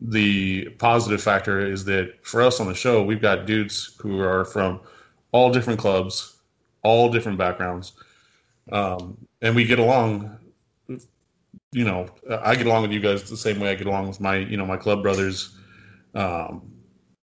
the 0.01 0.69
positive 0.79 1.23
factor 1.23 1.61
is 1.61 1.85
that 1.85 2.15
for 2.23 2.41
us 2.41 2.61
on 2.61 2.67
the 2.67 2.75
show, 2.75 3.03
we've 3.03 3.21
got 3.21 3.47
dudes 3.47 3.97
who 4.01 4.21
are 4.21 4.45
from 4.45 4.81
all 5.33 5.53
different 5.53 5.79
clubs, 5.79 6.39
all 6.83 7.11
different 7.11 7.39
backgrounds, 7.39 7.93
um, 8.73 9.17
and 9.43 9.55
we 9.55 9.65
get 9.65 9.79
along. 9.79 10.37
You 11.73 11.85
know, 11.85 12.09
I 12.43 12.57
get 12.57 12.67
along 12.67 12.83
with 12.83 12.93
you 12.93 13.01
guys 13.01 13.29
the 13.29 13.37
same 13.37 13.61
way 13.61 13.71
I 13.71 13.75
get 13.75 13.87
along 13.87 14.09
with 14.09 14.21
my 14.21 14.37
you 14.37 14.57
know 14.57 14.67
my 14.67 14.77
club 14.77 15.03
brothers. 15.03 15.57
Um, 16.15 16.73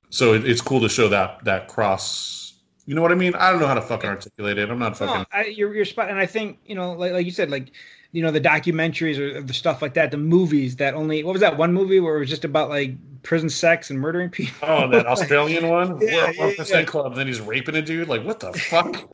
so 0.10 0.34
it, 0.34 0.48
it's 0.48 0.62
cool 0.62 0.80
to 0.82 0.90
show 0.90 1.10
that 1.10 1.44
that 1.44 1.68
cross. 1.68 2.60
You 2.86 2.96
know 2.96 3.02
what 3.02 3.12
I 3.12 3.16
mean? 3.16 3.36
I 3.36 3.52
don't 3.52 3.60
know 3.60 3.68
how 3.68 3.74
to 3.74 3.82
fucking 3.82 4.10
articulate 4.10 4.58
it. 4.58 4.70
I'm 4.70 4.80
not 4.80 4.98
fucking. 4.98 5.16
No, 5.16 5.26
I, 5.32 5.46
you're 5.46 5.74
you're 5.74 5.86
spot, 5.86 6.10
and 6.10 6.20
I 6.20 6.26
think 6.26 6.60
you 6.66 6.76
know, 6.76 6.94
like 6.94 7.12
like 7.12 7.26
you 7.26 7.32
said, 7.32 7.50
like 7.50 7.72
you 8.12 8.22
know, 8.22 8.32
the 8.32 8.42
documentaries 8.42 9.18
or 9.18 9.42
the 9.42 9.54
stuff 9.54 9.82
like 9.82 9.94
that, 9.94 10.12
the 10.12 10.18
movies 10.18 10.76
that 10.78 10.94
only 10.94 11.24
what 11.24 11.32
was 11.32 11.42
that 11.42 11.58
one 11.58 11.74
movie 11.74 12.00
where 12.00 12.18
it 12.18 12.20
was 12.20 12.30
just 12.30 12.44
about 12.44 12.70
like 12.70 12.96
prison 13.24 13.50
sex 13.50 13.90
and 13.90 14.00
murdering 14.00 14.30
people? 14.32 14.68
Oh, 14.68 14.90
that 14.90 15.06
Australian 15.06 15.70
one. 15.70 16.00
Yeah, 16.02 16.32
one 16.38 16.56
percent 16.56 16.82
yeah. 16.82 16.92
club. 16.92 17.16
Then 17.16 17.28
he's 17.28 17.42
raping 17.42 17.76
a 17.76 17.82
dude. 17.82 18.08
Like 18.08 18.24
what 18.24 18.40
the 18.40 18.54
fuck? 18.54 19.10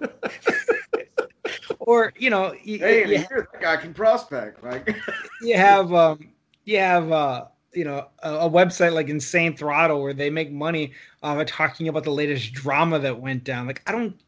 or 1.79 2.13
you 2.17 2.29
know, 2.29 2.53
you, 2.63 2.79
hey, 2.79 3.05
you, 3.05 3.11
you 3.11 3.17
that 3.29 3.61
guy 3.61 3.77
can 3.77 3.93
prospect. 3.93 4.63
Like 4.63 4.95
you 5.41 5.55
have 5.55 5.93
um, 5.93 6.29
you 6.65 6.79
have 6.79 7.11
uh 7.11 7.45
you 7.73 7.85
know 7.85 8.07
a, 8.23 8.33
a, 8.33 8.49
website 8.49 8.93
like 8.93 9.09
Insane 9.09 9.55
Throttle 9.55 10.01
where 10.01 10.13
they 10.13 10.29
make 10.29 10.51
money 10.51 10.93
uh, 11.21 11.43
talking 11.45 11.87
about 11.87 12.03
the 12.03 12.11
latest 12.11 12.53
drama 12.53 12.97
that 12.99 13.19
went 13.19 13.43
down. 13.43 13.67
Like 13.67 13.83
I 13.85 13.91
don't. 13.91 14.19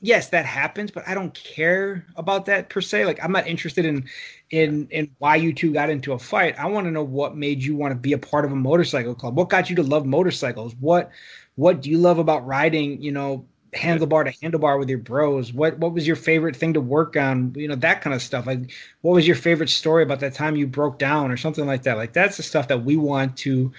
Yes, 0.00 0.28
that 0.28 0.44
happens, 0.44 0.90
but 0.90 1.04
I 1.08 1.14
don't 1.14 1.32
care 1.32 2.06
about 2.16 2.44
that 2.46 2.68
per 2.68 2.82
se. 2.82 3.06
Like 3.06 3.22
I'm 3.24 3.32
not 3.32 3.46
interested 3.46 3.86
in 3.86 4.04
in 4.50 4.88
in 4.90 5.10
why 5.18 5.36
you 5.36 5.54
two 5.54 5.72
got 5.72 5.88
into 5.88 6.12
a 6.12 6.18
fight. 6.18 6.58
I 6.58 6.66
want 6.66 6.86
to 6.86 6.90
know 6.90 7.02
what 7.02 7.34
made 7.36 7.62
you 7.62 7.74
want 7.76 7.92
to 7.92 7.98
be 7.98 8.12
a 8.12 8.18
part 8.18 8.44
of 8.44 8.52
a 8.52 8.56
motorcycle 8.56 9.14
club. 9.14 9.36
What 9.36 9.48
got 9.48 9.70
you 9.70 9.76
to 9.76 9.82
love 9.82 10.04
motorcycles? 10.04 10.74
What 10.80 11.10
what 11.54 11.80
do 11.80 11.90
you 11.90 11.96
love 11.98 12.18
about 12.18 12.46
riding? 12.46 13.00
You 13.02 13.12
know, 13.12 13.46
handlebar 13.72 14.24
to 14.30 14.32
handlebar 14.46 14.78
with 14.78 14.90
your 14.90 14.98
bros? 14.98 15.54
What 15.54 15.78
what 15.78 15.94
was 15.94 16.06
your 16.06 16.16
favorite 16.16 16.56
thing 16.56 16.74
to 16.74 16.80
work 16.80 17.16
on? 17.16 17.54
You 17.56 17.66
know 17.68 17.74
that 17.76 18.02
kind 18.02 18.12
of 18.14 18.20
stuff. 18.20 18.46
Like, 18.46 18.70
what 19.00 19.12
was 19.14 19.26
your 19.26 19.36
favorite 19.36 19.70
story 19.70 20.02
about 20.02 20.20
that 20.20 20.34
time 20.34 20.56
you 20.56 20.66
broke 20.66 20.98
down 20.98 21.30
or 21.30 21.38
something 21.38 21.66
like 21.66 21.84
that? 21.84 21.96
Like 21.96 22.12
that's 22.12 22.36
the 22.36 22.42
stuff 22.42 22.68
that 22.68 22.84
we 22.84 22.96
want 22.98 23.36
to 23.38 23.72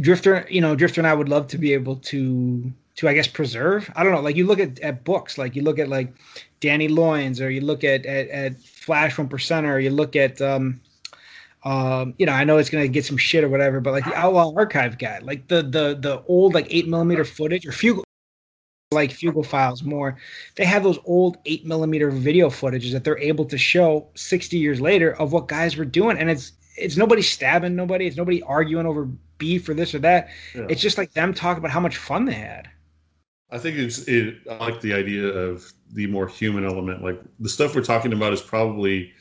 Drifter. 0.00 0.46
You 0.50 0.60
know, 0.60 0.74
Drifter 0.76 1.00
and 1.00 1.08
I 1.08 1.14
would 1.14 1.28
love 1.28 1.48
to 1.48 1.58
be 1.58 1.72
able 1.74 1.96
to 1.96 2.72
to 3.00 3.08
I 3.08 3.14
guess 3.14 3.26
preserve. 3.26 3.90
I 3.96 4.04
don't 4.04 4.12
know. 4.12 4.20
Like 4.20 4.36
you 4.36 4.46
look 4.46 4.60
at 4.60 4.78
at 4.80 5.04
books, 5.04 5.38
like 5.38 5.56
you 5.56 5.62
look 5.62 5.78
at 5.78 5.88
like 5.88 6.12
Danny 6.60 6.86
Lyons, 6.86 7.40
or 7.40 7.50
you 7.50 7.62
look 7.62 7.82
at 7.82 8.04
at, 8.04 8.28
at 8.28 8.60
Flash 8.60 9.16
One 9.16 9.28
Percenter, 9.28 9.72
or 9.72 9.78
you 9.78 9.90
look 9.90 10.16
at 10.16 10.40
um 10.42 10.80
um, 11.62 12.14
you 12.18 12.24
know, 12.24 12.32
I 12.32 12.44
know 12.44 12.56
it's 12.58 12.70
gonna 12.70 12.88
get 12.88 13.04
some 13.04 13.16
shit 13.16 13.42
or 13.44 13.48
whatever, 13.48 13.80
but 13.80 13.92
like 13.92 14.04
the 14.04 14.14
Outlaw 14.14 14.54
Archive 14.54 14.98
guy, 14.98 15.18
like 15.20 15.48
the 15.48 15.62
the 15.62 15.98
the 15.98 16.22
old 16.28 16.54
like 16.54 16.66
eight 16.70 16.88
millimeter 16.88 17.24
footage 17.24 17.66
or 17.66 17.72
few 17.72 18.04
like 18.92 19.10
Fugle 19.10 19.44
Files 19.44 19.82
more. 19.82 20.18
They 20.56 20.64
have 20.64 20.82
those 20.82 20.98
old 21.04 21.38
eight 21.46 21.64
millimeter 21.64 22.10
video 22.10 22.50
footages 22.50 22.92
that 22.92 23.04
they're 23.04 23.18
able 23.18 23.44
to 23.46 23.56
show 23.56 24.08
60 24.14 24.58
years 24.58 24.80
later 24.80 25.14
of 25.16 25.32
what 25.32 25.48
guys 25.48 25.76
were 25.76 25.84
doing, 25.84 26.18
and 26.18 26.30
it's 26.30 26.52
it's 26.76 26.96
nobody 26.96 27.22
stabbing 27.22 27.76
nobody, 27.76 28.06
it's 28.06 28.16
nobody 28.16 28.42
arguing 28.42 28.86
over 28.86 29.08
beef 29.38 29.68
or 29.68 29.74
this 29.74 29.94
or 29.94 30.00
that. 30.00 30.28
Yeah. 30.54 30.66
It's 30.68 30.82
just 30.82 30.98
like 30.98 31.12
them 31.12 31.32
talking 31.32 31.58
about 31.58 31.70
how 31.70 31.80
much 31.80 31.96
fun 31.96 32.26
they 32.26 32.34
had. 32.34 32.68
I 33.52 33.58
think 33.58 33.76
it's 33.76 34.06
it. 34.06 34.38
I 34.50 34.56
like 34.56 34.80
the 34.80 34.94
idea 34.94 35.26
of 35.26 35.72
the 35.92 36.06
more 36.06 36.28
human 36.28 36.64
element. 36.64 37.02
Like 37.02 37.20
the 37.40 37.48
stuff 37.48 37.74
we're 37.74 37.82
talking 37.82 38.12
about 38.12 38.32
is 38.32 38.40
probably 38.40 39.12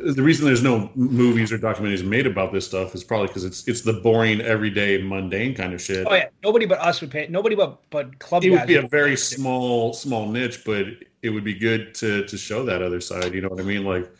the 0.00 0.22
reason 0.22 0.46
there's 0.46 0.62
no 0.62 0.90
movies 0.94 1.52
or 1.52 1.58
documentaries 1.58 2.04
made 2.04 2.26
about 2.26 2.52
this 2.52 2.66
stuff 2.66 2.94
is 2.94 3.04
probably 3.04 3.28
because 3.28 3.44
it's 3.44 3.66
it's 3.68 3.82
the 3.82 3.92
boring, 3.92 4.40
everyday, 4.40 5.00
mundane 5.02 5.54
kind 5.54 5.72
of 5.72 5.80
shit. 5.80 6.06
Oh 6.08 6.14
yeah, 6.14 6.28
nobody 6.42 6.66
but 6.66 6.80
us 6.80 7.00
would 7.00 7.10
pay. 7.10 7.26
Nobody 7.28 7.54
but 7.54 7.78
but 7.90 8.18
club. 8.18 8.44
It 8.44 8.50
would 8.50 8.66
be 8.66 8.76
a 8.76 8.88
very 8.88 9.16
small 9.16 9.92
small 9.92 10.28
niche, 10.28 10.62
but 10.64 10.86
it 11.22 11.30
would 11.30 11.44
be 11.44 11.54
good 11.54 11.94
to 11.96 12.24
to 12.26 12.36
show 12.36 12.64
that 12.64 12.82
other 12.82 13.00
side. 13.00 13.34
You 13.34 13.42
know 13.42 13.48
what 13.48 13.60
I 13.60 13.64
mean? 13.64 13.84
Like 13.84 14.10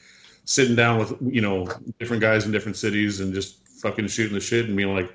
sitting 0.44 0.76
down 0.76 0.98
with 0.98 1.14
you 1.22 1.40
know 1.40 1.68
different 1.98 2.20
guys 2.20 2.44
in 2.44 2.52
different 2.52 2.76
cities 2.76 3.20
and 3.20 3.32
just 3.34 3.66
fucking 3.80 4.08
shooting 4.08 4.34
the 4.34 4.40
shit 4.40 4.66
and 4.66 4.76
being 4.76 4.94
like, 4.94 5.12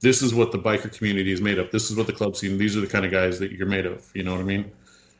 this 0.00 0.22
is 0.22 0.34
what 0.34 0.52
the 0.52 0.58
biker 0.58 0.92
community 0.96 1.32
is 1.32 1.40
made 1.40 1.58
of. 1.58 1.70
This 1.70 1.90
is 1.90 1.96
what 1.96 2.06
the 2.06 2.12
club 2.12 2.36
scene. 2.36 2.58
These 2.58 2.76
are 2.76 2.80
the 2.80 2.86
kind 2.86 3.04
of 3.04 3.10
guys 3.10 3.38
that 3.38 3.52
you're 3.52 3.66
made 3.66 3.86
of. 3.86 4.10
You 4.14 4.22
know 4.22 4.32
what 4.32 4.40
I 4.40 4.44
mean? 4.44 4.70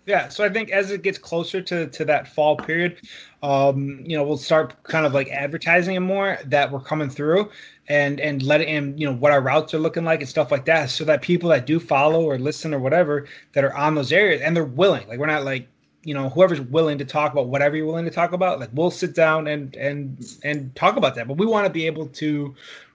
Yeah, 0.06 0.28
so 0.28 0.44
I 0.44 0.50
think 0.50 0.70
as 0.70 0.90
it 0.90 1.02
gets 1.02 1.16
closer 1.16 1.62
to 1.62 1.86
to 1.86 2.04
that 2.04 2.28
fall 2.28 2.56
period, 2.56 3.00
um, 3.42 4.02
you 4.04 4.16
know, 4.16 4.22
we'll 4.22 4.36
start 4.36 4.82
kind 4.82 5.06
of 5.06 5.14
like 5.14 5.28
advertising 5.28 5.94
it 5.94 6.00
more 6.00 6.38
that 6.44 6.70
we're 6.70 6.80
coming 6.80 7.08
through 7.08 7.50
and 7.88 8.20
and 8.20 8.42
let 8.42 8.60
in, 8.60 8.98
you 8.98 9.06
know, 9.06 9.14
what 9.14 9.32
our 9.32 9.40
routes 9.40 9.72
are 9.72 9.78
looking 9.78 10.04
like 10.04 10.20
and 10.20 10.28
stuff 10.28 10.50
like 10.50 10.66
that, 10.66 10.90
so 10.90 11.04
that 11.04 11.22
people 11.22 11.48
that 11.48 11.64
do 11.64 11.80
follow 11.80 12.22
or 12.22 12.38
listen 12.38 12.74
or 12.74 12.78
whatever 12.78 13.26
that 13.54 13.64
are 13.64 13.74
on 13.74 13.94
those 13.94 14.12
areas 14.12 14.42
and 14.42 14.54
they're 14.54 14.64
willing, 14.64 15.08
like 15.08 15.18
we're 15.18 15.26
not 15.26 15.44
like 15.44 15.68
you 16.04 16.12
know 16.12 16.28
whoever's 16.28 16.60
willing 16.60 16.98
to 16.98 17.04
talk 17.04 17.32
about 17.32 17.48
whatever 17.48 17.76
you're 17.76 17.86
willing 17.86 18.04
to 18.04 18.10
talk 18.10 18.32
about 18.32 18.60
like 18.60 18.68
we'll 18.74 18.90
sit 18.90 19.14
down 19.14 19.46
and 19.46 19.74
and 19.74 20.36
and 20.44 20.74
talk 20.76 20.96
about 20.96 21.14
that 21.14 21.26
but 21.26 21.38
we 21.38 21.46
want 21.46 21.66
to 21.66 21.72
be 21.72 21.86
able 21.86 22.06
to 22.08 22.54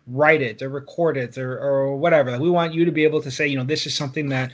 write 0.10 0.42
it 0.42 0.62
or 0.62 0.70
record 0.70 1.18
it 1.18 1.38
or, 1.38 1.60
or 1.60 1.96
whatever. 1.96 2.32
Like 2.32 2.42
we 2.42 2.50
want 2.50 2.74
you 2.74 2.86
to 2.86 2.92
be 2.92 3.04
able 3.04 3.22
to 3.22 3.32
say, 3.32 3.48
you 3.48 3.58
know, 3.58 3.64
this 3.64 3.86
is 3.86 3.96
something 3.96 4.30
that 4.30 4.52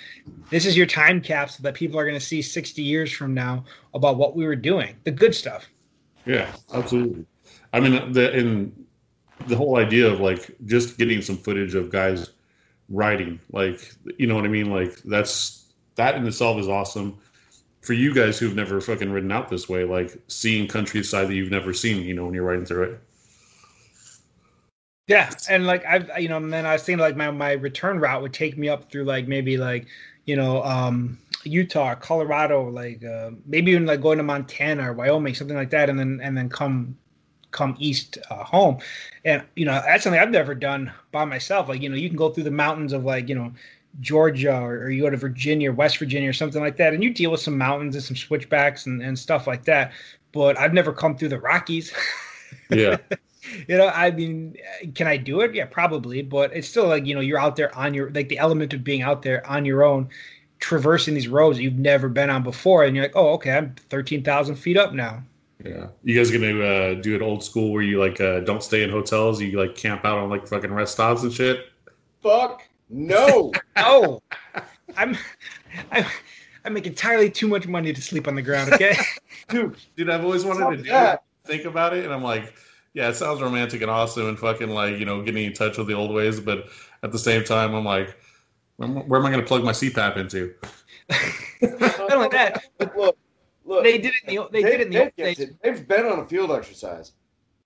this 0.50 0.66
is 0.66 0.76
your 0.76 0.86
time 0.86 1.22
capsule 1.22 1.64
that 1.64 1.74
people 1.74 2.00
are 2.00 2.06
going 2.06 2.20
to 2.20 2.26
see 2.26 2.42
60 2.42 2.82
years 2.82 3.12
from 3.12 3.34
now 3.34 3.64
about 3.94 4.18
what 4.18 4.36
we 4.36 4.46
were 4.46 4.56
doing, 4.56 4.96
the 5.04 5.12
good 5.12 5.34
stuff. 5.34 5.68
Yeah, 6.26 6.52
absolutely. 6.74 7.26
I 7.74 7.80
mean, 7.80 8.12
the 8.12 8.72
the 9.48 9.56
whole 9.56 9.78
idea 9.78 10.12
of 10.12 10.20
like 10.20 10.56
just 10.66 10.98
getting 10.98 11.22
some 11.22 11.38
footage 11.38 11.76
of 11.76 11.92
guys 11.92 12.32
writing, 12.90 13.40
like 13.52 13.94
you 14.18 14.28
know 14.28 14.36
what 14.36 14.46
I 14.46 14.50
mean, 14.50 14.72
like 14.72 14.96
that's 15.04 15.66
that 15.96 16.16
in 16.16 16.26
itself 16.26 16.60
is 16.60 16.68
awesome. 16.68 17.18
For 17.82 17.94
you 17.94 18.14
guys 18.14 18.40
who've 18.40 18.56
never 18.56 18.82
fucking 18.82 19.12
ridden 19.12 19.32
out 19.32 19.50
this 19.50 19.70
way, 19.70 19.84
like 19.84 20.18
seeing 20.28 20.68
countryside 20.68 21.28
that 21.28 21.36
you've 21.36 21.52
never 21.52 21.72
seen, 21.72 22.04
you 22.04 22.16
know, 22.16 22.26
when 22.26 22.34
you're 22.34 22.44
riding 22.44 22.66
through 22.66 22.84
it. 22.84 23.02
Yeah, 25.08 25.30
and 25.50 25.68
like 25.68 25.86
I've 25.86 26.10
you 26.20 26.30
know, 26.30 26.38
and 26.38 26.52
then 26.52 26.66
I 26.66 26.74
was 26.74 26.84
thinking 26.84 27.00
like 27.00 27.16
my 27.16 27.30
my 27.32 27.52
return 27.54 28.00
route 28.00 28.22
would 28.24 28.34
take 28.34 28.58
me 28.58 28.70
up 28.70 28.92
through 28.92 29.04
like 29.04 29.28
maybe 29.28 29.58
like 29.58 29.86
you 30.26 30.36
know 30.36 30.64
um 30.64 31.20
Utah, 31.44 31.94
Colorado, 31.96 32.70
like 32.70 33.04
uh, 33.04 33.32
maybe 33.46 33.72
even 33.72 33.86
like 33.86 34.02
going 34.02 34.18
to 34.18 34.24
Montana 34.24 34.90
or 34.90 34.94
Wyoming, 34.94 35.36
something 35.36 35.56
like 35.56 35.70
that, 35.70 35.90
and 35.90 36.00
then 36.00 36.20
and 36.24 36.36
then 36.36 36.50
come 36.50 36.98
come 37.52 37.76
east 37.80 38.18
uh, 38.32 38.44
home. 38.44 38.80
And 39.26 39.44
you 39.56 39.66
know 39.66 39.74
that's 39.86 40.04
something 40.04 40.20
I've 40.20 40.32
never 40.32 40.56
done 40.56 40.92
by 41.12 41.24
myself. 41.26 41.70
Like 41.70 41.82
you 41.82 41.90
know 41.90 41.96
you 41.96 42.10
can 42.10 42.18
go 42.18 42.30
through 42.30 42.44
the 42.46 42.52
mountains 42.52 42.92
of 42.92 43.06
like 43.06 43.30
you 43.30 43.36
know 43.36 43.54
Georgia 44.02 44.60
or, 44.60 44.86
or 44.86 44.90
you 44.90 45.04
go 45.04 45.10
to 45.12 45.18
Virginia, 45.18 45.70
or 45.72 45.74
West 45.76 45.98
Virginia, 46.00 46.30
or 46.30 46.34
something 46.34 46.62
like 46.62 46.78
that, 46.78 46.94
and 46.96 47.04
you 47.04 47.14
deal 47.14 47.30
with 47.30 47.42
some 47.42 47.58
mountains 47.58 47.96
and 47.96 48.04
some 48.04 48.18
switchbacks 48.18 48.88
and, 48.88 49.04
and 49.04 49.18
stuff 49.20 49.46
like 49.46 49.66
that. 49.66 49.94
But 50.32 50.58
I've 50.60 50.74
never 50.74 50.92
come 50.92 51.16
through 51.16 51.30
the 51.30 51.40
Rockies. 51.40 51.94
Yeah. 52.72 52.98
you 53.68 53.78
know, 53.78 53.88
I 53.88 54.12
mean, 54.12 54.56
can 54.94 55.08
I 55.08 55.18
do 55.18 55.42
it? 55.42 55.54
Yeah, 55.54 55.66
probably, 55.66 56.22
but 56.22 56.56
it's 56.56 56.68
still 56.68 56.88
like, 56.88 57.06
you 57.06 57.16
know, 57.16 57.22
you're 57.22 57.40
out 57.40 57.56
there 57.56 57.76
on 57.76 57.94
your, 57.94 58.10
like 58.12 58.30
the 58.30 58.38
element 58.38 58.74
of 58.74 58.84
being 58.84 59.02
out 59.02 59.22
there 59.22 59.46
on 59.48 59.66
your 59.66 59.84
own, 59.84 60.10
traversing 60.60 61.14
these 61.14 61.28
roads 61.28 61.58
that 61.58 61.64
you've 61.64 61.80
never 61.80 62.10
been 62.10 62.30
on 62.30 62.44
before. 62.44 62.84
And 62.84 62.96
you're 62.96 63.06
like, 63.06 63.16
oh, 63.16 63.34
okay, 63.34 63.52
I'm 63.52 63.76
13,000 63.90 64.56
feet 64.56 64.78
up 64.78 64.94
now. 64.94 65.24
Yeah. 65.64 65.88
You 66.04 66.16
guys 66.16 66.32
gonna 66.32 66.60
uh, 66.60 66.94
do 66.96 67.16
it 67.16 67.22
old 67.22 67.44
school 67.44 67.72
where 67.72 67.82
you 67.82 68.00
like 68.00 68.20
uh, 68.22 68.42
don't 68.42 68.62
stay 68.62 68.84
in 68.84 68.90
hotels, 68.90 69.42
you 69.42 69.58
like 69.58 69.76
camp 69.76 70.06
out 70.06 70.18
on 70.18 70.30
like 70.30 70.48
fucking 70.48 70.72
rest 70.72 70.94
stops 70.94 71.24
and 71.24 71.34
shit? 71.34 71.68
Fuck 72.22 72.68
no. 72.90 73.52
no. 73.76 74.22
I'm, 74.96 75.18
I'm, 75.92 76.06
I 76.64 76.70
make 76.70 76.88
entirely 76.88 77.30
too 77.30 77.48
much 77.48 77.68
money 77.68 77.94
to 77.94 78.02
sleep 78.02 78.28
on 78.28 78.36
the 78.36 78.42
ground, 78.42 78.74
okay? 78.74 78.98
dude, 79.50 79.76
dude, 79.96 80.10
I've 80.10 80.24
always 80.24 80.46
wanted 80.46 80.78
to 80.78 80.84
do 80.84 80.90
that. 80.90 81.24
Think 81.46 81.66
about 81.66 81.96
it, 81.96 82.06
and 82.06 82.14
I'm 82.14 82.24
like, 82.24 82.54
yeah, 82.96 83.10
it 83.10 83.16
sounds 83.16 83.42
romantic 83.42 83.82
and 83.82 83.92
awesome 83.92 84.30
and 84.30 84.40
fucking 84.40 84.70
like, 84.70 84.98
you 84.98 85.06
know, 85.06 85.22
getting 85.22 85.44
in 85.44 85.54
touch 85.54 85.78
with 85.78 85.88
the 85.88 85.94
old 85.94 86.14
ways. 86.14 86.40
But 86.40 86.70
at 87.04 87.12
the 87.12 87.20
same 87.20 87.44
time, 87.44 87.76
I'm 87.76 87.84
like, 87.84 88.18
where 88.78 88.88
am 88.88 89.26
I 89.26 89.32
going 89.32 89.42
to 89.42 89.46
plug 89.46 89.66
my 89.66 89.74
CPAP 89.74 90.16
into? 90.16 90.54
Not 91.62 92.12
only 92.14 92.30
that, 92.30 92.64
but 92.78 92.98
look, 92.98 93.18
look, 93.66 93.84
they 93.84 93.98
did 93.98 94.14
it 94.14 94.30
in 94.30 94.36
the, 94.36 94.48
they 94.50 94.62
Dave, 94.62 94.72
did 94.72 94.80
it 94.80 94.88
in 94.88 94.90
the 94.90 94.96
Dave 94.96 95.04
old 95.04 95.16
days. 95.18 95.52
Dave's 95.62 95.82
been 95.82 96.06
on 96.06 96.20
a 96.20 96.26
field 96.26 96.52
exercise. 96.54 97.12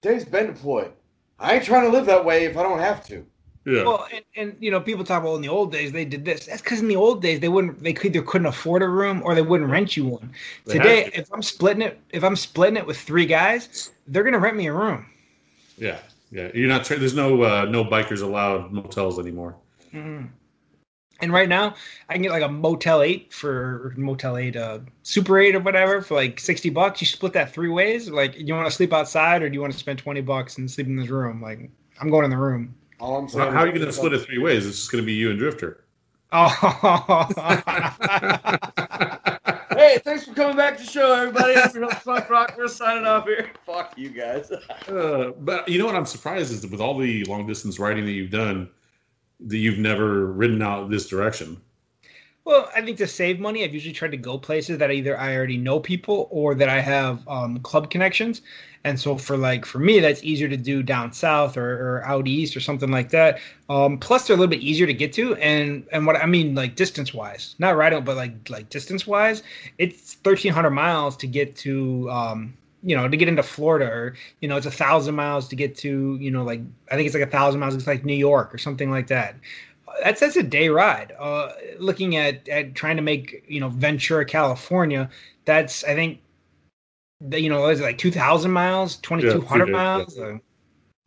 Dave's 0.01 0.25
been 0.25 0.47
deployed. 0.47 0.93
I 1.37 1.55
ain't 1.55 1.63
trying 1.63 1.83
to 1.83 1.89
live 1.95 2.07
that 2.07 2.25
way 2.25 2.45
if 2.45 2.57
I 2.57 2.63
don't 2.63 2.79
have 2.79 3.05
to. 3.05 3.23
Yeah. 3.65 3.83
Well, 3.83 4.07
and, 4.11 4.25
and 4.35 4.57
you 4.59 4.71
know, 4.71 4.81
people 4.81 5.05
talk 5.05 5.21
about 5.21 5.35
in 5.35 5.41
the 5.43 5.49
old 5.49 5.71
days 5.71 5.91
they 5.91 6.05
did 6.05 6.25
this. 6.25 6.47
That's 6.47 6.61
because 6.61 6.81
in 6.81 6.87
the 6.87 6.95
old 6.95 7.21
days 7.21 7.39
they 7.39 7.49
wouldn't 7.49 7.83
they 7.83 7.95
either 8.03 8.23
couldn't 8.23 8.47
afford 8.47 8.81
a 8.81 8.87
room 8.87 9.21
or 9.23 9.35
they 9.35 9.43
wouldn't 9.43 9.69
rent 9.69 9.95
you 9.95 10.05
one. 10.05 10.31
They 10.65 10.73
Today, 10.73 11.11
if 11.13 11.31
I'm 11.31 11.43
splitting 11.43 11.83
it, 11.83 11.99
if 12.09 12.23
I'm 12.23 12.35
splitting 12.35 12.77
it 12.77 12.87
with 12.87 12.99
three 12.99 13.27
guys, 13.27 13.91
they're 14.07 14.23
gonna 14.23 14.39
rent 14.39 14.57
me 14.57 14.67
a 14.67 14.73
room. 14.73 15.05
Yeah, 15.79 15.99
yeah. 16.31 16.49
You're 16.53 16.67
not. 16.67 16.85
There's 16.85 17.15
no 17.15 17.41
uh, 17.41 17.65
no 17.65 17.83
bikers 17.83 18.21
allowed 18.21 18.71
motels 18.71 19.19
anymore. 19.19 19.55
Mm-hmm. 19.93 20.27
And 21.21 21.33
right 21.33 21.49
now, 21.49 21.75
I 22.07 22.13
can 22.13 22.21
get 22.21 22.31
like 22.31 22.43
a 22.43 22.49
Motel 22.49 23.01
Eight 23.01 23.33
for 23.33 23.93
Motel 23.97 24.37
Eight, 24.37 24.55
uh, 24.55 24.79
Super 25.03 25.39
Eight 25.39 25.55
or 25.55 25.59
whatever 25.59 26.01
for 26.01 26.15
like 26.15 26.39
sixty 26.39 26.69
bucks. 26.69 27.01
You 27.01 27.07
split 27.07 27.33
that 27.33 27.51
three 27.53 27.69
ways. 27.69 28.09
Like, 28.09 28.37
you 28.37 28.53
want 28.53 28.67
to 28.67 28.71
sleep 28.71 28.93
outside 28.93 29.41
or 29.41 29.49
do 29.49 29.53
you 29.53 29.61
want 29.61 29.73
to 29.73 29.79
spend 29.79 29.99
twenty 29.99 30.21
bucks 30.21 30.57
and 30.57 30.69
sleep 30.69 30.87
in 30.87 30.95
this 30.95 31.09
room? 31.09 31.41
Like, 31.41 31.69
I'm 31.99 32.09
going 32.09 32.23
in 32.23 32.31
the 32.31 32.37
room. 32.37 32.75
All 32.99 33.17
I'm 33.17 33.29
saying. 33.29 33.51
how 33.51 33.59
are 33.59 33.67
you 33.67 33.73
going 33.73 33.85
to 33.85 33.93
split 33.93 34.13
it 34.13 34.19
three 34.19 34.39
ways? 34.39 34.65
It's 34.65 34.77
just 34.77 34.91
going 34.91 35.01
to 35.01 35.05
be 35.05 35.13
you 35.13 35.29
and 35.29 35.39
Drifter. 35.39 35.83
Oh. 36.31 37.27
hey, 39.71 39.97
thanks 40.03 40.25
for 40.25 40.33
coming 40.35 40.55
back 40.55 40.77
to 40.77 40.83
the 40.83 40.89
show, 40.89 41.13
everybody. 41.13 41.55
I'm 41.55 41.71
your 41.73 41.89
host, 41.89 42.05
Punk 42.05 42.29
Rock. 42.29 42.53
We're 42.55 42.67
signing 42.67 43.05
off 43.05 43.25
here. 43.25 43.49
Fuck 43.65 43.97
you 43.97 44.09
guys. 44.09 44.51
uh, 44.51 45.31
but 45.39 45.67
you 45.67 45.79
know 45.79 45.87
what 45.87 45.95
I'm 45.95 46.05
surprised 46.05 46.51
is 46.51 46.61
that 46.61 46.69
with 46.69 46.81
all 46.81 46.97
the 46.97 47.23
long 47.25 47.47
distance 47.47 47.79
riding 47.79 48.05
that 48.05 48.11
you've 48.11 48.29
done, 48.29 48.69
that 49.47 49.57
you've 49.57 49.79
never 49.79 50.27
ridden 50.27 50.61
out 50.61 50.91
this 50.91 51.07
direction. 51.07 51.59
Well, 52.49 52.67
I 52.75 52.81
think 52.81 52.97
to 52.97 53.05
save 53.05 53.39
money, 53.39 53.63
I've 53.63 53.75
usually 53.75 53.93
tried 53.93 54.09
to 54.09 54.17
go 54.17 54.39
places 54.39 54.79
that 54.79 54.89
either 54.89 55.15
I 55.15 55.35
already 55.35 55.55
know 55.55 55.79
people 55.79 56.27
or 56.31 56.55
that 56.55 56.67
I 56.67 56.79
have 56.79 57.21
um, 57.27 57.59
club 57.59 57.91
connections. 57.91 58.41
And 58.83 58.99
so 58.99 59.19
for 59.19 59.37
like 59.37 59.65
for 59.65 59.77
me, 59.77 59.99
that's 59.99 60.23
easier 60.23 60.49
to 60.49 60.57
do 60.57 60.81
down 60.81 61.13
south 61.13 61.57
or, 61.57 61.73
or 61.99 62.03
out 62.07 62.27
east 62.27 62.57
or 62.57 62.59
something 62.59 62.89
like 62.89 63.11
that. 63.11 63.39
Um, 63.69 63.99
plus, 63.99 64.25
they're 64.25 64.35
a 64.35 64.39
little 64.39 64.49
bit 64.49 64.61
easier 64.61 64.87
to 64.87 64.95
get 64.95 65.13
to, 65.13 65.35
and 65.35 65.85
and 65.91 66.07
what 66.07 66.15
I 66.15 66.25
mean 66.25 66.55
like 66.55 66.75
distance 66.75 67.13
wise, 67.13 67.53
not 67.59 67.75
riding, 67.77 68.03
but 68.03 68.15
like 68.15 68.49
like 68.49 68.69
distance 68.71 69.05
wise, 69.05 69.43
it's 69.77 70.15
thirteen 70.15 70.51
hundred 70.51 70.71
miles 70.71 71.15
to 71.17 71.27
get 71.27 71.55
to. 71.57 72.09
Um, 72.09 72.55
you 72.81 72.95
know, 72.95 73.09
to 73.09 73.17
get 73.17 73.27
into 73.27 73.43
Florida, 73.43 73.87
or 73.87 74.15
you 74.39 74.47
know, 74.47 74.55
it's 74.55 74.65
a 74.65 74.71
thousand 74.71 75.13
miles 75.13 75.49
to 75.49 75.55
get 75.57 75.75
to, 75.79 76.17
you 76.21 76.31
know, 76.31 76.45
like 76.45 76.61
I 76.89 76.95
think 76.95 77.07
it's 77.07 77.13
like 77.13 77.27
a 77.27 77.29
thousand 77.29 77.59
miles. 77.59 77.75
It's 77.75 77.87
like 77.87 78.05
New 78.05 78.15
York 78.15 78.55
or 78.55 78.57
something 78.57 78.89
like 78.89 79.07
that 79.07 79.35
that's 80.03 80.19
that's 80.19 80.35
a 80.35 80.43
day 80.43 80.69
ride. 80.69 81.13
Uh, 81.19 81.51
looking 81.77 82.15
at 82.15 82.47
at 82.47 82.75
trying 82.75 82.95
to 82.95 83.01
make 83.01 83.43
you 83.47 83.59
know 83.59 83.69
Ventura, 83.69 84.25
California, 84.25 85.09
that's 85.45 85.83
I 85.83 85.95
think 85.95 86.19
you 87.31 87.49
know, 87.49 87.67
is 87.67 87.79
it 87.79 87.83
like 87.83 87.97
2,000 87.97 88.51
miles, 88.51 88.95
2,200 88.97 89.67
yeah, 89.67 89.71
miles? 89.71 90.17
Yeah. 90.17 90.37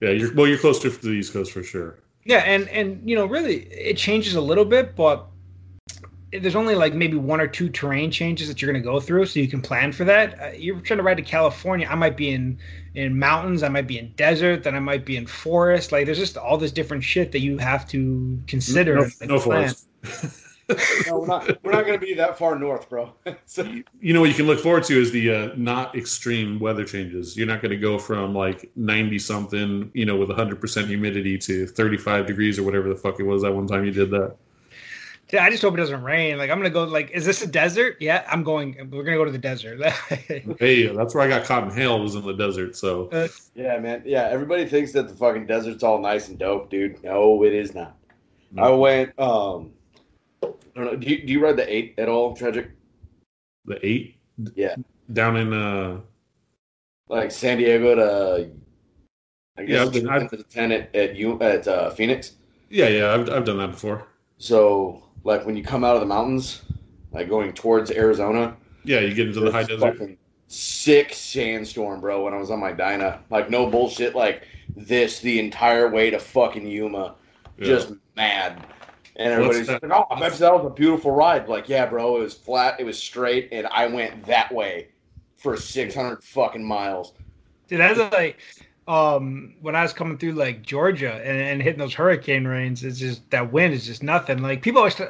yeah, 0.01 0.11
you're 0.11 0.35
well, 0.35 0.47
you're 0.47 0.59
close 0.59 0.79
to 0.81 0.91
the 0.91 1.11
East 1.11 1.33
Coast 1.33 1.53
for 1.53 1.63
sure. 1.63 1.99
Yeah, 2.25 2.39
and 2.39 2.69
and 2.69 3.09
you 3.09 3.17
know, 3.17 3.27
really, 3.27 3.65
it 3.73 3.97
changes 3.97 4.35
a 4.35 4.41
little 4.41 4.65
bit, 4.65 4.95
but 4.95 5.27
there's 6.33 6.57
only 6.57 6.75
like 6.75 6.95
maybe 6.95 7.17
one 7.17 7.41
or 7.41 7.47
two 7.47 7.69
terrain 7.69 8.11
changes 8.11 8.49
that 8.49 8.63
you're 8.63 8.73
going 8.73 8.83
to 8.83 8.89
go 8.89 9.01
through, 9.01 9.27
so 9.27 9.39
you 9.39 9.49
can 9.49 9.61
plan 9.61 9.93
for 9.93 10.05
that. 10.05 10.41
Uh, 10.41 10.51
you're 10.57 10.81
trying 10.81 10.99
to 10.99 11.03
ride 11.03 11.19
to 11.19 11.23
California. 11.23 11.87
I 11.89 11.95
might 11.95 12.17
be 12.17 12.31
in 12.31 12.59
in 12.95 13.19
mountains, 13.19 13.63
I 13.63 13.69
might 13.69 13.87
be 13.87 13.99
in 13.99 14.13
desert, 14.13 14.65
then 14.65 14.75
I 14.75 14.81
might 14.81 15.05
be 15.05 15.17
in 15.17 15.27
forest. 15.27 15.93
Like, 15.93 16.07
there's 16.07 16.19
just 16.19 16.37
all 16.37 16.57
this 16.57 16.73
different 16.73 17.05
shit 17.05 17.33
that 17.33 17.41
you 17.41 17.59
have 17.59 17.87
to 17.89 18.41
consider. 18.47 18.97
No, 18.97 19.09
no 19.27 19.39
forest. 19.39 19.89
no, 21.07 21.19
we're 21.19 21.27
not. 21.27 21.63
We're 21.63 21.73
not 21.73 21.87
going 21.87 21.99
to 21.99 22.05
be 22.05 22.15
that 22.15 22.39
far 22.39 22.59
north, 22.59 22.89
bro. 22.89 23.13
so. 23.47 23.63
You 24.01 24.15
know 24.15 24.21
what 24.21 24.31
you 24.31 24.35
can 24.35 24.47
look 24.47 24.61
forward 24.61 24.85
to 24.85 25.01
is 25.01 25.13
the 25.13 25.35
uh, 25.35 25.51
not 25.57 25.95
extreme 25.97 26.59
weather 26.59 26.85
changes. 26.85 27.37
You're 27.37 27.47
not 27.47 27.61
going 27.61 27.73
to 27.73 27.77
go 27.77 27.99
from 27.99 28.35
like 28.35 28.71
90 28.77 29.19
something, 29.19 29.91
you 29.93 30.07
know, 30.07 30.17
with 30.17 30.29
100 30.29 30.61
percent 30.61 30.89
humidity 30.89 31.37
to 31.39 31.67
35 31.67 32.27
degrees 32.27 32.59
or 32.59 32.63
whatever 32.63 32.89
the 32.89 32.97
fuck 32.97 33.21
it 33.21 33.25
was 33.25 33.43
that 33.43 33.53
one 33.53 33.67
time 33.67 33.85
you 33.85 33.91
did 33.91 34.11
that. 34.11 34.37
I 35.41 35.49
just 35.51 35.63
hope 35.63 35.75
it 35.75 35.79
doesn't 35.79 36.03
rain. 36.03 36.37
Like 36.37 36.51
I'm 36.51 36.59
gonna 36.59 36.71
go. 36.71 36.85
Like, 36.85 37.11
is 37.11 37.25
this 37.25 37.41
a 37.41 37.47
desert? 37.47 37.97
Yeah, 38.01 38.25
I'm 38.31 38.43
going. 38.43 38.77
We're 38.91 39.03
gonna 39.03 39.17
go 39.17 39.25
to 39.25 39.31
the 39.31 39.39
desert. 39.39 39.83
hey, 40.59 40.95
that's 40.95 41.15
where 41.15 41.25
I 41.25 41.29
got 41.29 41.45
caught 41.45 41.65
in 41.65 41.71
hail. 41.71 42.01
Was 42.01 42.15
in 42.15 42.23
the 42.23 42.35
desert. 42.35 42.77
So 42.77 43.09
uh, 43.09 43.29
yeah, 43.55 43.79
man. 43.79 44.03
Yeah, 44.05 44.29
everybody 44.31 44.67
thinks 44.67 44.93
that 44.93 45.09
the 45.09 45.15
fucking 45.15 45.47
desert's 45.47 45.83
all 45.83 45.99
nice 45.99 46.29
and 46.29 46.39
dope, 46.39 46.69
dude. 46.69 47.03
No, 47.03 47.45
it 47.45 47.55
is 47.55 47.75
not. 47.75 47.97
No. 48.51 48.63
I 48.63 48.71
went. 48.71 49.19
Um, 49.19 49.73
I 50.43 50.49
don't 50.75 50.85
know. 50.85 50.97
Do 50.97 51.07
you, 51.07 51.27
do 51.27 51.33
you 51.33 51.43
ride 51.43 51.57
the 51.57 51.75
eight 51.75 51.95
at 51.97 52.09
all, 52.11 52.37
Tragic? 52.37 52.71
The 53.65 53.85
eight? 53.87 54.17
Yeah. 54.55 54.75
Down 55.13 55.37
in 55.37 55.53
uh, 55.55 56.01
like 57.09 57.31
San 57.31 57.57
Diego 57.57 57.95
to. 57.95 58.51
I 59.57 59.65
guess 59.65 59.95
yeah, 59.95 60.11
I've 60.11 60.31
been, 60.31 60.39
the 60.39 60.45
ten 60.45 60.73
at 60.73 60.95
at, 60.95 61.17
you, 61.17 61.41
at 61.41 61.67
uh, 61.69 61.91
Phoenix. 61.91 62.35
Yeah, 62.69 62.89
yeah, 62.89 63.15
I've 63.15 63.29
I've 63.31 63.45
done 63.45 63.59
that 63.59 63.71
before. 63.71 64.07
So 64.39 65.03
like 65.25 65.45
when 65.47 65.57
you 65.57 65.63
come 65.63 65.85
out 65.85 65.95
of 65.95 66.01
the 66.01 66.07
mountains, 66.07 66.63
like 67.13 67.29
going 67.29 67.53
towards 67.53 67.91
Arizona. 67.91 68.57
Yeah, 68.85 69.01
you 69.01 69.15
get 69.15 69.29
into 69.29 69.41
the 69.41 69.53
high 69.53 69.65
desert. 69.65 70.19
Sick 70.49 71.15
sandstorm, 71.15 72.01
bro. 72.01 72.25
When 72.25 72.35
I 72.35 72.37
was 72.37 72.51
on 72.51 72.61
my 72.61 72.73
Dyna, 72.73 73.21
like 73.31 73.49
no 73.49 73.69
bullshit, 73.69 74.15
like 74.15 74.47
this 74.77 75.21
the 75.21 75.39
entire 75.39 75.89
way 75.89 76.11
to 76.11 76.19
fucking 76.19 76.67
Yuma, 76.67 77.15
yeah. 77.59 77.65
just 77.65 77.93
mad. 78.17 78.67
And 79.17 79.33
everybody's 79.33 79.69
like, 79.69 79.83
"Oh, 79.91 80.07
I 80.11 80.19
bet 80.19 80.33
that 80.33 80.53
was 80.53 80.67
a 80.67 80.71
beautiful 80.71 81.11
ride." 81.11 81.49
Like, 81.49 81.69
yeah, 81.69 81.87
bro, 81.87 82.17
it 82.17 82.21
was 82.21 82.35
flat, 82.35 82.81
it 82.81 82.85
was 82.85 82.99
straight, 82.99 83.49
and 83.53 83.67
I 83.69 83.87
went 83.87 84.25
that 84.27 84.53
way 84.53 84.89
for 85.37 85.57
six 85.57 85.95
hundred 85.95 86.23
fucking 86.25 86.65
miles. 86.65 87.13
Dude, 87.69 87.81
that's 87.81 87.99
like 88.13 88.39
um 88.89 89.55
when 89.61 89.77
I 89.77 89.83
was 89.83 89.93
coming 89.93 90.19
through 90.19 90.33
like 90.33 90.63
Georgia 90.63 91.15
and, 91.25 91.39
and 91.39 91.63
hitting 91.63 91.79
those 91.79 91.95
hurricane 91.95 92.47
rains, 92.47 92.83
it's 92.85 92.99
just 92.99 93.29
that 93.31 93.53
wind 93.53 93.75
is 93.75 93.87
just 93.87 94.03
nothing. 94.03 94.43
Like 94.43 94.63
people 94.63 94.81
always, 94.81 95.01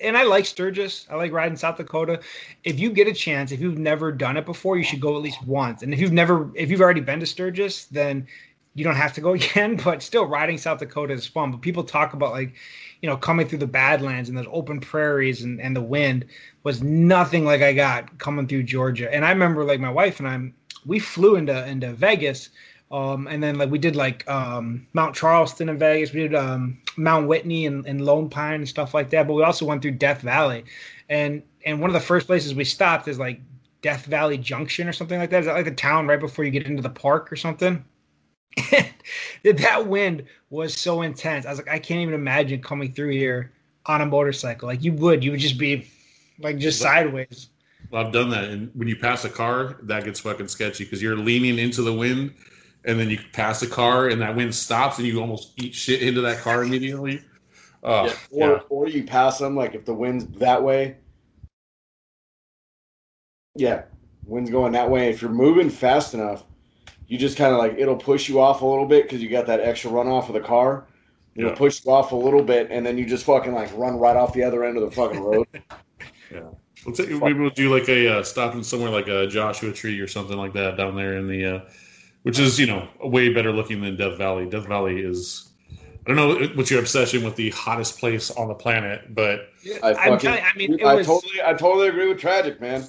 and 0.00 0.16
I 0.16 0.24
like 0.24 0.46
Sturgis. 0.46 1.06
I 1.10 1.16
like 1.16 1.32
riding 1.32 1.56
South 1.56 1.76
Dakota. 1.76 2.20
If 2.64 2.78
you 2.78 2.90
get 2.90 3.08
a 3.08 3.12
chance, 3.12 3.52
if 3.52 3.60
you've 3.60 3.78
never 3.78 4.12
done 4.12 4.36
it 4.36 4.46
before, 4.46 4.76
you 4.76 4.84
should 4.84 5.00
go 5.00 5.16
at 5.16 5.22
least 5.22 5.44
once. 5.46 5.82
And 5.82 5.92
if 5.92 6.00
you've 6.00 6.12
never, 6.12 6.50
if 6.54 6.70
you've 6.70 6.80
already 6.80 7.00
been 7.00 7.20
to 7.20 7.26
Sturgis, 7.26 7.86
then 7.86 8.26
you 8.74 8.84
don't 8.84 8.96
have 8.96 9.12
to 9.14 9.20
go 9.20 9.32
again. 9.34 9.76
But 9.76 10.02
still, 10.02 10.26
riding 10.26 10.58
South 10.58 10.78
Dakota 10.78 11.14
is 11.14 11.26
fun. 11.26 11.50
But 11.50 11.62
people 11.62 11.84
talk 11.84 12.12
about 12.12 12.32
like, 12.32 12.54
you 13.02 13.08
know, 13.08 13.16
coming 13.16 13.48
through 13.48 13.58
the 13.58 13.66
Badlands 13.66 14.28
and 14.28 14.36
those 14.36 14.46
open 14.50 14.80
prairies 14.80 15.42
and 15.42 15.60
and 15.60 15.74
the 15.74 15.82
wind 15.82 16.26
was 16.62 16.82
nothing 16.82 17.44
like 17.44 17.62
I 17.62 17.72
got 17.72 18.18
coming 18.18 18.46
through 18.46 18.64
Georgia. 18.64 19.12
And 19.12 19.24
I 19.24 19.30
remember 19.30 19.64
like 19.64 19.80
my 19.80 19.90
wife 19.90 20.20
and 20.20 20.28
I, 20.28 20.52
we 20.84 20.98
flew 20.98 21.36
into 21.36 21.66
into 21.66 21.92
Vegas 21.92 22.50
um, 22.90 23.26
and 23.26 23.42
then 23.42 23.58
like 23.58 23.70
we 23.70 23.78
did 23.78 23.96
like 23.96 24.28
um, 24.28 24.86
Mount 24.92 25.14
Charleston 25.14 25.68
in 25.68 25.78
Vegas, 25.78 26.12
we 26.12 26.20
did 26.20 26.34
um, 26.34 26.78
Mount 26.96 27.26
Whitney 27.26 27.66
and, 27.66 27.84
and 27.86 28.04
Lone 28.04 28.30
Pine 28.30 28.54
and 28.54 28.68
stuff 28.68 28.94
like 28.94 29.10
that. 29.10 29.26
But 29.26 29.34
we 29.34 29.42
also 29.42 29.66
went 29.66 29.82
through 29.82 29.92
Death 29.92 30.20
Valley, 30.20 30.64
and 31.08 31.42
and 31.64 31.80
one 31.80 31.90
of 31.90 31.94
the 31.94 32.00
first 32.00 32.26
places 32.26 32.54
we 32.54 32.64
stopped 32.64 33.08
is 33.08 33.18
like 33.18 33.40
Death 33.82 34.06
Valley 34.06 34.38
Junction 34.38 34.86
or 34.86 34.92
something 34.92 35.18
like 35.18 35.30
that. 35.30 35.40
Is 35.40 35.46
that 35.46 35.54
like 35.54 35.64
the 35.64 35.72
town 35.72 36.06
right 36.06 36.20
before 36.20 36.44
you 36.44 36.50
get 36.52 36.66
into 36.66 36.82
the 36.82 36.90
park 36.90 37.32
or 37.32 37.36
something? 37.36 37.84
that 39.42 39.86
wind 39.86 40.24
was 40.50 40.72
so 40.72 41.02
intense. 41.02 41.44
I 41.44 41.50
was 41.50 41.58
like, 41.58 41.68
I 41.68 41.78
can't 41.80 42.00
even 42.00 42.14
imagine 42.14 42.62
coming 42.62 42.92
through 42.92 43.10
here 43.10 43.52
on 43.86 44.00
a 44.00 44.06
motorcycle. 44.06 44.68
Like 44.68 44.84
you 44.84 44.92
would, 44.94 45.24
you 45.24 45.32
would 45.32 45.40
just 45.40 45.58
be 45.58 45.90
like 46.38 46.58
just 46.58 46.78
sideways. 46.78 47.48
Well, 47.90 48.04
I've 48.04 48.12
done 48.12 48.30
that, 48.30 48.44
and 48.44 48.70
when 48.74 48.88
you 48.88 48.96
pass 48.96 49.24
a 49.24 49.28
car, 49.28 49.76
that 49.82 50.04
gets 50.04 50.20
fucking 50.20 50.48
sketchy 50.48 50.84
because 50.84 51.02
you're 51.02 51.16
leaning 51.16 51.58
into 51.58 51.82
the 51.82 51.92
wind 51.92 52.34
and 52.86 52.98
then 52.98 53.10
you 53.10 53.18
pass 53.32 53.62
a 53.62 53.66
car 53.66 54.08
and 54.08 54.22
that 54.22 54.34
wind 54.34 54.54
stops 54.54 54.98
and 54.98 55.06
you 55.06 55.20
almost 55.20 55.52
eat 55.56 55.74
shit 55.74 56.02
into 56.02 56.20
that 56.22 56.38
car 56.38 56.62
immediately. 56.62 57.20
Uh, 57.82 58.10
yeah, 58.30 58.46
or, 58.46 58.52
yeah. 58.52 58.58
or 58.68 58.88
you 58.88 59.04
pass 59.04 59.38
them 59.38 59.56
like 59.56 59.74
if 59.74 59.84
the 59.84 59.94
wind's 59.94 60.26
that 60.38 60.62
way. 60.62 60.96
Yeah, 63.54 63.82
wind's 64.24 64.50
going 64.50 64.72
that 64.72 64.88
way. 64.88 65.10
If 65.10 65.20
you're 65.20 65.30
moving 65.30 65.68
fast 65.68 66.14
enough, 66.14 66.44
you 67.08 67.18
just 67.18 67.36
kind 67.36 67.52
of 67.52 67.58
like 67.58 67.74
it'll 67.76 67.96
push 67.96 68.28
you 68.28 68.40
off 68.40 68.62
a 68.62 68.66
little 68.66 68.86
bit 68.86 69.04
because 69.04 69.22
you 69.22 69.28
got 69.28 69.46
that 69.46 69.60
extra 69.60 69.90
runoff 69.90 70.28
of 70.28 70.34
the 70.34 70.40
car. 70.40 70.86
It'll 71.34 71.50
yeah. 71.50 71.56
push 71.56 71.84
you 71.84 71.92
off 71.92 72.12
a 72.12 72.16
little 72.16 72.42
bit, 72.42 72.68
and 72.70 72.84
then 72.84 72.96
you 72.96 73.04
just 73.04 73.24
fucking 73.24 73.52
like 73.52 73.70
run 73.76 73.98
right 73.98 74.16
off 74.16 74.32
the 74.32 74.42
other 74.42 74.64
end 74.64 74.78
of 74.78 74.84
the 74.88 74.90
fucking 74.90 75.20
road. 75.20 75.46
yeah. 76.32 76.40
Let's 76.84 76.98
say 76.98 77.06
maybe 77.06 77.40
we'll 77.40 77.50
do 77.50 77.74
like 77.74 77.88
a 77.88 78.18
uh, 78.18 78.22
stopping 78.22 78.62
somewhere 78.62 78.90
like 78.90 79.08
a 79.08 79.26
Joshua 79.26 79.72
Tree 79.72 79.98
or 79.98 80.06
something 80.06 80.36
like 80.36 80.52
that 80.52 80.76
down 80.76 80.94
there 80.94 81.16
in 81.16 81.26
the 81.26 81.56
uh, 81.56 81.60
which 82.26 82.40
is 82.40 82.58
you 82.58 82.66
know 82.66 82.88
way 83.04 83.32
better 83.32 83.52
looking 83.52 83.80
than 83.80 83.94
Death 83.94 84.18
Valley. 84.18 84.46
Death 84.46 84.66
Valley 84.66 84.98
is 84.98 85.52
I 86.04 86.12
don't 86.12 86.16
know 86.16 86.48
what's 86.56 86.72
your 86.72 86.80
obsession 86.80 87.22
with 87.22 87.36
the 87.36 87.50
hottest 87.50 88.00
place 88.00 88.32
on 88.32 88.48
the 88.48 88.54
planet, 88.54 89.14
but 89.14 89.50
I, 89.80 89.94
fucking, 89.94 90.30
you, 90.30 90.36
I 90.36 90.56
mean, 90.56 90.84
I 90.84 90.94
was, 90.94 91.06
totally, 91.06 91.40
I 91.44 91.52
totally 91.52 91.86
agree 91.86 92.08
with 92.08 92.18
Tragic, 92.18 92.60
man. 92.60 92.84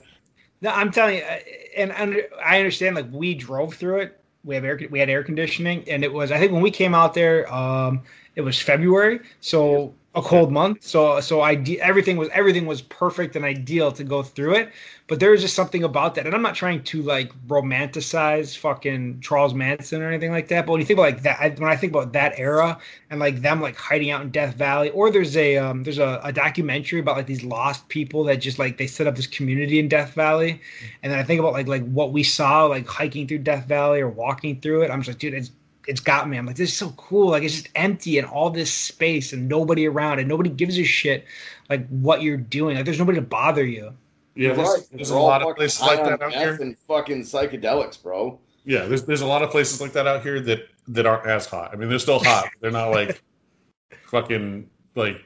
No, 0.61 0.71
I'm 0.71 0.91
telling 0.91 1.17
you, 1.17 1.21
and, 1.21 1.91
and 1.91 2.23
I 2.43 2.57
understand. 2.57 2.95
Like 2.95 3.11
we 3.11 3.35
drove 3.35 3.75
through 3.75 3.99
it. 3.99 4.19
We 4.43 4.55
have 4.55 4.65
air, 4.65 4.79
we 4.89 4.97
had 4.97 5.07
air 5.07 5.23
conditioning, 5.23 5.87
and 5.87 6.03
it 6.03 6.11
was. 6.11 6.31
I 6.31 6.39
think 6.39 6.51
when 6.51 6.63
we 6.63 6.71
came 6.71 6.95
out 6.95 7.13
there, 7.13 7.53
um, 7.53 8.01
it 8.35 8.41
was 8.41 8.59
February, 8.59 9.19
so 9.39 9.93
a 10.17 10.21
cold 10.21 10.51
month. 10.51 10.83
So 10.83 11.19
so 11.19 11.41
I 11.41 11.63
everything 11.79 12.17
was 12.17 12.27
everything 12.33 12.65
was 12.65 12.81
perfect 12.81 13.35
and 13.35 13.45
ideal 13.45 13.91
to 13.91 14.03
go 14.03 14.23
through 14.23 14.55
it. 14.55 14.71
But 15.05 15.19
there 15.19 15.29
was 15.31 15.41
just 15.41 15.53
something 15.53 15.83
about 15.83 16.15
that, 16.15 16.25
and 16.25 16.33
I'm 16.33 16.41
not 16.41 16.55
trying 16.55 16.83
to 16.83 17.01
like 17.03 17.31
romanticize 17.47 18.57
fucking 18.57 19.21
Charles 19.21 19.53
Manson 19.53 20.01
or 20.01 20.09
anything 20.09 20.31
like 20.31 20.47
that. 20.49 20.65
But 20.65 20.71
when 20.73 20.81
you 20.81 20.87
think 20.87 20.97
about 20.97 21.13
like 21.13 21.21
that, 21.21 21.59
when 21.59 21.69
I 21.69 21.75
think 21.75 21.93
about 21.93 22.13
that 22.13 22.33
era 22.37 22.79
and 23.11 23.19
like 23.19 23.41
them 23.41 23.61
like 23.61 23.75
hiding 23.77 24.09
out 24.09 24.23
in 24.23 24.31
Death 24.31 24.55
Valley, 24.55 24.89
or 24.89 25.11
there's 25.11 25.37
a 25.37 25.57
um, 25.57 25.83
there's 25.83 25.99
a, 25.99 26.19
a 26.23 26.33
documentary 26.33 26.99
about 26.99 27.15
like 27.15 27.27
these 27.27 27.43
lost 27.43 27.87
people 27.87 28.23
that 28.23 28.37
just 28.37 28.57
like 28.57 28.77
they 28.77 28.87
set 28.87 29.05
up 29.05 29.15
this 29.15 29.27
community 29.27 29.77
in 29.77 29.87
Death 29.87 30.13
Valley, 30.15 30.59
and 31.03 31.11
then 31.11 31.19
I 31.19 31.23
think 31.23 31.39
about 31.39 31.53
like 31.53 31.67
like 31.67 31.87
what 31.89 32.11
we 32.11 32.23
saw 32.23 32.65
like 32.65 32.87
hiking 32.87 33.27
through 33.27 33.39
Death 33.39 33.67
Valley 33.67 34.01
or 34.01 34.09
walking 34.09 34.59
through 34.61 34.81
it. 34.81 34.89
I'm 34.89 35.01
just 35.01 35.09
like, 35.09 35.19
dude, 35.19 35.35
it's 35.35 35.51
it's 35.87 36.01
got 36.01 36.29
me. 36.29 36.37
I'm 36.37 36.45
like, 36.45 36.57
this 36.57 36.71
is 36.71 36.77
so 36.77 36.89
cool. 36.91 37.29
Like 37.29 37.43
it's 37.43 37.53
just 37.53 37.69
empty 37.75 38.17
and 38.17 38.27
all 38.27 38.49
this 38.49 38.71
space 38.71 39.33
and 39.33 39.47
nobody 39.47 39.87
around 39.87 40.19
and 40.19 40.27
nobody 40.27 40.49
gives 40.49 40.77
a 40.77 40.83
shit 40.83 41.25
like 41.69 41.87
what 41.87 42.21
you're 42.21 42.37
doing. 42.37 42.75
Like 42.75 42.85
there's 42.85 42.99
nobody 42.99 43.17
to 43.19 43.25
bother 43.25 43.65
you. 43.65 43.93
Yeah, 44.35 44.53
there's, 44.53 44.67
right. 44.67 44.87
there's 44.91 45.09
a 45.09 45.17
lot 45.17 45.41
of 45.41 45.55
places 45.55 45.81
like 45.81 46.03
that 46.03 46.21
out 46.21 46.33
here. 46.33 46.57
And 46.61 46.77
fucking 46.77 47.23
psychedelics, 47.23 48.01
bro. 48.01 48.39
Yeah, 48.65 48.85
there's 48.85 49.03
there's 49.05 49.21
a 49.21 49.25
lot 49.25 49.41
of 49.41 49.49
places 49.49 49.81
like 49.81 49.93
that 49.93 50.05
out 50.05 50.21
here 50.21 50.39
that 50.41 50.67
that 50.89 51.05
aren't 51.05 51.25
as 51.25 51.47
hot. 51.47 51.71
I 51.73 51.77
mean, 51.77 51.89
they're 51.89 51.99
still 51.99 52.19
hot. 52.19 52.49
they're 52.61 52.69
not 52.69 52.91
like 52.91 53.23
fucking 54.07 54.69
like 54.95 55.21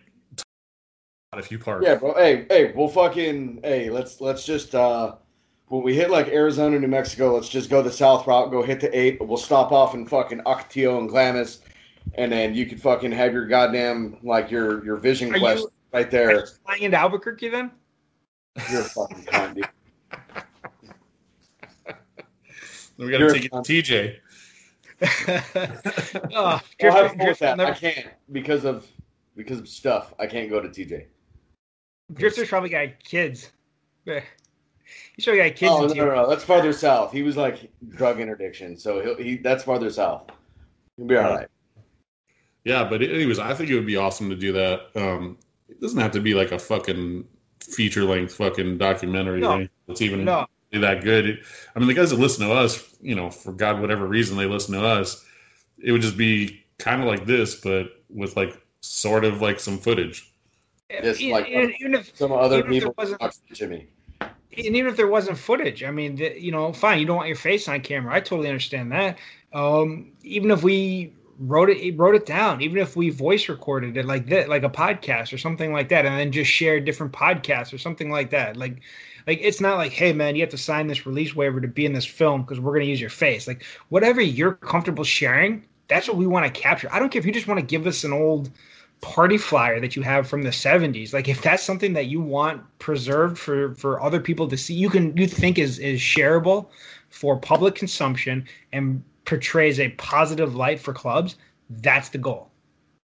a 1.33 1.41
few 1.41 1.57
parts. 1.57 1.85
Yeah, 1.85 1.95
bro. 1.95 2.13
Hey, 2.13 2.45
hey, 2.49 2.71
we'll 2.73 2.87
fucking 2.87 3.61
hey, 3.63 3.89
let's 3.89 4.21
let's 4.21 4.45
just 4.45 4.75
uh 4.75 5.15
when 5.71 5.83
we 5.83 5.95
hit 5.95 6.11
like 6.11 6.27
Arizona, 6.27 6.77
New 6.77 6.89
Mexico, 6.89 7.33
let's 7.33 7.47
just 7.47 7.69
go 7.69 7.81
the 7.81 7.89
south 7.89 8.27
route, 8.27 8.51
go 8.51 8.61
hit 8.61 8.81
the 8.81 8.93
eight. 8.97 9.21
We'll 9.21 9.37
stop 9.37 9.71
off 9.71 9.93
in 9.93 10.05
fucking 10.05 10.39
Ocotillo 10.39 10.99
and 10.99 11.07
Glamis, 11.07 11.61
and 12.15 12.29
then 12.29 12.53
you 12.53 12.65
can 12.65 12.77
fucking 12.77 13.13
have 13.13 13.31
your 13.31 13.45
goddamn 13.47 14.17
like 14.21 14.51
your 14.51 14.83
your 14.83 14.97
vision 14.97 15.33
Are 15.33 15.39
quest 15.39 15.61
you, 15.61 15.71
right 15.93 16.11
there. 16.11 16.45
flying 16.65 16.83
into 16.83 16.97
Albuquerque 16.97 17.47
then? 17.47 17.71
You're 18.69 18.81
a 18.81 18.83
fucking 18.83 19.23
con, 19.23 19.53
dude. 19.53 19.69
we 22.97 23.09
got 23.09 23.19
to 23.19 23.31
take 23.31 23.45
it 23.45 23.51
to 23.51 23.61
TJ. 23.61 24.17
oh, 26.35 26.59
that. 27.39 27.59
I 27.61 27.71
can't 27.71 28.07
because 28.33 28.65
of 28.65 28.85
because 29.37 29.59
of 29.59 29.69
stuff. 29.69 30.13
I 30.19 30.27
can't 30.27 30.49
go 30.49 30.59
to 30.59 30.67
TJ. 30.67 31.05
Drifter's 32.11 32.49
probably 32.49 32.67
got 32.67 32.89
kids. 33.05 33.51
He's 35.15 35.25
probably 35.25 35.43
got 35.43 35.55
kids. 35.55 35.71
Oh 35.71 35.87
no, 35.87 35.93
no, 35.93 36.15
no, 36.15 36.29
that's 36.29 36.43
farther 36.43 36.73
south. 36.73 37.11
He 37.11 37.21
was 37.21 37.37
like 37.37 37.71
drug 37.89 38.19
interdiction, 38.19 38.77
so 38.77 39.15
he 39.15 39.37
that's 39.37 39.63
farther 39.63 39.89
south. 39.89 40.29
He'll 40.97 41.07
be 41.07 41.15
all 41.15 41.35
right. 41.35 41.47
Yeah, 42.63 42.87
but 42.87 43.01
anyways, 43.01 43.39
I 43.39 43.53
think 43.53 43.69
it 43.69 43.75
would 43.75 43.87
be 43.87 43.97
awesome 43.97 44.29
to 44.29 44.35
do 44.35 44.51
that. 44.53 44.89
Um, 44.95 45.37
it 45.67 45.81
doesn't 45.81 45.99
have 45.99 46.11
to 46.11 46.21
be 46.21 46.33
like 46.33 46.51
a 46.51 46.59
fucking 46.59 47.25
feature 47.59 48.03
length 48.03 48.35
fucking 48.35 48.77
documentary 48.77 49.39
no. 49.39 49.67
that's 49.87 50.01
even 50.01 50.25
no. 50.25 50.45
that 50.71 51.03
good. 51.03 51.43
I 51.75 51.79
mean, 51.79 51.87
the 51.87 51.93
guys 51.93 52.11
that 52.11 52.19
listen 52.19 52.47
to 52.47 52.53
us, 52.53 52.95
you 53.01 53.15
know, 53.15 53.29
for 53.29 53.51
God, 53.51 53.81
whatever 53.81 54.07
reason 54.07 54.37
they 54.37 54.45
listen 54.45 54.73
to 54.75 54.85
us, 54.85 55.25
it 55.79 55.91
would 55.91 56.01
just 56.01 56.17
be 56.17 56.63
kind 56.77 57.01
of 57.01 57.07
like 57.07 57.25
this, 57.25 57.55
but 57.55 58.03
with 58.09 58.35
like 58.35 58.59
sort 58.81 59.25
of 59.25 59.41
like 59.41 59.59
some 59.59 59.77
footage. 59.77 60.31
Just 61.01 61.21
like 61.21 61.47
even 61.47 61.93
if, 61.93 62.15
some 62.17 62.31
other 62.31 62.63
people 62.63 62.93
Jimmy. 63.53 63.87
And 64.57 64.75
even 64.75 64.87
if 64.87 64.97
there 64.97 65.07
wasn't 65.07 65.37
footage, 65.37 65.83
I 65.83 65.91
mean, 65.91 66.15
the, 66.15 66.39
you 66.39 66.51
know, 66.51 66.73
fine, 66.73 66.99
you 66.99 67.05
don't 67.05 67.15
want 67.17 67.29
your 67.29 67.37
face 67.37 67.67
on 67.67 67.79
camera. 67.81 68.13
I 68.13 68.19
totally 68.19 68.49
understand 68.49 68.91
that. 68.91 69.17
Um, 69.53 70.11
even 70.23 70.51
if 70.51 70.63
we 70.63 71.13
wrote 71.41 71.69
it 71.71 71.97
wrote 71.97 72.13
it 72.13 72.25
down 72.27 72.61
even 72.61 72.77
if 72.77 72.95
we 72.95 73.09
voice 73.09 73.49
recorded 73.49 73.97
it 73.97 74.05
like 74.05 74.27
that 74.27 74.47
like 74.47 74.61
a 74.61 74.69
podcast 74.69 75.33
or 75.33 75.39
something 75.39 75.73
like 75.73 75.89
that 75.89 76.05
and 76.05 76.15
then 76.19 76.31
just 76.31 76.51
share 76.51 76.79
different 76.79 77.11
podcasts 77.11 77.73
or 77.73 77.79
something 77.79 78.11
like 78.11 78.29
that 78.29 78.55
like 78.57 78.79
like 79.25 79.39
it's 79.41 79.59
not 79.59 79.77
like 79.77 79.91
hey 79.91 80.13
man 80.13 80.35
you 80.35 80.41
have 80.41 80.51
to 80.51 80.57
sign 80.57 80.85
this 80.85 81.07
release 81.07 81.35
waiver 81.35 81.59
to 81.59 81.67
be 81.67 81.83
in 81.83 81.93
this 81.93 82.05
film 82.05 82.41
because 82.41 82.59
we're 82.59 82.73
going 82.73 82.85
to 82.85 82.89
use 82.89 83.01
your 83.01 83.09
face 83.09 83.47
like 83.47 83.63
whatever 83.89 84.21
you're 84.21 84.53
comfortable 84.53 85.03
sharing 85.03 85.65
that's 85.87 86.07
what 86.07 86.15
we 86.15 86.27
want 86.27 86.45
to 86.45 86.61
capture 86.61 86.87
i 86.93 86.99
don't 86.99 87.11
care 87.11 87.19
if 87.19 87.25
you 87.25 87.33
just 87.33 87.47
want 87.47 87.59
to 87.59 87.65
give 87.65 87.87
us 87.87 88.03
an 88.03 88.13
old 88.13 88.51
party 89.01 89.37
flyer 89.37 89.79
that 89.79 89.95
you 89.95 90.01
have 90.01 90.27
from 90.27 90.43
the 90.43 90.49
70s 90.49 91.11
like 91.11 91.27
if 91.27 91.41
that's 91.41 91.63
something 91.63 91.93
that 91.93 92.05
you 92.05 92.21
want 92.21 92.61
preserved 92.79 93.37
for 93.37 93.73
for 93.75 94.01
other 94.01 94.19
people 94.19 94.47
to 94.47 94.55
see 94.55 94.75
you 94.75 94.89
can 94.89 95.15
you 95.17 95.27
think 95.27 95.57
is 95.57 95.79
is 95.79 95.99
shareable 95.99 96.67
for 97.09 97.35
public 97.35 97.73
consumption 97.73 98.45
and 98.71 99.03
portrays 99.25 99.79
a 99.79 99.89
positive 99.91 100.55
light 100.55 100.79
for 100.79 100.93
clubs 100.93 101.35
that's 101.81 102.09
the 102.09 102.17
goal 102.17 102.51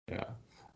yeah 0.09 0.22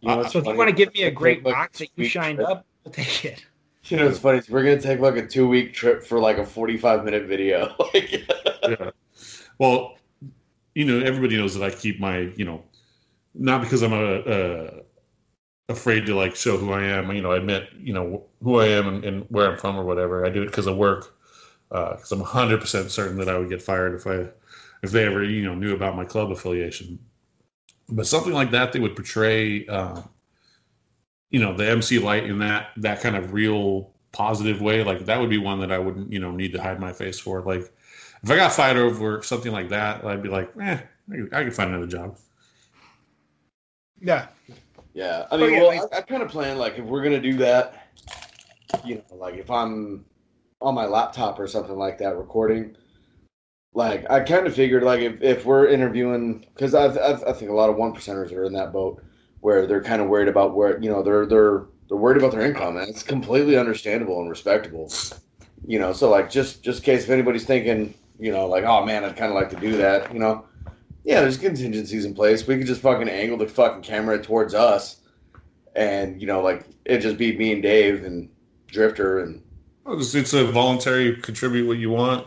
you 0.00 0.08
know, 0.08 0.20
uh, 0.20 0.28
so 0.28 0.40
if 0.40 0.46
you 0.46 0.56
want 0.56 0.68
to 0.68 0.74
give 0.74 0.92
me 0.92 1.04
a 1.04 1.10
great 1.10 1.42
box 1.44 1.78
that 1.78 1.88
you 1.94 2.04
shined 2.04 2.38
trip. 2.38 2.48
up 2.48 2.66
i'll 2.84 2.92
take 2.92 3.24
it 3.24 3.46
you 3.88 3.96
know, 3.96 4.08
it's 4.08 4.18
funny. 4.18 4.42
We're 4.48 4.64
gonna 4.64 4.80
take 4.80 4.98
like 4.98 5.16
a 5.16 5.24
two 5.24 5.46
week 5.46 5.72
trip 5.72 6.02
for 6.02 6.18
like 6.18 6.38
a 6.38 6.44
forty 6.44 6.76
five 6.76 7.04
minute 7.04 7.26
video. 7.26 7.72
yeah. 7.94 8.90
Well, 9.58 9.96
you 10.74 10.84
know, 10.84 10.98
everybody 11.06 11.36
knows 11.36 11.54
that 11.54 11.62
I 11.62 11.70
keep 11.70 12.00
my, 12.00 12.18
you 12.36 12.44
know, 12.44 12.64
not 13.34 13.60
because 13.60 13.82
I'm 13.82 13.92
a, 13.92 14.22
a 14.26 14.82
afraid 15.68 16.06
to 16.06 16.14
like 16.14 16.36
show 16.36 16.56
who 16.56 16.72
I 16.72 16.82
am. 16.84 17.10
You 17.12 17.22
know, 17.22 17.32
I 17.32 17.38
admit 17.38 17.70
you 17.78 17.92
know 17.92 18.24
who 18.42 18.60
I 18.60 18.66
am 18.66 18.88
and, 18.88 19.04
and 19.04 19.26
where 19.28 19.50
I'm 19.50 19.58
from 19.58 19.76
or 19.76 19.84
whatever. 19.84 20.24
I 20.24 20.30
do 20.30 20.42
it 20.42 20.46
because 20.46 20.66
of 20.66 20.76
work. 20.76 21.12
Because 21.68 22.12
uh, 22.12 22.16
I'm 22.16 22.20
100 22.20 22.60
percent 22.60 22.90
certain 22.90 23.16
that 23.18 23.28
I 23.28 23.38
would 23.38 23.48
get 23.48 23.62
fired 23.62 23.94
if 23.94 24.06
I 24.06 24.28
if 24.82 24.92
they 24.92 25.04
ever 25.04 25.24
you 25.24 25.44
know 25.44 25.54
knew 25.54 25.74
about 25.74 25.96
my 25.96 26.04
club 26.04 26.30
affiliation. 26.30 26.98
But 27.88 28.06
something 28.06 28.32
like 28.32 28.50
that, 28.50 28.72
they 28.72 28.80
would 28.80 28.96
portray, 28.96 29.64
uh, 29.66 30.02
you 31.30 31.40
know, 31.40 31.56
the 31.56 31.68
MC 31.68 31.98
light 31.98 32.24
in 32.24 32.38
that 32.38 32.70
that 32.78 33.00
kind 33.00 33.16
of 33.16 33.32
real 33.32 33.92
positive 34.12 34.60
way. 34.60 34.82
Like 34.84 35.06
that 35.06 35.20
would 35.20 35.30
be 35.30 35.38
one 35.38 35.60
that 35.60 35.72
I 35.72 35.78
wouldn't 35.78 36.12
you 36.12 36.20
know 36.20 36.30
need 36.30 36.52
to 36.52 36.62
hide 36.62 36.80
my 36.80 36.92
face 36.92 37.18
for. 37.18 37.42
Like 37.42 37.72
if 38.22 38.30
I 38.30 38.36
got 38.36 38.52
fired 38.52 38.76
over 38.76 39.22
something 39.22 39.52
like 39.52 39.68
that, 39.70 40.04
I'd 40.04 40.22
be 40.22 40.28
like, 40.28 40.52
eh, 40.60 40.78
I 41.32 41.42
can 41.42 41.50
find 41.50 41.70
another 41.70 41.86
job. 41.86 42.18
Yeah, 44.00 44.28
yeah, 44.96 45.26
I 45.30 45.36
mean, 45.36 45.60
well, 45.60 45.70
I, 45.70 45.98
I 45.98 46.00
kind 46.00 46.22
of 46.22 46.30
plan 46.30 46.56
like 46.56 46.78
if 46.78 46.84
we're 46.86 47.02
gonna 47.02 47.20
do 47.20 47.34
that, 47.34 47.92
you 48.82 48.94
know, 48.94 49.16
like 49.16 49.34
if 49.34 49.50
I'm 49.50 50.06
on 50.62 50.74
my 50.74 50.86
laptop 50.86 51.38
or 51.38 51.46
something 51.46 51.76
like 51.76 51.98
that 51.98 52.16
recording, 52.16 52.74
like 53.74 54.10
I 54.10 54.20
kind 54.20 54.46
of 54.46 54.54
figured 54.54 54.82
like 54.82 55.00
if, 55.00 55.20
if 55.20 55.44
we're 55.44 55.66
interviewing 55.66 56.46
because 56.54 56.74
I, 56.74 56.86
I 56.86 57.28
I 57.28 57.32
think 57.34 57.50
a 57.50 57.54
lot 57.54 57.68
of 57.68 57.76
one 57.76 57.92
percenters 57.94 58.32
are 58.32 58.44
in 58.46 58.54
that 58.54 58.72
boat 58.72 59.02
where 59.40 59.66
they're 59.66 59.82
kind 59.82 60.00
of 60.00 60.08
worried 60.08 60.28
about 60.28 60.56
where 60.56 60.82
you 60.82 60.88
know 60.88 61.02
they're 61.02 61.26
they're 61.26 61.66
they're 61.88 61.98
worried 61.98 62.16
about 62.16 62.32
their 62.32 62.46
income 62.46 62.78
and 62.78 62.88
it's 62.88 63.02
completely 63.02 63.58
understandable 63.58 64.22
and 64.22 64.30
respectable, 64.30 64.90
you 65.66 65.78
know. 65.78 65.92
So 65.92 66.08
like 66.08 66.30
just 66.30 66.62
just 66.62 66.78
in 66.78 66.84
case 66.86 67.04
if 67.04 67.10
anybody's 67.10 67.44
thinking 67.44 67.92
you 68.18 68.32
know 68.32 68.46
like 68.46 68.64
oh 68.64 68.82
man 68.86 69.04
I'd 69.04 69.14
kind 69.14 69.30
of 69.30 69.34
like 69.34 69.50
to 69.50 69.60
do 69.60 69.76
that, 69.76 70.10
you 70.10 70.20
know 70.20 70.46
yeah, 71.06 71.20
there's 71.20 71.38
contingencies 71.38 72.04
in 72.04 72.14
place. 72.14 72.48
We 72.48 72.58
could 72.58 72.66
just 72.66 72.80
fucking 72.80 73.08
angle 73.08 73.38
the 73.38 73.46
fucking 73.46 73.82
camera 73.82 74.20
towards 74.20 74.54
us, 74.54 74.96
and 75.76 76.20
you 76.20 76.26
know, 76.26 76.42
like 76.42 76.66
it 76.84 76.98
just 76.98 77.16
be 77.16 77.38
me 77.38 77.52
and 77.52 77.62
Dave 77.62 78.04
and 78.04 78.28
Drifter 78.66 79.20
and. 79.20 79.40
Oh, 79.86 79.96
it's, 79.96 80.16
it's 80.16 80.32
a 80.32 80.44
voluntary 80.44 81.14
contribute 81.18 81.68
what 81.68 81.78
you 81.78 81.90
want. 81.90 82.26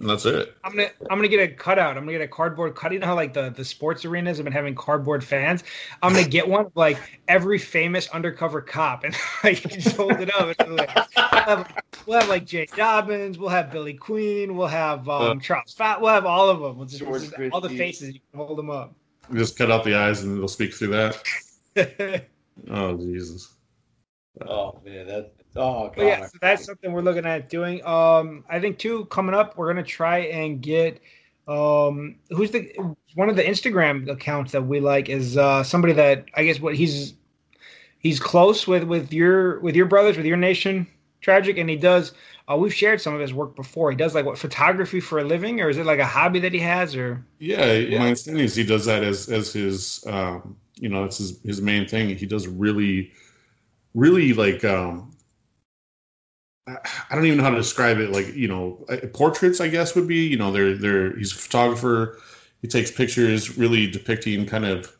And 0.00 0.08
that's 0.08 0.24
it. 0.24 0.56
I'm 0.64 0.74
gonna 0.74 0.88
I'm 1.10 1.18
gonna 1.18 1.28
get 1.28 1.40
a 1.40 1.48
cutout. 1.48 1.98
I'm 1.98 2.04
gonna 2.04 2.12
get 2.12 2.22
a 2.22 2.28
cardboard 2.28 2.74
cut. 2.74 2.90
You 2.92 3.00
know 3.00 3.06
how 3.06 3.14
like 3.14 3.34
the, 3.34 3.50
the 3.50 3.64
sports 3.64 4.06
arenas 4.06 4.38
have 4.38 4.44
been 4.44 4.52
having 4.52 4.74
cardboard 4.74 5.22
fans. 5.22 5.62
I'm 6.02 6.14
gonna 6.14 6.26
get 6.26 6.48
one 6.48 6.64
of 6.64 6.72
like 6.74 6.98
every 7.28 7.58
famous 7.58 8.08
undercover 8.08 8.62
cop 8.62 9.04
and 9.04 9.14
like 9.44 9.60
just 9.60 9.94
hold 9.98 10.12
it 10.12 10.34
up. 10.34 10.58
And, 10.58 10.76
like, 10.76 10.94
we'll, 10.96 11.26
have, 11.28 11.82
we'll, 12.06 12.20
have, 12.20 12.28
like 12.30 12.46
Jay 12.46 12.64
Dobyns. 12.64 13.36
We'll 13.36 13.50
have 13.50 13.70
Billy 13.70 13.92
Queen. 13.92 14.56
We'll 14.56 14.68
have 14.68 15.06
um, 15.06 15.36
uh, 15.36 15.40
Charles 15.42 15.74
Fat. 15.74 16.00
We'll 16.00 16.14
have 16.14 16.24
all 16.24 16.48
of 16.48 16.60
them. 16.60 16.78
We'll 16.78 16.86
just, 16.86 17.04
just 17.04 17.52
all 17.52 17.60
the 17.60 17.68
faces. 17.68 18.14
You 18.14 18.20
can 18.30 18.46
hold 18.46 18.56
them 18.56 18.70
up. 18.70 18.94
Just 19.34 19.58
cut 19.58 19.70
out 19.70 19.84
the 19.84 19.94
eyes 19.94 20.22
and 20.22 20.34
it'll 20.34 20.48
speak 20.48 20.72
through 20.72 20.88
that. 20.88 22.24
oh 22.70 22.96
Jesus. 22.96 23.52
Oh 24.46 24.80
man, 24.82 25.06
that 25.08 25.34
Oh 25.56 25.84
god. 25.84 25.96
But 25.96 26.06
yeah, 26.06 26.26
so 26.26 26.38
that's 26.40 26.64
something 26.64 26.92
we're 26.92 27.02
looking 27.02 27.26
at 27.26 27.48
doing. 27.48 27.84
Um, 27.84 28.44
I 28.48 28.60
think 28.60 28.78
too 28.78 29.06
coming 29.06 29.34
up, 29.34 29.56
we're 29.56 29.68
gonna 29.68 29.82
try 29.82 30.18
and 30.18 30.60
get 30.60 31.00
um 31.48 32.16
who's 32.30 32.50
the 32.50 32.72
one 33.14 33.28
of 33.28 33.36
the 33.36 33.42
Instagram 33.42 34.08
accounts 34.08 34.52
that 34.52 34.62
we 34.62 34.78
like 34.78 35.08
is 35.08 35.36
uh 35.36 35.62
somebody 35.64 35.92
that 35.94 36.26
I 36.34 36.44
guess 36.44 36.60
what 36.60 36.76
he's 36.76 37.14
he's 37.98 38.20
close 38.20 38.66
with 38.66 38.84
with 38.84 39.12
your 39.12 39.58
with 39.60 39.74
your 39.74 39.86
brothers 39.86 40.16
with 40.16 40.26
your 40.26 40.36
nation 40.36 40.86
tragic 41.20 41.58
and 41.58 41.68
he 41.68 41.76
does 41.76 42.12
uh, 42.50 42.56
we've 42.56 42.74
shared 42.74 43.00
some 43.00 43.14
of 43.14 43.20
his 43.20 43.32
work 43.32 43.54
before 43.54 43.90
he 43.90 43.96
does 43.96 44.14
like 44.14 44.24
what 44.24 44.38
photography 44.38 45.00
for 45.00 45.18
a 45.18 45.24
living 45.24 45.60
or 45.60 45.68
is 45.68 45.76
it 45.76 45.86
like 45.86 45.98
a 45.98 46.06
hobby 46.06 46.40
that 46.40 46.52
he 46.52 46.58
has 46.58 46.96
or 46.96 47.24
yeah, 47.38 47.72
yeah. 47.72 47.98
my 47.98 48.06
understanding 48.06 48.44
is 48.44 48.54
he 48.54 48.64
does 48.64 48.84
that 48.86 49.02
as 49.02 49.28
as 49.28 49.52
his 49.52 50.04
um 50.06 50.56
you 50.76 50.88
know 50.88 51.04
it's 51.04 51.18
his 51.18 51.40
his 51.42 51.60
main 51.60 51.86
thing 51.86 52.16
he 52.16 52.26
does 52.26 52.46
really 52.46 53.12
really 53.94 54.32
like 54.32 54.64
um 54.64 55.12
I 57.10 57.14
don't 57.14 57.26
even 57.26 57.38
know 57.38 57.44
how 57.44 57.50
to 57.50 57.56
describe 57.56 57.98
it. 57.98 58.10
Like 58.10 58.34
you 58.34 58.48
know, 58.48 58.84
portraits, 59.12 59.60
I 59.60 59.68
guess 59.68 59.94
would 59.94 60.08
be. 60.08 60.26
You 60.26 60.36
know, 60.36 60.52
they're 60.52 60.74
they're 60.74 61.16
he's 61.16 61.32
a 61.32 61.36
photographer. 61.36 62.18
He 62.62 62.68
takes 62.68 62.90
pictures, 62.90 63.56
really 63.56 63.90
depicting 63.90 64.46
kind 64.46 64.64
of. 64.64 64.96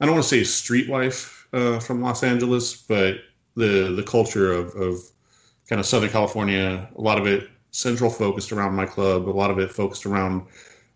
I 0.00 0.06
don't 0.06 0.14
want 0.14 0.24
to 0.24 0.28
say 0.28 0.44
street 0.44 0.88
life 0.88 1.46
uh, 1.52 1.78
from 1.78 2.02
Los 2.02 2.22
Angeles, 2.22 2.76
but 2.76 3.18
the 3.56 3.92
the 3.94 4.02
culture 4.02 4.52
of 4.52 4.74
of 4.74 5.00
kind 5.68 5.80
of 5.80 5.86
Southern 5.86 6.10
California. 6.10 6.88
A 6.96 7.00
lot 7.00 7.18
of 7.18 7.26
it 7.26 7.48
central 7.70 8.10
focused 8.10 8.52
around 8.52 8.74
my 8.74 8.86
club. 8.86 9.28
A 9.28 9.30
lot 9.30 9.50
of 9.50 9.58
it 9.58 9.70
focused 9.70 10.06
around 10.06 10.46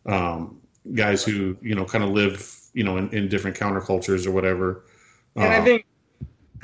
um, 0.06 0.60
guys 0.94 1.24
who 1.24 1.56
you 1.62 1.74
know 1.74 1.84
kind 1.84 2.04
of 2.04 2.10
live 2.10 2.54
you 2.74 2.84
know 2.84 2.96
in, 2.96 3.08
in 3.10 3.28
different 3.28 3.56
countercultures 3.56 4.26
or 4.26 4.30
whatever. 4.30 4.84
And 5.34 5.52
uh, 5.52 5.56
I 5.56 5.60
think 5.62 5.86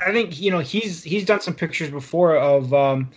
I 0.05 0.11
think 0.11 0.39
you 0.39 0.51
know 0.51 0.59
he's 0.59 1.03
he's 1.03 1.25
done 1.25 1.41
some 1.41 1.53
pictures 1.53 1.89
before 1.89 2.35
of 2.37 2.73
um, 2.73 3.11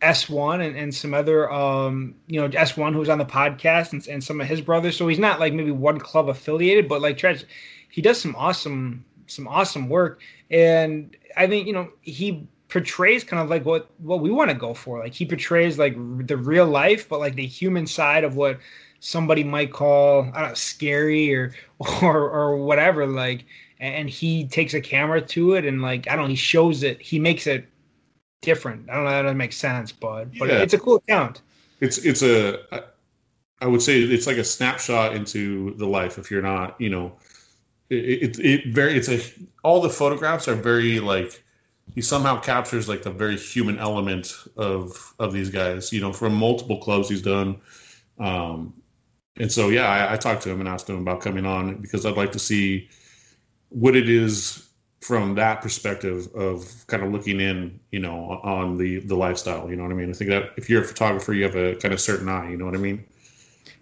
S1 0.00 0.66
and, 0.66 0.76
and 0.76 0.94
some 0.94 1.12
other 1.12 1.50
um, 1.52 2.14
you 2.26 2.40
know 2.40 2.48
S1 2.48 2.94
who's 2.94 3.08
on 3.08 3.18
the 3.18 3.24
podcast 3.24 3.92
and, 3.92 4.06
and 4.08 4.22
some 4.22 4.40
of 4.40 4.46
his 4.46 4.60
brothers. 4.60 4.96
So 4.96 5.08
he's 5.08 5.18
not 5.18 5.40
like 5.40 5.52
maybe 5.52 5.70
one 5.70 5.98
club 5.98 6.28
affiliated, 6.28 6.88
but 6.88 7.00
like 7.00 7.18
Tresh, 7.18 7.44
he 7.90 8.00
does 8.00 8.20
some 8.20 8.34
awesome 8.36 9.04
some 9.26 9.46
awesome 9.46 9.88
work. 9.88 10.20
And 10.50 11.16
I 11.36 11.46
think 11.46 11.66
you 11.66 11.72
know 11.72 11.90
he 12.00 12.46
portrays 12.68 13.24
kind 13.24 13.42
of 13.42 13.50
like 13.50 13.64
what 13.64 13.90
what 13.98 14.20
we 14.20 14.30
want 14.30 14.50
to 14.50 14.56
go 14.56 14.74
for. 14.74 15.00
Like 15.00 15.14
he 15.14 15.26
portrays 15.26 15.78
like 15.78 15.94
the 16.26 16.36
real 16.36 16.66
life, 16.66 17.08
but 17.08 17.20
like 17.20 17.34
the 17.34 17.46
human 17.46 17.86
side 17.86 18.24
of 18.24 18.36
what 18.36 18.58
somebody 19.00 19.44
might 19.44 19.72
call 19.72 20.30
I 20.34 20.40
don't 20.40 20.48
know, 20.50 20.54
scary 20.54 21.34
or 21.34 21.52
or 22.02 22.30
or 22.30 22.56
whatever. 22.56 23.06
Like 23.06 23.44
and 23.78 24.10
he 24.10 24.46
takes 24.46 24.74
a 24.74 24.80
camera 24.80 25.20
to 25.22 25.54
it 25.54 25.64
and 25.64 25.82
like 25.82 26.08
I 26.08 26.16
don't 26.16 26.24
know, 26.24 26.30
he 26.30 26.36
shows 26.36 26.82
it, 26.82 27.02
he 27.02 27.18
makes 27.18 27.46
it 27.46 27.68
different. 28.40 28.88
I 28.88 28.94
don't 28.94 29.04
know 29.04 29.10
how 29.10 29.22
that 29.22 29.34
makes 29.34 29.56
sense, 29.56 29.92
but 29.92 30.26
but 30.38 30.48
yeah. 30.48 30.58
it's 30.58 30.74
a 30.74 30.78
cool 30.78 30.96
account. 30.96 31.42
It's 31.80 31.98
it's 31.98 32.22
a 32.22 32.84
I 33.60 33.66
would 33.66 33.82
say 33.82 34.00
it's 34.00 34.26
like 34.26 34.38
a 34.38 34.44
snapshot 34.44 35.14
into 35.14 35.74
the 35.74 35.86
life 35.86 36.18
if 36.18 36.30
you're 36.30 36.42
not, 36.42 36.80
you 36.80 36.88
know, 36.88 37.12
it, 37.90 38.38
it, 38.38 38.38
it 38.38 38.66
very 38.74 38.96
it's 38.96 39.08
a 39.08 39.20
all 39.62 39.80
the 39.80 39.90
photographs 39.90 40.48
are 40.48 40.54
very 40.54 41.00
like 41.00 41.42
he 41.94 42.00
somehow 42.00 42.38
captures 42.40 42.88
like 42.88 43.02
the 43.02 43.10
very 43.10 43.36
human 43.36 43.78
element 43.78 44.32
of 44.56 45.14
of 45.18 45.32
these 45.32 45.50
guys, 45.50 45.92
you 45.92 46.00
know, 46.00 46.12
from 46.12 46.34
multiple 46.34 46.78
clubs 46.78 47.08
he's 47.08 47.22
done. 47.22 47.60
Um 48.18 48.74
and 49.36 49.50
so 49.50 49.68
yeah, 49.68 49.88
I, 49.88 50.14
I 50.14 50.16
talked 50.16 50.42
to 50.42 50.50
him 50.50 50.60
and 50.60 50.68
asked 50.68 50.88
him 50.88 50.96
about 50.96 51.20
coming 51.20 51.46
on 51.46 51.76
because 51.76 52.06
I'd 52.06 52.16
like 52.16 52.32
to 52.32 52.38
see 52.38 52.88
what 53.68 53.94
it 53.96 54.08
is 54.08 54.69
from 55.00 55.34
that 55.34 55.62
perspective 55.62 56.28
of 56.34 56.84
kind 56.86 57.02
of 57.02 57.10
looking 57.10 57.40
in, 57.40 57.80
you 57.90 58.00
know, 58.00 58.40
on 58.42 58.76
the 58.76 59.00
the 59.00 59.16
lifestyle. 59.16 59.70
You 59.70 59.76
know 59.76 59.84
what 59.84 59.92
I 59.92 59.94
mean? 59.94 60.10
I 60.10 60.12
think 60.12 60.30
that 60.30 60.52
if 60.56 60.68
you're 60.68 60.82
a 60.82 60.86
photographer, 60.86 61.32
you 61.32 61.44
have 61.44 61.56
a 61.56 61.74
kind 61.76 61.94
of 61.94 62.00
certain 62.00 62.28
eye. 62.28 62.50
You 62.50 62.56
know 62.56 62.66
what 62.66 62.74
I 62.74 62.78
mean? 62.78 63.04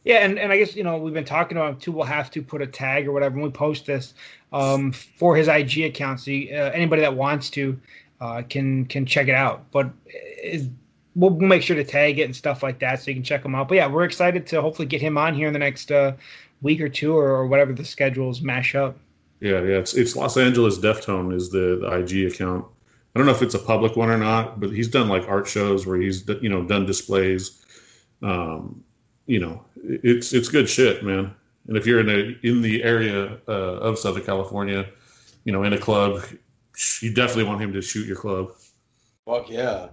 Yeah, 0.05 0.25
and, 0.25 0.39
and 0.39 0.53
I 0.53 0.59
guess 0.59 0.77
you 0.77 0.85
know 0.85 0.97
we've 0.97 1.15
been 1.15 1.25
talking 1.25 1.59
about 1.59 1.81
too. 1.81 1.93
We'll 1.93 2.07
have 2.07 2.31
to 2.31 2.43
put 2.43 2.63
a 2.63 2.67
tag 2.67 3.07
or 3.07 3.13
whatever 3.13 3.35
when 3.35 3.45
we 3.45 3.51
post 3.51 3.87
this 3.87 4.15
um, 4.53 4.93
for 4.93 5.37
his 5.37 5.49
IG 5.49 5.81
account, 5.81 6.21
so 6.21 6.31
you, 6.31 6.55
uh, 6.55 6.71
anybody 6.73 7.03
that 7.03 7.15
wants 7.15 7.51
to 7.51 7.79
uh, 8.21 8.43
can 8.49 8.87
can 8.87 9.05
check 9.05 9.29
it 9.29 9.35
out. 9.35 9.71
But 9.73 9.91
is, 10.43 10.69
we'll, 11.17 11.31
we'll, 11.31 11.49
make 11.49 11.63
sure 11.63 11.77
to 11.77 11.85
tag 11.85 12.21
it 12.21 12.23
and 12.23 12.35
stuff 12.35 12.63
like 12.63 12.79
that, 12.79 13.03
so 13.03 13.11
you 13.11 13.17
can 13.17 13.25
check 13.25 13.45
him 13.45 13.55
out. 13.55 13.69
But 13.69 13.75
yeah, 13.75 13.89
we're 13.89 14.05
excited 14.05 14.47
to 14.49 14.63
hopefully 14.63 14.87
get 14.87 15.03
him 15.03 15.19
on 15.19 15.35
here 15.35 15.49
in 15.49 15.53
the 15.53 15.59
next 15.59 15.91
uh, 15.91 16.13
week 16.63 16.81
or 16.81 16.89
two, 16.89 17.17
or, 17.17 17.29
or 17.29 17.47
whatever 17.47 17.73
the 17.73 17.85
schedules 17.85 18.41
mash 18.41 18.75
up. 18.77 18.97
Yeah, 19.41 19.61
yeah. 19.63 19.79
It's, 19.79 19.95
it's 19.95 20.17
Los 20.17 20.37
Angeles 20.37 20.79
Deftone 20.79 21.35
is 21.35 21.51
the, 21.51 21.79
the 21.81 21.93
IG 21.99 22.33
account. 22.33 22.67
I 23.15 23.19
don't 23.19 23.27
know 23.27 23.33
if 23.33 23.43
it's 23.43 23.55
a 23.55 23.59
public 23.59 23.97
one 23.97 24.11
or 24.11 24.19
not, 24.19 24.61
but 24.61 24.71
he's 24.71 24.89
done 24.89 25.09
like 25.09 25.29
art 25.29 25.47
shows 25.47 25.87
where 25.87 25.99
he's 26.01 26.29
you 26.41 26.49
know 26.49 26.65
done 26.65 26.87
displays. 26.87 27.65
Um, 28.23 28.85
you 29.27 29.41
know, 29.41 29.65
it's 29.83 30.33
it's 30.33 30.49
good 30.49 30.69
shit, 30.69 31.05
man. 31.05 31.35
And 31.67 31.77
if 31.77 31.87
you're 31.87 32.01
in 32.01 32.09
a 32.09 32.47
in 32.47 32.63
the 32.63 32.83
area 32.83 33.39
uh, 33.49 33.79
of 33.81 33.99
Southern 33.99 34.25
California, 34.25 34.87
you 35.45 35.53
know, 35.53 35.63
in 35.63 35.73
a 35.73 35.79
club, 35.79 36.23
you 37.01 37.13
definitely 37.13 37.45
want 37.45 37.61
him 37.61 37.73
to 37.73 37.83
shoot 37.83 38.07
your 38.07 38.17
club. 38.17 38.53
Fuck 39.27 39.51
yeah. 39.51 39.89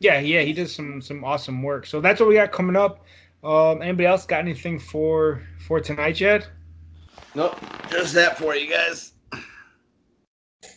Yeah, 0.00 0.20
yeah, 0.20 0.42
he 0.42 0.52
does 0.52 0.74
some 0.74 1.00
some 1.00 1.24
awesome 1.24 1.62
work. 1.62 1.86
So 1.86 2.00
that's 2.00 2.20
what 2.20 2.28
we 2.28 2.34
got 2.34 2.52
coming 2.52 2.76
up. 2.76 3.04
Um, 3.42 3.82
anybody 3.82 4.06
else 4.06 4.26
got 4.26 4.40
anything 4.40 4.78
for 4.78 5.42
for 5.66 5.80
tonight 5.80 6.20
yet? 6.20 6.48
Nope, 7.34 7.58
just 7.90 8.14
that 8.14 8.38
for 8.38 8.54
you 8.54 8.70
guys. 8.70 9.12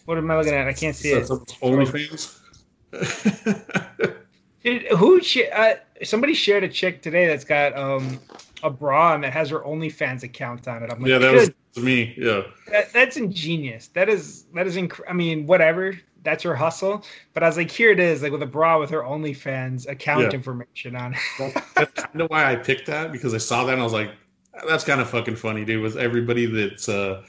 What 0.06 0.18
am 0.18 0.32
I 0.32 0.38
looking 0.38 0.54
at? 0.54 0.68
I 0.68 0.74
can't 0.74 0.96
see 0.96 1.12
it. 1.12 1.28
OnlyFans. 1.28 2.40
Dude, 4.64 4.84
who? 4.88 5.22
Uh, 5.54 5.74
somebody 6.04 6.34
shared 6.34 6.64
a 6.64 6.70
chick 6.70 7.02
today 7.02 7.28
that's 7.28 7.44
got 7.44 7.78
um 7.78 8.20
a 8.64 8.70
bra 8.70 9.14
and 9.14 9.24
that 9.24 9.34
has 9.34 9.50
her 9.50 9.60
OnlyFans 9.60 10.24
account 10.24 10.68
on 10.68 10.84
it. 10.84 10.92
I'm 10.92 11.00
like, 11.02 11.10
yeah, 11.10 11.18
that 11.20 11.34
was 11.34 11.52
me. 11.84 12.16
Yeah, 12.18 12.42
that, 12.72 12.92
that's 12.92 13.18
ingenious. 13.18 13.88
That 13.90 14.10
is 14.10 14.46
that 14.56 14.66
is. 14.66 14.78
Inc- 14.78 15.02
I 15.08 15.14
mean, 15.14 15.46
whatever. 15.46 15.98
That's 16.24 16.44
her 16.44 16.56
hustle. 16.56 17.06
But 17.34 17.44
I 17.44 17.48
was 17.48 17.56
like, 17.56 17.72
here 17.72 17.92
it 17.92 18.00
is, 18.00 18.22
like 18.22 18.32
with 18.32 18.44
a 18.44 18.48
bra 18.48 18.80
with 18.80 18.90
her 18.90 19.02
OnlyFans 19.02 19.88
account 19.88 20.24
yeah. 20.24 20.32
information 20.32 20.96
on 20.96 21.14
it. 21.14 21.64
that's 21.76 22.04
kind 22.04 22.22
of 22.22 22.30
why 22.30 22.52
I 22.52 22.56
picked 22.56 22.88
that 22.88 23.12
because 23.12 23.34
I 23.34 23.38
saw 23.38 23.64
that 23.66 23.74
and 23.74 23.82
I 23.82 23.84
was 23.84 23.94
like, 23.94 24.12
that's 24.68 24.84
kind 24.84 25.02
of 25.02 25.10
fucking 25.10 25.36
funny, 25.36 25.66
dude. 25.66 25.82
With 25.82 25.98
everybody 25.98 26.46
that's 26.46 26.90
uh 26.90 27.24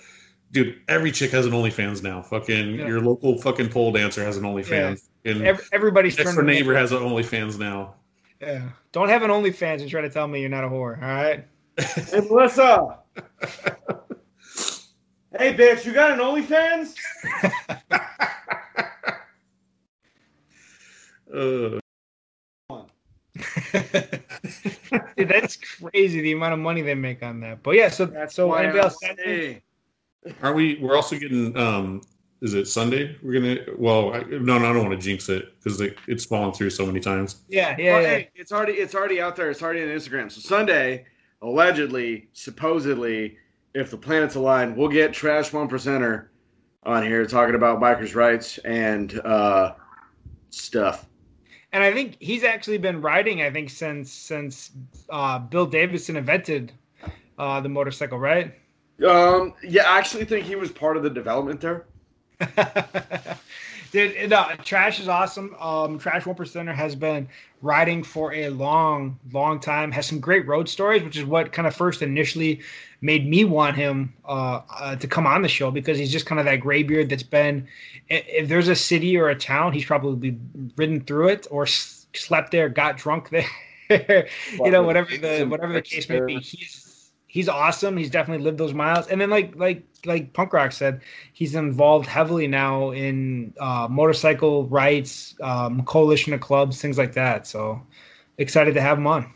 dude, 0.52 0.80
every 0.88 1.12
chick 1.12 1.30
has 1.32 1.46
an 1.46 1.52
OnlyFans 1.52 2.02
now. 2.02 2.22
Fucking 2.22 2.76
yeah. 2.76 2.86
your 2.86 3.00
local 3.00 3.38
fucking 3.38 3.68
pole 3.70 3.92
dancer 3.92 4.24
has 4.24 4.36
an 4.36 4.44
OnlyFans. 4.44 5.02
Yeah. 5.24 5.32
And 5.32 5.42
Every, 5.42 5.64
everybody's 5.72 6.16
next 6.16 6.34
door 6.34 6.42
neighbor 6.42 6.74
has 6.74 6.92
an 6.92 6.98
OnlyFans 6.98 7.58
now. 7.58 7.94
Yeah. 8.40 8.68
Don't 8.92 9.08
have 9.08 9.22
an 9.22 9.30
OnlyFans 9.30 9.80
and 9.80 9.90
try 9.90 10.00
to 10.00 10.10
tell 10.10 10.28
me 10.28 10.40
you're 10.40 10.48
not 10.48 10.64
a 10.64 10.68
whore. 10.68 10.96
All 10.96 11.08
right. 11.08 11.44
hey 11.78 12.20
Melissa. 12.20 12.98
hey 15.38 15.54
bitch, 15.54 15.84
you 15.84 15.92
got 15.92 16.12
an 16.12 16.18
OnlyFans? 16.18 16.94
uh. 21.78 21.80
Dude, 23.72 25.28
that's 25.28 25.56
crazy 25.56 26.20
the 26.20 26.32
amount 26.32 26.54
of 26.54 26.58
money 26.58 26.82
they 26.82 26.94
make 26.94 27.22
on 27.22 27.40
that. 27.40 27.62
But 27.62 27.72
yeah, 27.72 27.88
so 27.88 28.06
that's 28.06 28.34
so 28.34 28.50
NBA 28.50 29.62
Are 30.42 30.52
we? 30.52 30.78
We're 30.80 30.96
also 30.96 31.18
getting. 31.18 31.56
um 31.56 32.02
Is 32.40 32.54
it 32.54 32.66
Sunday? 32.66 33.16
We're 33.22 33.40
gonna. 33.40 33.56
Well, 33.76 34.14
I, 34.14 34.20
no, 34.20 34.58
no, 34.58 34.70
I 34.70 34.72
don't 34.72 34.88
want 34.88 34.98
to 35.00 35.04
jinx 35.04 35.28
it 35.28 35.54
because 35.58 35.80
it, 35.80 35.96
it's 36.06 36.24
fallen 36.24 36.52
through 36.52 36.70
so 36.70 36.86
many 36.86 37.00
times. 37.00 37.42
Yeah, 37.48 37.74
yeah, 37.78 37.92
well, 37.92 38.02
yeah. 38.02 38.08
Hey, 38.08 38.30
it's 38.34 38.52
already 38.52 38.74
it's 38.74 38.94
already 38.94 39.20
out 39.20 39.36
there. 39.36 39.50
It's 39.50 39.62
already 39.62 39.82
on 39.82 39.88
Instagram. 39.88 40.30
So 40.30 40.40
Sunday, 40.40 41.06
allegedly, 41.42 42.28
supposedly, 42.32 43.36
if 43.74 43.90
the 43.90 43.98
planets 43.98 44.34
align, 44.34 44.76
we'll 44.76 44.88
get 44.88 45.12
Trash 45.12 45.52
One 45.52 45.68
Percenter 45.68 46.28
on 46.84 47.02
here 47.02 47.26
talking 47.26 47.54
about 47.54 47.80
bikers' 47.80 48.14
rights 48.14 48.58
and 48.58 49.20
uh 49.20 49.74
stuff 50.50 51.08
and 51.72 51.82
I 51.82 51.92
think 51.92 52.16
he's 52.20 52.44
actually 52.44 52.78
been 52.78 53.00
riding. 53.00 53.42
I 53.42 53.50
think 53.50 53.70
since 53.70 54.10
since 54.10 54.70
uh, 55.10 55.38
Bill 55.38 55.66
Davidson 55.66 56.16
invented 56.16 56.72
uh, 57.38 57.60
the 57.60 57.68
motorcycle, 57.68 58.18
right? 58.18 58.54
Um, 59.06 59.54
yeah, 59.62 59.90
I 59.90 59.98
actually 59.98 60.24
think 60.24 60.44
he 60.46 60.56
was 60.56 60.72
part 60.72 60.96
of 60.96 61.02
the 61.02 61.10
development 61.10 61.60
there. 61.60 61.86
Dude, 63.90 64.28
no, 64.28 64.46
Trash 64.62 65.00
is 65.00 65.08
awesome. 65.08 65.54
Um, 65.58 65.98
Trash 65.98 66.26
One 66.26 66.36
Percenter 66.36 66.74
has 66.74 66.94
been 66.94 67.28
riding 67.62 68.02
for 68.02 68.34
a 68.34 68.50
long, 68.50 69.18
long 69.32 69.60
time. 69.60 69.90
Has 69.92 70.06
some 70.06 70.20
great 70.20 70.46
road 70.46 70.68
stories, 70.68 71.02
which 71.02 71.16
is 71.16 71.24
what 71.24 71.52
kind 71.52 71.66
of 71.66 71.74
first 71.74 72.02
initially 72.02 72.60
made 73.00 73.26
me 73.26 73.44
want 73.44 73.76
him 73.76 74.12
uh, 74.26 74.60
uh, 74.70 74.96
to 74.96 75.06
come 75.06 75.26
on 75.26 75.42
the 75.42 75.48
show 75.48 75.70
because 75.70 75.98
he's 75.98 76.12
just 76.12 76.26
kind 76.26 76.38
of 76.38 76.44
that 76.44 76.56
graybeard 76.56 77.08
that's 77.08 77.22
been. 77.22 77.66
If 78.08 78.48
there's 78.48 78.68
a 78.68 78.76
city 78.76 79.16
or 79.16 79.30
a 79.30 79.34
town, 79.36 79.72
he's 79.72 79.86
probably 79.86 80.38
ridden 80.76 81.00
through 81.00 81.28
it 81.28 81.46
or 81.50 81.66
slept 81.66 82.50
there, 82.50 82.68
got 82.68 82.98
drunk 82.98 83.30
there. 83.30 83.48
you 84.52 84.70
know, 84.70 84.82
whatever 84.82 85.16
the 85.16 85.44
whatever 85.44 85.72
the 85.72 85.82
case 85.82 86.08
may 86.08 86.20
be, 86.20 86.34
he's 86.40 87.10
he's 87.26 87.48
awesome. 87.48 87.96
He's 87.96 88.10
definitely 88.10 88.44
lived 88.44 88.58
those 88.58 88.74
miles. 88.74 89.06
And 89.06 89.20
then 89.20 89.30
like 89.30 89.56
like 89.56 89.82
like 90.04 90.32
Punk 90.32 90.52
Rock 90.52 90.72
said, 90.72 91.02
he's 91.32 91.54
involved 91.54 92.06
heavily 92.06 92.46
now 92.46 92.90
in 92.90 93.52
uh, 93.60 93.88
motorcycle 93.90 94.66
rights, 94.66 95.34
um, 95.40 95.84
coalition 95.84 96.32
of 96.32 96.40
clubs, 96.40 96.80
things 96.80 96.98
like 96.98 97.12
that. 97.14 97.46
So 97.46 97.80
excited 98.38 98.74
to 98.74 98.80
have 98.80 98.98
him 98.98 99.06
on. 99.06 99.32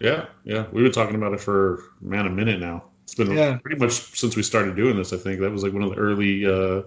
Yeah, 0.00 0.26
yeah, 0.44 0.66
we've 0.72 0.82
been 0.82 0.92
talking 0.92 1.14
about 1.14 1.32
it 1.32 1.40
for 1.40 1.82
man 2.00 2.26
a 2.26 2.30
minute 2.30 2.60
now. 2.60 2.84
It's 3.04 3.14
been 3.14 3.32
yeah. 3.32 3.58
pretty 3.58 3.78
much 3.78 3.92
since 3.92 4.36
we 4.36 4.42
started 4.42 4.74
doing 4.74 4.96
this. 4.96 5.12
I 5.12 5.16
think 5.16 5.40
that 5.40 5.50
was 5.50 5.62
like 5.62 5.72
one 5.72 5.82
of 5.82 5.90
the 5.90 5.96
early. 5.96 6.46
Uh, 6.46 6.82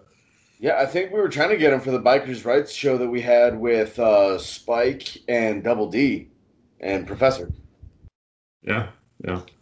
yeah, 0.59 0.79
I 0.79 0.85
think 0.85 1.11
we 1.11 1.19
were 1.19 1.29
trying 1.29 1.49
to 1.49 1.57
get 1.57 1.73
him 1.73 1.79
for 1.81 1.91
the 1.91 2.01
bikers' 2.01 2.45
rights 2.45 2.71
show 2.71 2.97
that 2.97 3.07
we 3.07 3.21
had 3.21 3.57
with 3.59 3.99
uh, 3.99 4.37
Spike 4.37 5.17
and 5.27 5.63
Double 5.63 5.89
D 5.89 6.29
and 6.79 7.05
Professor. 7.05 7.51
Yeah, 8.63 8.87
yeah 9.23 9.41
think 9.45 9.47
we. 9.47 9.54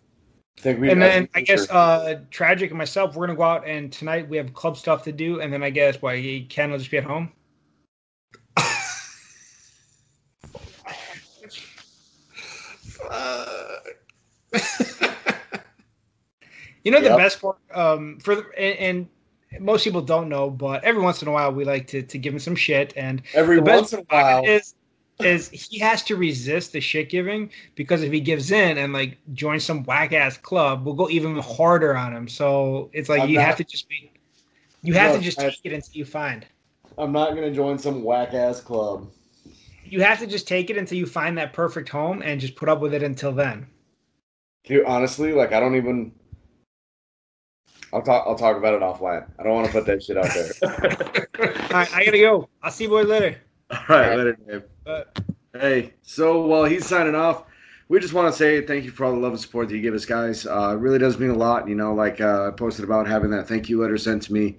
And 0.66 1.02
then 1.02 1.28
I 1.36 1.42
guess 1.42 1.70
uh, 1.70 2.22
tragic 2.32 2.70
and 2.72 2.78
myself, 2.78 3.16
we're 3.16 3.28
gonna 3.28 3.38
go 3.38 3.44
out 3.44 3.68
and 3.68 3.92
tonight 3.92 4.30
we 4.30 4.38
have 4.38 4.54
club 4.54 4.78
stuff 4.78 5.04
to 5.04 5.12
do, 5.12 5.42
and 5.42 5.52
then 5.52 5.62
I 5.64 5.70
guess 5.70 6.02
why 6.02 6.46
Ken 6.50 6.72
will 6.72 6.78
just 6.78 6.90
be 6.90 6.98
at 6.98 7.04
home. 7.04 7.32
you 16.84 16.92
know 16.92 17.02
the 17.02 17.08
yep. 17.08 17.18
best 17.18 17.42
part 17.42 17.58
um, 17.74 18.20
for 18.20 18.36
the, 18.36 18.46
and, 18.58 18.80
and, 18.80 19.08
most 19.60 19.84
people 19.84 20.02
don't 20.02 20.30
know, 20.30 20.50
but 20.50 20.84
every 20.84 21.02
once 21.02 21.22
in 21.22 21.28
a 21.28 21.32
while 21.32 21.52
we 21.52 21.64
like 21.64 21.86
to 21.88 22.02
to 22.02 22.18
give 22.18 22.34
him 22.34 22.40
some 22.40 22.56
shit, 22.56 22.94
and 22.96 23.22
every 23.34 23.60
once 23.60 23.94
in 23.94 24.00
a 24.00 24.04
while 24.04 24.44
is 24.46 24.76
is 25.26 25.50
he 25.50 25.80
has 25.80 26.04
to 26.04 26.16
resist 26.16 26.72
the 26.72 26.82
shit 26.82 27.10
giving 27.10 27.50
because 27.76 28.04
if 28.04 28.12
he 28.12 28.20
gives 28.20 28.52
in 28.52 28.78
and 28.78 28.94
like 28.94 29.18
joins 29.34 29.64
some 29.64 29.84
whack 29.84 30.14
ass 30.14 30.38
club, 30.38 30.86
we'll 30.86 30.96
go 30.96 31.10
even 31.10 31.38
harder 31.40 31.96
on 31.96 32.16
him. 32.16 32.28
So 32.28 32.90
it's 32.94 33.10
like 33.10 33.22
I'm 33.22 33.30
you 33.30 33.38
not, 33.38 33.48
have 33.48 33.58
to 33.58 33.64
just 33.64 33.88
be, 33.90 34.12
you 34.82 34.94
have 34.94 35.12
no, 35.12 35.18
to 35.18 35.24
just 35.24 35.40
take 35.40 35.60
it 35.64 35.74
until 35.74 35.94
you 35.94 36.06
find. 36.06 36.46
I'm 36.98 37.12
not 37.12 37.36
gonna 37.36 37.52
join 37.52 37.78
some 37.78 38.04
whack 38.04 38.34
ass 38.34 38.62
club. 38.62 39.10
You 39.86 40.02
have 40.02 40.20
to 40.20 40.28
just 40.28 40.48
take 40.48 40.70
it 40.70 40.78
until 40.78 40.98
you 40.98 41.06
find 41.06 41.38
that 41.38 41.54
perfect 41.54 41.90
home 41.90 42.22
and 42.22 42.40
just 42.40 42.56
put 42.56 42.70
up 42.70 42.80
with 42.80 42.94
it 42.94 43.04
until 43.04 43.32
then. 43.32 43.68
Dude, 44.66 44.86
honestly, 44.86 45.34
like 45.34 45.52
I 45.52 45.60
don't 45.60 45.76
even. 45.76 46.14
I'll 47.92 48.02
talk. 48.02 48.26
I'll 48.28 48.36
talk 48.36 48.58
about 48.58 48.74
it 48.74 48.82
offline. 48.82 49.30
I 49.38 49.44
don't 49.44 49.54
want 49.54 49.68
to 49.68 49.72
put 49.74 49.86
that 49.86 50.02
shit 50.02 50.18
out 50.18 50.30
there. 50.34 51.28
All 51.72 51.80
right, 51.80 51.94
I 51.94 52.06
gotta 52.06 52.18
go. 52.18 52.50
I'll 52.62 52.72
see 52.72 52.86
you 52.86 52.90
boys 52.90 53.08
later. 53.08 53.38
All 53.90 53.96
right, 53.98 54.16
later, 54.18 54.38
Dave. 54.48 54.64
Hey, 55.54 55.94
so 56.02 56.46
while 56.46 56.66
he's 56.66 56.86
signing 56.86 57.16
off, 57.16 57.46
we 57.88 58.00
just 58.00 58.14
want 58.14 58.32
to 58.32 58.38
say 58.38 58.62
thank 58.62 58.84
you 58.86 58.92
for 58.92 59.06
all 59.06 59.14
the 59.14 59.20
love 59.20 59.32
and 59.34 59.42
support 59.42 59.68
that 59.70 59.76
you 59.76 59.82
give 59.82 59.94
us, 59.94 60.06
guys. 60.06 60.46
Uh, 60.46 60.74
it 60.74 60.80
really 60.80 61.00
does 61.00 61.18
mean 61.20 61.30
a 61.30 61.36
lot. 61.36 61.68
You 61.68 61.76
know, 61.76 61.94
like 61.94 62.22
uh, 62.22 62.48
I 62.48 62.52
posted 62.52 62.86
about 62.86 63.08
having 63.08 63.32
that 63.32 63.48
thank 63.48 63.70
you 63.70 63.82
letter 63.82 63.98
sent 63.98 64.24
to 64.24 64.34
me, 64.34 64.58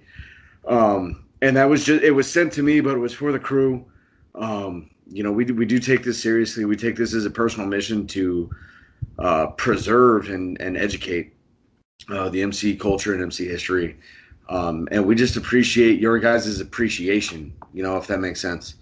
um, 0.67 1.25
and 1.41 1.55
that 1.55 1.69
was 1.69 1.85
just 1.85 2.03
it 2.03 2.11
was 2.11 2.29
sent 2.29 2.51
to 2.53 2.63
me, 2.63 2.81
but 2.81 2.95
it 2.95 2.99
was 2.99 3.13
for 3.13 3.31
the 3.31 3.39
crew. 3.39 3.85
Um, 4.35 4.89
you 5.07 5.23
know, 5.23 5.31
we 5.31 5.45
do, 5.45 5.53
we 5.53 5.65
do 5.65 5.79
take 5.79 6.03
this 6.03 6.21
seriously. 6.21 6.65
We 6.65 6.75
take 6.75 6.95
this 6.95 7.13
as 7.13 7.25
a 7.25 7.29
personal 7.29 7.67
mission 7.67 8.07
to 8.07 8.49
uh, 9.19 9.47
preserve 9.47 10.29
and 10.29 10.59
and 10.59 10.77
educate 10.77 11.33
uh, 12.09 12.29
the 12.29 12.41
MC 12.41 12.75
culture 12.75 13.13
and 13.13 13.21
MC 13.21 13.45
history, 13.47 13.97
um, 14.49 14.87
and 14.91 15.05
we 15.05 15.15
just 15.15 15.37
appreciate 15.37 15.99
your 15.99 16.19
guys' 16.19 16.59
appreciation. 16.59 17.53
You 17.73 17.83
know, 17.83 17.97
if 17.97 18.07
that 18.07 18.19
makes 18.19 18.41
sense. 18.41 18.75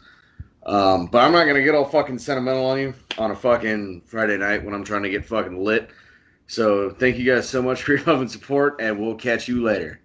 Um, 0.65 1.07
but 1.07 1.19
I'm 1.19 1.31
not 1.31 1.45
gonna 1.45 1.63
get 1.63 1.75
all 1.75 1.85
fucking 1.85 2.19
sentimental 2.19 2.65
on 2.65 2.79
you 2.79 2.93
on 3.17 3.31
a 3.31 3.35
fucking 3.35 4.01
Friday 4.05 4.37
night 4.37 4.63
when 4.63 4.73
I'm 4.73 4.83
trying 4.83 5.03
to 5.03 5.09
get 5.09 5.25
fucking 5.25 5.61
lit. 5.61 5.89
So 6.47 6.91
thank 6.91 7.17
you 7.17 7.25
guys 7.25 7.47
so 7.47 7.61
much 7.61 7.83
for 7.83 7.95
your 7.95 8.03
love 8.05 8.21
and 8.21 8.31
support, 8.31 8.79
and 8.79 8.99
we'll 8.99 9.15
catch 9.15 9.47
you 9.47 9.61
later. 9.63 9.99